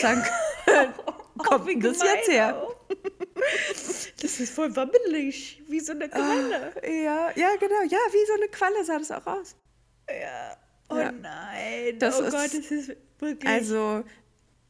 Sagen 0.01 0.23
können, 0.65 0.95
kommt 1.39 1.67
wie 1.67 1.73
denn 1.79 1.83
das 1.93 2.03
jetzt 2.03 2.29
her? 2.29 2.57
auch. 2.57 2.75
Das 4.21 4.41
ist 4.41 4.55
voll 4.55 4.75
wabbelig, 4.77 5.63
wie 5.69 5.81
so 5.81 5.93
eine 5.93 6.09
Qualle. 6.09 6.73
Ja, 6.85 7.31
ja, 7.35 7.51
genau. 7.61 7.83
Ja, 7.89 7.99
wie 8.13 8.27
so 8.27 8.33
eine 8.35 8.49
Qualle 8.49 8.85
sah 8.85 8.99
das 8.99 9.11
auch 9.11 9.27
aus. 9.27 9.57
Ja. 10.09 10.57
Oh 10.93 10.99
Ja. 10.99 11.13
nein. 11.13 11.99
Das 11.99 12.21
oh 12.21 12.25
ist- 12.25 12.33
Gott, 12.33 12.45
das 12.45 12.71
ist 12.71 12.93
wirklich. 13.19 13.51
Also, 13.51 14.05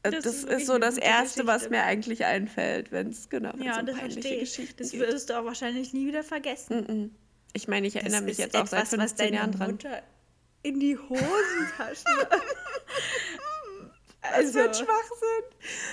äh, 0.03 0.11
Das 0.11 0.25
das, 0.25 0.45
ist 0.45 0.67
so 0.67 0.79
das 0.79 0.99
Erste, 0.99 1.47
was 1.47 1.63
Geschichte. 1.63 1.71
mir 1.71 1.85
eigentlich 1.85 2.25
einfällt, 2.25 2.91
wenn 2.93 3.09
es 3.11 3.29
genau 3.29 3.53
ja, 3.59 3.81
um 3.81 3.87
das 3.87 3.97
peinliche. 3.97 4.39
Geschichten 4.41 4.77
Das 4.83 4.93
wirst 4.93 5.31
du 5.31 5.39
auch 5.39 5.45
wahrscheinlich 5.45 5.93
nie 5.93 6.07
wieder 6.07 6.25
vergessen. 6.25 7.17
Ich 7.53 7.69
meine, 7.69 7.87
ich 7.87 7.97
erinnere 7.97 8.21
das 8.21 8.27
mich 8.27 8.39
jetzt 8.39 8.57
auch 8.57 8.67
seit 8.67 8.81
etwas, 8.85 8.99
was 8.99 9.11
15 9.13 9.27
deine 9.27 9.37
Jahren 9.37 9.53
dran. 9.53 9.71
Mutter 9.73 10.03
in 10.63 10.79
die 10.81 10.97
Hosentaschen. 10.97 12.05
Was 14.23 14.53
für 14.53 14.61
ein 14.61 14.69
also, 14.69 14.85
Schwachsinn. 14.85 15.45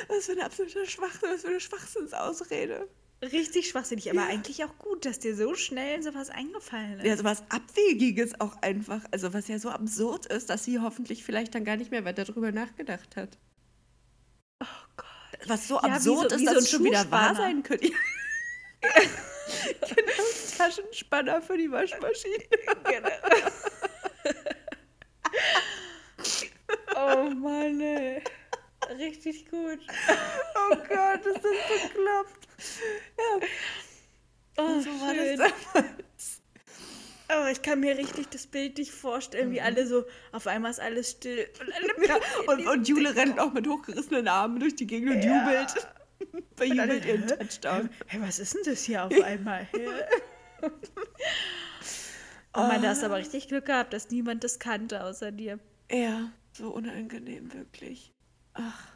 Was 0.08 0.26
für 0.28 0.32
ein 0.34 0.42
absoluter 0.42 0.86
Schwachsinn. 0.86 1.30
Was 1.34 1.42
für 1.42 1.48
eine 1.48 1.60
Schwachsinnsausrede. 1.60 2.88
Richtig 3.22 3.70
schwachsinnig, 3.70 4.10
aber 4.12 4.24
eigentlich 4.24 4.64
auch 4.64 4.78
gut, 4.78 5.06
dass 5.06 5.20
dir 5.20 5.36
so 5.36 5.56
schnell 5.56 6.02
sowas 6.02 6.30
eingefallen 6.30 7.00
ist. 7.00 7.06
Ja, 7.06 7.18
so 7.18 7.24
was 7.24 7.44
Abwegiges 7.50 8.40
auch 8.40 8.56
einfach. 8.62 9.02
Also, 9.12 9.34
was 9.34 9.48
ja 9.48 9.60
so 9.60 9.70
absurd 9.70 10.26
ist, 10.28 10.50
dass 10.50 10.64
sie 10.64 10.80
hoffentlich 10.80 11.24
vielleicht 11.24 11.54
dann 11.56 11.66
gar 11.66 11.76
nicht 11.78 11.92
mehr 11.92 12.06
weiter 12.06 12.24
darüber 12.26 12.52
nachgedacht 12.52 13.16
hat. 13.16 13.38
Oh 14.62 14.66
Gott. 14.98 15.06
Was 15.48 15.68
so 15.68 15.76
Ja, 15.76 15.82
absurd 15.82 16.32
so- 16.32 16.36
ist, 16.36 16.46
so 16.46 16.54
dass 16.54 16.64
es 16.64 16.70
schon 16.70 16.84
wieder 16.84 17.10
wahr 17.12 17.36
sein 17.36 17.64
könnte. 17.64 17.92
genau, 18.82 20.24
Taschenspanner 20.58 21.42
für 21.42 21.58
die 21.58 21.72
Waschmaschine. 21.72 22.44
Genau. 22.84 23.10
oh 26.96 27.30
Mann, 27.32 27.80
ey. 27.80 28.22
Richtig 28.98 29.50
gut. 29.50 29.80
Oh 30.56 30.76
Gott, 30.76 31.26
ist 31.26 31.44
das 31.44 31.84
bekloppt. 31.84 32.48
Ja. 33.18 33.48
Oh, 34.58 34.80
So 34.82 34.90
war 35.02 35.14
schön. 35.14 35.38
das 35.38 35.52
damals. 35.74 36.42
Oh, 37.32 37.48
ich 37.52 37.62
kann 37.62 37.80
mir 37.80 37.96
richtig 37.98 38.28
das 38.30 38.48
Bild 38.48 38.78
nicht 38.80 38.92
vorstellen, 38.92 39.52
wie 39.52 39.62
alle 39.62 39.86
so, 39.86 40.04
auf 40.32 40.48
einmal 40.48 40.72
ist 40.72 40.80
alles 40.80 41.12
still. 41.12 41.48
Und, 41.62 41.74
alle 41.74 41.88
Mhm. 41.98 42.04
Ja, 42.08 42.18
und, 42.48 42.68
und 42.68 42.88
Jule 42.88 43.16
rennt 43.16 43.40
auch 43.40 43.54
mit 43.54 43.68
hochgerissenen 43.68 44.28
Armen 44.28 44.60
durch 44.60 44.76
die 44.76 44.88
Gegend 44.88 45.12
und 45.12 45.24
jubelt. 45.24 45.88
Bejubelt 46.56 47.06
ihren 47.06 47.28
Hä? 47.30 47.36
Touchdown. 47.38 47.90
Hey, 48.08 48.20
was 48.22 48.40
ist 48.40 48.56
denn 48.56 48.64
das 48.66 48.82
hier 48.84 49.06
auf 49.06 49.14
einmal? 49.24 49.68
Oh 52.56 52.62
Mann, 52.62 52.82
da 52.82 52.90
hast 52.90 53.04
du 53.04 53.06
aber 53.06 53.18
richtig 53.18 53.48
Glück 53.48 53.68
gehabt, 53.68 53.94
dass 53.94 54.10
niemand 54.10 54.44
das 54.44 54.58
kannte 54.58 55.04
außer 55.04 55.32
dir. 55.32 55.60
Ja, 55.92 56.32
so 56.52 56.70
unangenehm, 56.72 57.54
wirklich. 57.54 58.12
Ach. 58.56 58.88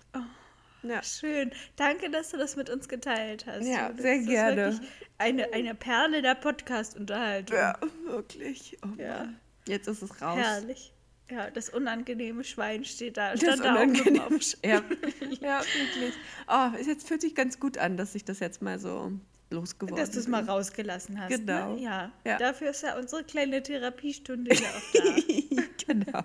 Ja. 0.83 1.01
Schön. 1.03 1.51
Danke, 1.75 2.09
dass 2.09 2.31
du 2.31 2.37
das 2.37 2.55
mit 2.55 2.69
uns 2.69 2.87
geteilt 2.89 3.45
hast. 3.45 3.65
Ja, 3.65 3.89
Das 3.89 4.01
sehr 4.01 4.15
ist 4.17 4.27
gerne. 4.27 4.71
wirklich 4.73 4.89
Eine, 5.17 5.53
eine 5.53 5.75
Perle 5.75 6.21
der 6.21 6.35
Podcast-Unterhaltung. 6.35 7.55
ja, 7.57 7.77
wirklich. 8.05 8.77
Oh 8.83 8.89
Ja. 9.01 9.29
Jetzt 9.67 9.87
ist 9.87 10.01
es 10.01 10.21
raus. 10.21 10.37
Herrlich. 10.37 10.91
Ja, 11.31 11.49
das 11.49 11.69
unangenehme 11.69 12.43
Schwein 12.43 12.83
steht 12.83 13.15
da. 13.15 13.31
Das 13.31 13.39
Stand 13.39 13.63
da 13.63 13.75
auch 13.75 13.85
noch 13.85 14.05
unangenehm. 14.05 14.21
auf. 14.21 14.33
Ja. 14.63 14.81
ja, 15.41 15.61
wirklich. 15.61 16.13
Oh, 16.47 16.77
es 16.79 16.85
jetzt 16.85 17.07
fühlt 17.07 17.21
sich 17.21 17.33
ganz 17.33 17.59
gut 17.59 17.77
an, 17.77 17.95
dass 17.95 18.13
ich 18.13 18.25
das 18.25 18.39
jetzt 18.39 18.61
mal 18.61 18.77
so 18.77 19.13
losgeworden 19.49 19.95
Dass 19.95 20.11
du 20.11 20.19
es 20.19 20.27
mal 20.27 20.43
rausgelassen 20.43 21.19
hast. 21.19 21.29
Genau. 21.29 21.75
Ne? 21.75 21.81
Ja. 21.81 22.11
Ja. 22.25 22.37
Dafür 22.37 22.71
ist 22.71 22.83
ja 22.83 22.97
unsere 22.97 23.23
kleine 23.23 23.63
Therapiestunde 23.63 24.53
ja 24.53 24.69
auch 24.69 24.93
da. 24.93 25.61
genau. 25.93 26.23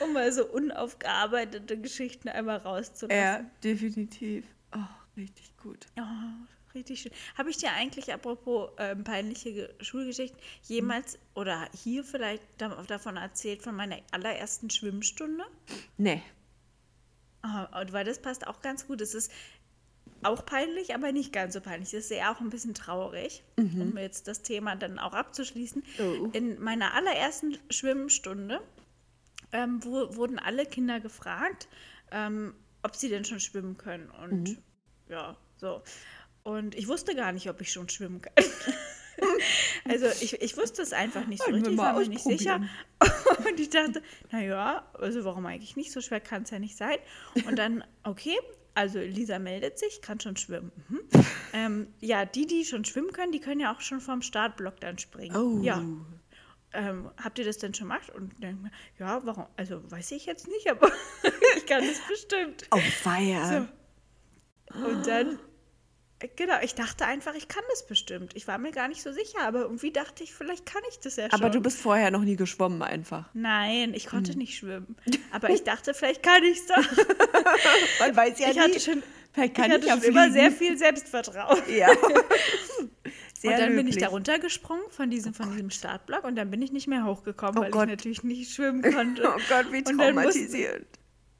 Um 0.00 0.12
mal 0.12 0.32
so 0.32 0.46
unaufgearbeitete 0.46 1.78
Geschichten 1.80 2.28
einmal 2.28 2.58
rauszulassen. 2.58 3.20
Ja, 3.22 3.44
definitiv. 3.64 4.44
Oh, 4.74 4.78
richtig 5.16 5.56
gut. 5.56 5.86
Oh, 5.98 6.02
richtig 6.74 7.00
schön. 7.00 7.12
Habe 7.36 7.50
ich 7.50 7.56
dir 7.56 7.72
eigentlich, 7.72 8.12
apropos 8.12 8.70
ähm, 8.78 9.04
peinliche 9.04 9.52
Ge 9.52 9.68
Schulgeschichten, 9.80 10.38
jemals 10.64 11.18
oder 11.34 11.68
hier 11.74 12.04
vielleicht 12.04 12.42
da- 12.58 12.82
davon 12.86 13.16
erzählt, 13.16 13.62
von 13.62 13.74
meiner 13.74 13.96
allerersten 14.10 14.70
Schwimmstunde? 14.70 15.44
Nee. 15.96 16.22
Oh, 17.44 17.80
und 17.80 17.92
weil 17.92 18.04
das 18.04 18.20
passt 18.20 18.46
auch 18.46 18.60
ganz 18.62 18.86
gut. 18.86 19.00
Es 19.00 19.14
ist 19.14 19.30
auch 20.24 20.44
peinlich, 20.44 20.94
aber 20.94 21.12
nicht 21.12 21.32
ganz 21.32 21.54
so 21.54 21.60
peinlich. 21.60 21.94
Es 21.94 22.06
ist 22.06 22.10
eher 22.10 22.32
auch 22.32 22.40
ein 22.40 22.50
bisschen 22.50 22.74
traurig, 22.74 23.44
um 23.56 23.96
jetzt 23.96 24.26
das 24.26 24.42
Thema 24.42 24.74
dann 24.74 24.98
auch 24.98 25.12
abzuschließen. 25.12 25.84
Oh. 26.00 26.28
In 26.32 26.60
meiner 26.60 26.94
allerersten 26.94 27.56
Schwimmstunde 27.70 28.60
ähm, 29.52 29.84
wo, 29.84 30.14
wurden 30.16 30.38
alle 30.38 30.66
Kinder 30.66 31.00
gefragt, 31.00 31.68
ähm, 32.10 32.54
ob 32.82 32.96
sie 32.96 33.08
denn 33.08 33.24
schon 33.24 33.40
schwimmen 33.40 33.76
können. 33.76 34.10
Und 34.10 34.58
ja, 35.08 35.36
so. 35.56 35.82
Und 36.42 36.74
ich 36.74 36.88
wusste 36.88 37.14
gar 37.14 37.32
nicht, 37.32 37.48
ob 37.50 37.60
ich 37.60 37.72
schon 37.72 37.88
schwimmen 37.88 38.22
kann. 38.22 38.32
also 39.88 40.06
ich, 40.20 40.40
ich 40.40 40.56
wusste 40.56 40.82
es 40.82 40.92
einfach 40.92 41.26
nicht 41.26 41.42
so 41.42 41.50
richtig, 41.50 41.76
war 41.76 41.98
mir 41.98 42.08
nicht 42.08 42.22
sicher. 42.22 42.62
Und 43.48 43.60
ich 43.60 43.70
dachte, 43.70 44.02
naja, 44.30 44.88
also 44.94 45.24
warum 45.24 45.46
eigentlich 45.46 45.76
nicht? 45.76 45.92
So 45.92 46.00
schwer 46.00 46.20
kann 46.20 46.42
es 46.42 46.50
ja 46.50 46.58
nicht 46.58 46.76
sein. 46.76 46.96
Und 47.46 47.58
dann, 47.58 47.84
okay, 48.04 48.36
also 48.74 49.00
Lisa 49.00 49.38
meldet 49.38 49.78
sich, 49.78 50.00
kann 50.02 50.20
schon 50.20 50.36
schwimmen. 50.36 50.72
Mhm. 50.88 51.00
Ähm, 51.54 51.86
ja, 51.98 52.26
die, 52.26 52.46
die 52.46 52.66
schon 52.66 52.84
schwimmen 52.84 53.10
können, 53.10 53.32
die 53.32 53.40
können 53.40 53.58
ja 53.58 53.74
auch 53.74 53.80
schon 53.80 54.02
vom 54.02 54.20
Startblock 54.20 54.80
dann 54.80 54.98
springen. 54.98 55.34
Oh. 55.34 55.62
Ja. 55.62 55.82
Ähm, 56.74 57.10
habt 57.22 57.38
ihr 57.38 57.44
das 57.44 57.58
denn 57.58 57.72
schon 57.74 57.88
gemacht? 57.88 58.10
Und 58.14 58.32
dann, 58.42 58.70
ja, 58.98 59.20
warum? 59.24 59.46
Also 59.56 59.80
weiß 59.90 60.12
ich 60.12 60.26
jetzt 60.26 60.48
nicht, 60.48 60.70
aber 60.70 60.90
ich 61.56 61.66
kann 61.66 61.82
es 61.82 62.00
bestimmt. 62.06 62.66
Oh, 62.70 62.78
Feier. 63.02 63.66
Und 64.74 65.06
dann, 65.06 65.38
genau, 66.36 66.56
ich 66.62 66.74
dachte 66.74 67.06
einfach, 67.06 67.34
ich 67.34 67.48
kann 67.48 67.62
das 67.70 67.86
bestimmt. 67.86 68.36
Ich 68.36 68.46
war 68.46 68.58
mir 68.58 68.70
gar 68.72 68.88
nicht 68.88 69.02
so 69.02 69.12
sicher, 69.12 69.40
aber 69.42 69.60
irgendwie 69.62 69.92
dachte 69.92 70.22
ich, 70.22 70.34
vielleicht 70.34 70.66
kann 70.66 70.82
ich 70.90 70.98
das 71.00 71.16
ja 71.16 71.30
schon. 71.30 71.40
Aber 71.40 71.48
du 71.48 71.60
bist 71.62 71.78
vorher 71.80 72.10
noch 72.10 72.20
nie 72.20 72.36
geschwommen 72.36 72.82
einfach. 72.82 73.30
Nein, 73.32 73.94
ich 73.94 74.06
konnte 74.06 74.32
Hm. 74.32 74.38
nicht 74.38 74.58
schwimmen. 74.58 74.94
Aber 75.32 75.48
ich 75.48 75.64
dachte, 75.64 75.94
vielleicht 75.94 76.22
kann 76.22 76.42
ich 76.44 76.58
es 76.58 76.66
doch. 76.66 76.76
Man 78.00 78.14
weiß 78.14 78.38
ja 78.40 78.50
ich 78.50 78.58
hatte 78.58 78.78
schon, 78.80 79.02
Vielleicht 79.32 79.54
kann 79.54 79.66
ich 79.66 79.72
hatte 79.72 79.84
ich 79.84 79.88
ja 79.90 79.96
schon 79.96 80.04
immer 80.04 80.30
sehr 80.30 80.50
viel 80.50 80.76
Selbstvertrauen. 80.76 81.62
Ja. 81.70 81.88
Sehr 83.40 83.52
und 83.52 83.58
dann 83.60 83.68
bin 83.76 83.86
ich 83.86 83.94
löblich. 83.94 84.04
da 84.04 84.08
runtergesprungen 84.10 84.84
von 84.90 85.10
diesem, 85.10 85.32
von 85.34 85.50
diesem 85.52 85.70
Startblock 85.70 86.24
und 86.24 86.36
dann 86.36 86.50
bin 86.50 86.60
ich 86.62 86.72
nicht 86.72 86.88
mehr 86.88 87.04
hochgekommen, 87.04 87.56
Oh 87.58 87.62
weil 87.62 87.70
Gott. 87.70 87.84
ich 87.84 87.90
natürlich 87.90 88.22
nicht 88.24 88.52
schwimmen 88.52 88.82
konnte. 88.94 89.22
Oh 89.28 89.38
Gott, 89.48 89.72
wie 89.72 89.80
mussten- 89.80 89.98
traumatisierend. 89.98 90.86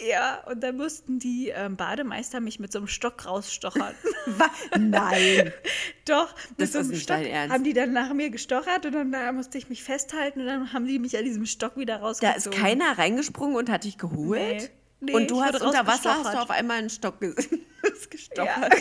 Ja, 0.01 0.45
und 0.49 0.63
dann 0.63 0.77
mussten 0.77 1.19
die 1.19 1.49
ähm, 1.49 1.75
Bademeister 1.75 2.39
mich 2.39 2.61
mit 2.61 2.71
so 2.71 2.79
einem 2.79 2.87
Stock 2.87 3.27
rausstochern. 3.27 3.97
Nein. 4.79 5.53
Doch, 6.05 6.33
mit 6.51 6.61
Das 6.61 6.73
so 6.73 6.79
ist 6.79 6.91
einem 6.91 7.01
Stock 7.01 7.17
haben 7.51 7.65
die 7.65 7.73
dann 7.73 7.93
nach 7.93 8.13
mir 8.15 8.31
gestochert 8.31 8.87
und 8.87 8.93
dann 8.93 9.11
da 9.11 9.33
musste 9.33 9.59
ich 9.59 9.69
mich 9.69 9.83
festhalten 9.83 10.41
und 10.43 10.47
dann 10.47 10.73
haben 10.73 10.87
die 10.87 11.01
mich 11.01 11.19
an 11.19 11.25
diesem 11.25 11.47
Stock 11.47 11.77
wieder 11.77 11.97
Da 11.99 12.01
rausgezogen. 12.07 12.53
ist 12.53 12.63
keiner 12.63 12.97
reingesprungen 12.97 13.57
und 13.57 13.69
hat 13.71 13.83
dich 13.83 13.99
geholt? 13.99 14.41
Nee. 14.41 14.69
Nee, 15.01 15.15
und 15.15 15.31
du 15.33 15.43
hast 15.43 15.61
unter 15.63 15.87
Wasser 15.89 16.15
hast 16.23 16.33
du 16.35 16.39
auf 16.43 16.51
einmal 16.51 16.79
einen 16.79 16.91
Stock 16.91 17.21
gestochert. 17.21 18.75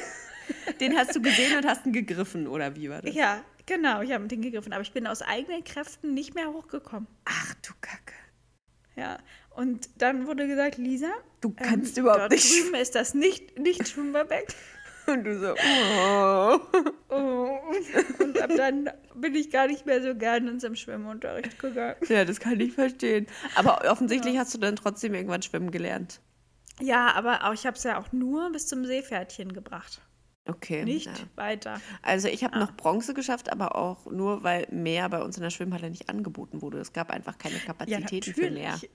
Den 0.79 0.97
hast 0.97 1.15
du 1.15 1.21
gesehen 1.21 1.57
und 1.57 1.65
hast 1.65 1.85
ihn 1.85 1.93
gegriffen, 1.93 2.47
oder 2.47 2.75
wie 2.75 2.89
war 2.89 3.01
das? 3.01 3.13
Ja, 3.15 3.41
genau, 3.65 4.01
ich 4.01 4.11
habe 4.11 4.27
den 4.27 4.41
gegriffen, 4.41 4.73
aber 4.73 4.81
ich 4.81 4.91
bin 4.91 5.07
aus 5.07 5.21
eigenen 5.21 5.63
Kräften 5.63 6.13
nicht 6.13 6.35
mehr 6.35 6.53
hochgekommen. 6.53 7.07
Ach 7.25 7.53
du 7.55 7.73
Kacke. 7.81 8.13
Ja, 8.95 9.17
und 9.51 9.89
dann 9.97 10.27
wurde 10.27 10.47
gesagt, 10.47 10.77
Lisa, 10.77 11.11
Du 11.41 11.51
kannst 11.51 11.97
überhaupt 11.97 12.21
dort 12.21 12.31
nicht 12.31 12.51
drüben 12.51 12.75
ist 12.75 12.95
das 12.95 13.13
nicht, 13.13 13.59
nicht 13.59 13.87
Schwimmbecken. 13.87 14.53
Und 15.07 15.23
du 15.23 15.39
so, 15.39 15.53
oh. 15.53 16.59
Oh. 17.09 17.59
Und 18.21 18.41
ab 18.41 18.49
dann 18.57 18.89
bin 19.15 19.35
ich 19.35 19.49
gar 19.49 19.67
nicht 19.67 19.85
mehr 19.85 20.01
so 20.01 20.13
gern 20.13 20.47
in 20.47 20.53
unserem 20.55 20.75
Schwimmunterricht 20.75 21.57
gegangen. 21.59 21.95
Ja, 22.09 22.25
das 22.25 22.41
kann 22.41 22.59
ich 22.59 22.73
verstehen. 22.73 23.25
Aber 23.55 23.89
offensichtlich 23.89 24.37
hast 24.37 24.53
du 24.53 24.57
dann 24.57 24.75
trotzdem 24.75 25.13
irgendwann 25.13 25.41
schwimmen 25.41 25.71
gelernt. 25.71 26.19
Ja, 26.81 27.13
aber 27.13 27.45
auch, 27.45 27.53
ich 27.53 27.65
habe 27.65 27.77
es 27.77 27.83
ja 27.83 27.97
auch 27.97 28.11
nur 28.11 28.51
bis 28.51 28.67
zum 28.67 28.83
Seepferdchen 28.83 29.53
gebracht. 29.53 30.01
Okay. 30.47 30.83
Nicht 30.85 31.05
Ja. 31.07 31.13
weiter. 31.35 31.81
Also 32.01 32.27
ich 32.27 32.43
habe 32.43 32.57
noch 32.59 32.71
Bronze 32.75 33.13
geschafft, 33.13 33.51
aber 33.51 33.75
auch 33.75 34.05
nur, 34.05 34.43
weil 34.43 34.67
mehr 34.71 35.07
bei 35.09 35.21
uns 35.21 35.37
in 35.37 35.43
der 35.43 35.49
Schwimmhalle 35.49 35.89
nicht 35.89 36.09
angeboten 36.09 36.61
wurde. 36.61 36.79
Es 36.79 36.93
gab 36.93 37.09
einfach 37.11 37.37
keine 37.37 37.57
Kapazitäten 37.59 38.33
für 38.33 38.51
mehr. 38.51 38.79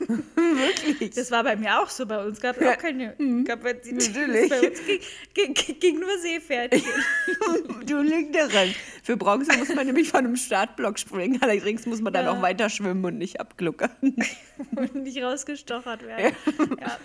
Wirklich. 0.34 1.10
Das 1.10 1.30
war 1.30 1.44
bei 1.44 1.56
mir 1.56 1.80
auch 1.80 1.88
so. 1.88 2.04
Bei 2.06 2.24
uns 2.24 2.40
gab 2.40 2.60
es 2.60 2.66
auch 2.66 2.78
keine 2.78 3.14
Kapazitäten. 3.46 3.96
natürlich. 3.96 4.50
Bei 4.50 4.68
uns 4.68 4.80
ging, 5.34 5.54
ging, 5.54 5.78
ging 5.80 6.00
nur 6.00 6.18
Seepferdchen. 6.18 6.82
Du 7.86 8.00
liegst 8.00 8.34
daran. 8.34 8.74
Für 9.02 9.16
Bronze 9.16 9.56
muss 9.58 9.68
man 9.74 9.86
nämlich 9.86 10.08
von 10.08 10.20
einem 10.20 10.36
Startblock 10.36 10.98
springen. 10.98 11.38
Allerdings 11.42 11.84
muss 11.86 12.00
man 12.00 12.12
dann 12.12 12.24
Ja. 12.26 12.32
auch 12.32 12.42
weiter 12.42 12.70
schwimmen 12.70 13.04
und 13.04 13.18
nicht 13.18 13.40
abgluckern. 13.40 13.90
und 14.76 14.94
nicht 14.94 15.22
rausgestochert 15.22 16.02
werden. 16.06 16.34
Ja. 16.80 16.98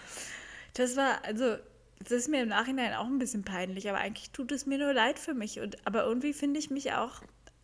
Das 0.75 0.95
war, 0.95 1.23
also, 1.25 1.57
das 1.99 2.11
ist 2.11 2.29
mir 2.29 2.41
im 2.43 2.49
Nachhinein 2.49 2.93
auch 2.93 3.05
ein 3.05 3.19
bisschen 3.19 3.43
peinlich, 3.43 3.89
aber 3.89 3.99
eigentlich 3.99 4.31
tut 4.31 4.51
es 4.51 4.65
mir 4.65 4.77
nur 4.77 4.93
leid 4.93 5.19
für 5.19 5.33
mich. 5.33 5.59
Und, 5.59 5.85
aber 5.85 6.03
irgendwie 6.05 6.33
finde 6.33 6.59
ich 6.59 6.69
mich 6.69 6.93
auch 6.93 7.21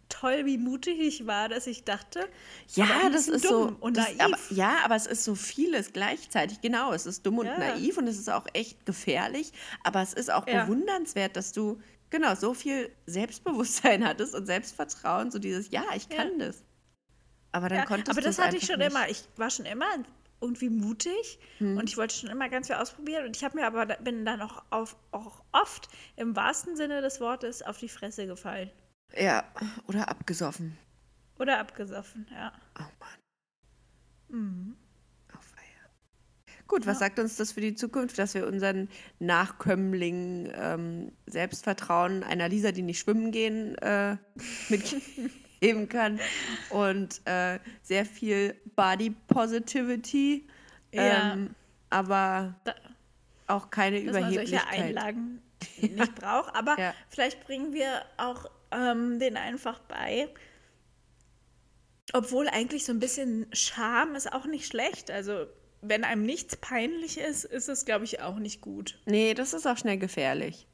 toll, 0.10 0.46
wie 0.46 0.58
mutig 0.58 1.00
ich 1.00 1.26
war, 1.26 1.50
dass 1.50 1.68
ich 1.68 1.84
dachte, 1.84 2.28
Ja, 2.76 2.86
aber 2.86 3.10
das 3.10 3.28
ist 3.28 3.48
so. 3.48 3.66
dumm 3.68 3.76
und 3.80 3.98
das, 3.98 4.06
naiv. 4.08 4.20
aber, 4.22 4.38
ja, 4.50 4.78
aber 4.84 4.96
es 4.96 5.06
ist 5.08 5.24
so 5.24 5.36
vieles 5.36 5.94
gleichzeitig. 5.94 6.62
Genau, 6.62 6.94
es 6.94 7.06
ist 7.06 7.26
dumm 7.26 7.40
und 7.40 7.48
Ja. 7.48 7.58
naiv 7.58 7.98
und 7.98 8.08
es 8.08 8.18
ist 8.18 8.30
auch 8.30 8.46
echt 8.54 8.86
gefährlich. 8.86 9.52
Aber 9.84 10.02
es 10.02 10.14
ist 10.14 10.32
auch 10.32 10.46
Ja. 10.46 10.64
bewundernswert, 10.64 11.36
dass 11.36 11.52
du 11.54 11.80
genau 12.10 12.36
so 12.36 12.54
viel 12.54 12.92
Selbstbewusstsein 13.06 14.06
hattest 14.08 14.36
und 14.36 14.46
Selbstvertrauen, 14.46 15.32
so 15.32 15.40
dieses, 15.40 15.72
ja, 15.72 15.84
ich 15.96 16.08
kann 16.10 16.38
das. 16.40 16.64
Aber 17.52 17.70
dann 17.70 17.80
Ja, 17.80 17.86
konntest 17.86 18.12
aber 18.12 18.22
du 18.22 18.28
das 18.28 18.38
es 18.38 18.44
hatte 18.44 18.58
ich 18.58 18.66
schon 18.66 18.80
nicht. 18.80 18.92
immer. 18.92 19.10
Ich 19.10 19.24
war 19.38 19.50
schon 19.50 19.66
immer 19.66 19.86
irgendwie 20.42 20.70
mutig 20.70 21.40
Hm. 21.58 21.78
und 21.78 21.90
ich 21.90 21.98
wollte 21.98 22.16
schon 22.16 22.30
immer 22.30 22.50
ganz 22.50 22.68
viel 22.68 22.76
ausprobieren. 22.76 23.26
Und 23.26 23.36
ich 23.36 23.44
habe 23.44 23.58
mir 23.58 23.66
aber 23.66 23.86
bin 23.98 24.26
dann 24.26 24.42
auch, 24.42 24.64
auf, 24.70 24.96
auch 25.12 25.44
oft 25.52 25.90
im 26.16 26.36
wahrsten 26.36 26.76
Sinne 26.76 27.02
des 27.02 27.20
Wortes 27.20 27.62
auf 27.62 27.78
die 27.78 27.90
Fresse 27.90 28.28
gefallen. 28.28 28.70
Ja, 29.18 29.44
oder 29.88 30.10
abgesoffen. 30.10 30.78
Oder 31.40 31.60
abgesoffen, 31.60 32.28
ja. 32.32 32.52
Oh 32.80 32.84
Mann. 33.00 34.78
Auf 35.34 35.54
Eier. 35.58 35.90
Gut, 36.68 36.86
was 36.86 37.00
sagt 37.00 37.20
uns 37.20 37.36
das 37.38 37.52
für 37.52 37.62
die 37.62 37.76
Zukunft, 37.76 38.18
dass 38.18 38.34
wir 38.34 38.48
unseren 38.48 38.90
Nachkömmlingen 39.20 40.52
ähm, 40.56 41.12
Selbstvertrauen 41.28 42.24
einer 42.24 42.50
Lisa, 42.50 42.72
die 42.72 42.82
nicht 42.82 43.00
schwimmen 43.00 43.32
gehen, 43.32 43.76
äh, 43.78 44.18
mitgeben 45.74 45.90
kann 45.90 46.20
und 46.70 47.22
äh, 47.26 47.60
sehr 47.82 48.06
viel 48.06 48.56
Body 48.76 49.12
Positivity, 49.28 50.48
Ja. 50.92 51.34
ähm, 51.34 51.56
aber 51.90 52.56
Da- 52.64 52.76
auch 53.48 53.70
keine 53.70 54.04
Dass 54.04 54.14
man 54.14 54.24
solche 54.34 54.40
Überheblichkeit. 54.56 54.80
Einlagen 54.80 55.42
nicht 55.82 56.16
braucht. 56.16 56.56
Aber 56.56 56.78
Ja. 56.80 56.94
vielleicht 57.10 57.46
bringen 57.46 57.74
wir 57.74 58.02
auch 58.18 58.50
ähm, 58.72 59.20
den 59.20 59.38
einfach 59.38 59.80
bei. 59.82 60.28
Obwohl 62.14 62.48
eigentlich 62.48 62.86
so 62.86 62.92
ein 62.92 63.00
bisschen 63.00 63.48
Scham 63.54 64.16
ist 64.16 64.32
auch 64.32 64.46
nicht 64.46 64.66
schlecht. 64.68 65.12
Also 65.12 65.46
wenn 65.82 66.04
einem 66.04 66.24
nichts 66.24 66.56
peinlich 66.56 67.18
ist, 67.20 67.44
ist 67.46 67.70
es, 67.70 67.86
glaube 67.86 68.06
ich, 68.06 68.22
auch 68.22 68.38
nicht 68.38 68.62
gut. 68.62 69.00
Nee, 69.06 69.34
das 69.34 69.54
ist 69.54 69.68
auch 69.68 69.78
schnell 69.78 69.98
gefährlich. 69.98 70.68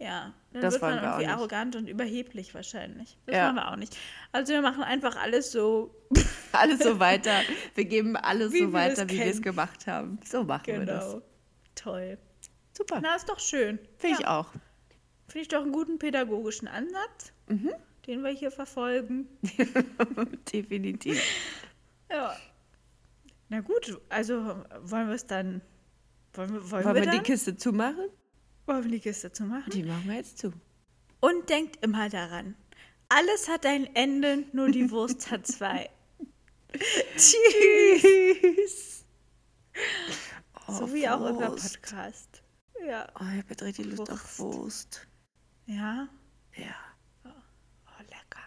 Ja, 0.00 0.32
dann 0.52 0.62
Das 0.62 0.74
wird 0.74 0.82
man 0.82 1.02
irgendwie 1.02 1.26
arrogant 1.26 1.74
und 1.74 1.88
überheblich 1.88 2.54
wahrscheinlich. 2.54 3.18
Das 3.26 3.34
Ja. 3.34 3.46
wollen 3.46 3.56
wir 3.56 3.68
auch 3.72 3.76
nicht. 3.76 3.96
Also 4.32 4.52
wir 4.52 4.62
machen 4.62 4.82
einfach 4.84 5.16
alles 5.16 5.50
so 5.50 5.94
Alles 6.52 6.78
so 6.80 6.98
weiter. 7.00 7.40
Wir 7.74 7.84
geben 7.84 8.16
alles 8.16 8.52
Wie 8.52 8.60
so 8.60 8.72
weiter, 8.72 9.08
wie 9.10 9.18
wir 9.18 9.26
es 9.26 9.42
gemacht 9.42 9.86
haben. 9.88 10.18
So 10.24 10.44
machen 10.44 10.66
wir 10.66 10.86
das. 10.86 11.04
genau. 11.12 11.22
Toll. 11.74 12.18
Super. 12.76 13.00
Na, 13.02 13.16
ist 13.16 13.28
doch 13.28 13.40
schön. 13.40 13.78
Finde 13.98 14.16
ich 14.16 14.22
Ja. 14.22 14.38
auch. 14.38 14.50
Finde 15.26 15.42
ich 15.42 15.48
doch 15.48 15.62
einen 15.62 15.72
guten 15.72 15.98
pädagogischen 15.98 16.68
Ansatz, 16.68 17.32
Mhm. 17.48 17.72
den 18.06 18.22
wir 18.22 18.30
hier 18.30 18.50
verfolgen. 18.52 19.26
Definitiv. 20.52 21.20
Ja. 22.10 22.36
Na 23.48 23.60
gut, 23.60 24.00
also 24.08 24.62
wollen 24.82 25.08
wir 25.08 25.14
es 25.14 25.26
dann. 25.26 25.60
Wollen 26.34 26.52
wir, 26.54 26.70
wollen 26.70 26.84
Wollen 26.84 26.94
wir 26.96 27.04
wir 27.04 27.10
die? 27.10 27.18
Kiste 27.20 27.56
zumachen? 27.56 28.08
Wollen 28.68 28.84
wir 28.84 28.90
die 28.90 29.00
Kiste 29.00 29.32
zu 29.32 29.44
machen? 29.44 29.70
Die 29.70 29.82
machen 29.82 30.04
wir 30.06 30.16
jetzt 30.16 30.38
zu. 30.38 30.52
Und 31.20 31.48
denkt 31.48 31.82
immer 31.84 32.08
daran: 32.08 32.54
Alles 33.08 33.48
hat 33.48 33.66
ein 33.66 33.94
Ende, 33.96 34.44
nur 34.52 34.70
die 34.70 34.90
Wurst 34.90 35.30
hat 35.30 35.46
zwei. 35.46 35.88
Tschüss. 37.16 39.04
so 40.68 40.92
wie 40.92 41.08
auch 41.08 41.20
unser 41.20 41.50
Wurst. 41.50 41.80
Podcast. 41.80 42.42
Ja. 42.86 43.08
Oh, 43.14 43.24
ich 43.34 43.42
habe 43.42 43.64
richtig 43.64 43.86
Lust 43.86 44.10
auf 44.10 44.38
Wurst. 44.38 45.06
Ja. 45.66 46.08
Ja. 46.54 46.76
Oh, 47.24 48.02
lecker. 48.02 48.42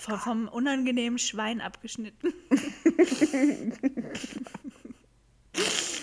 Vom, 0.00 0.18
vom 0.18 0.48
unangenehmen 0.48 1.18
Schwein 1.18 1.60
abgeschnitten. 1.60 2.32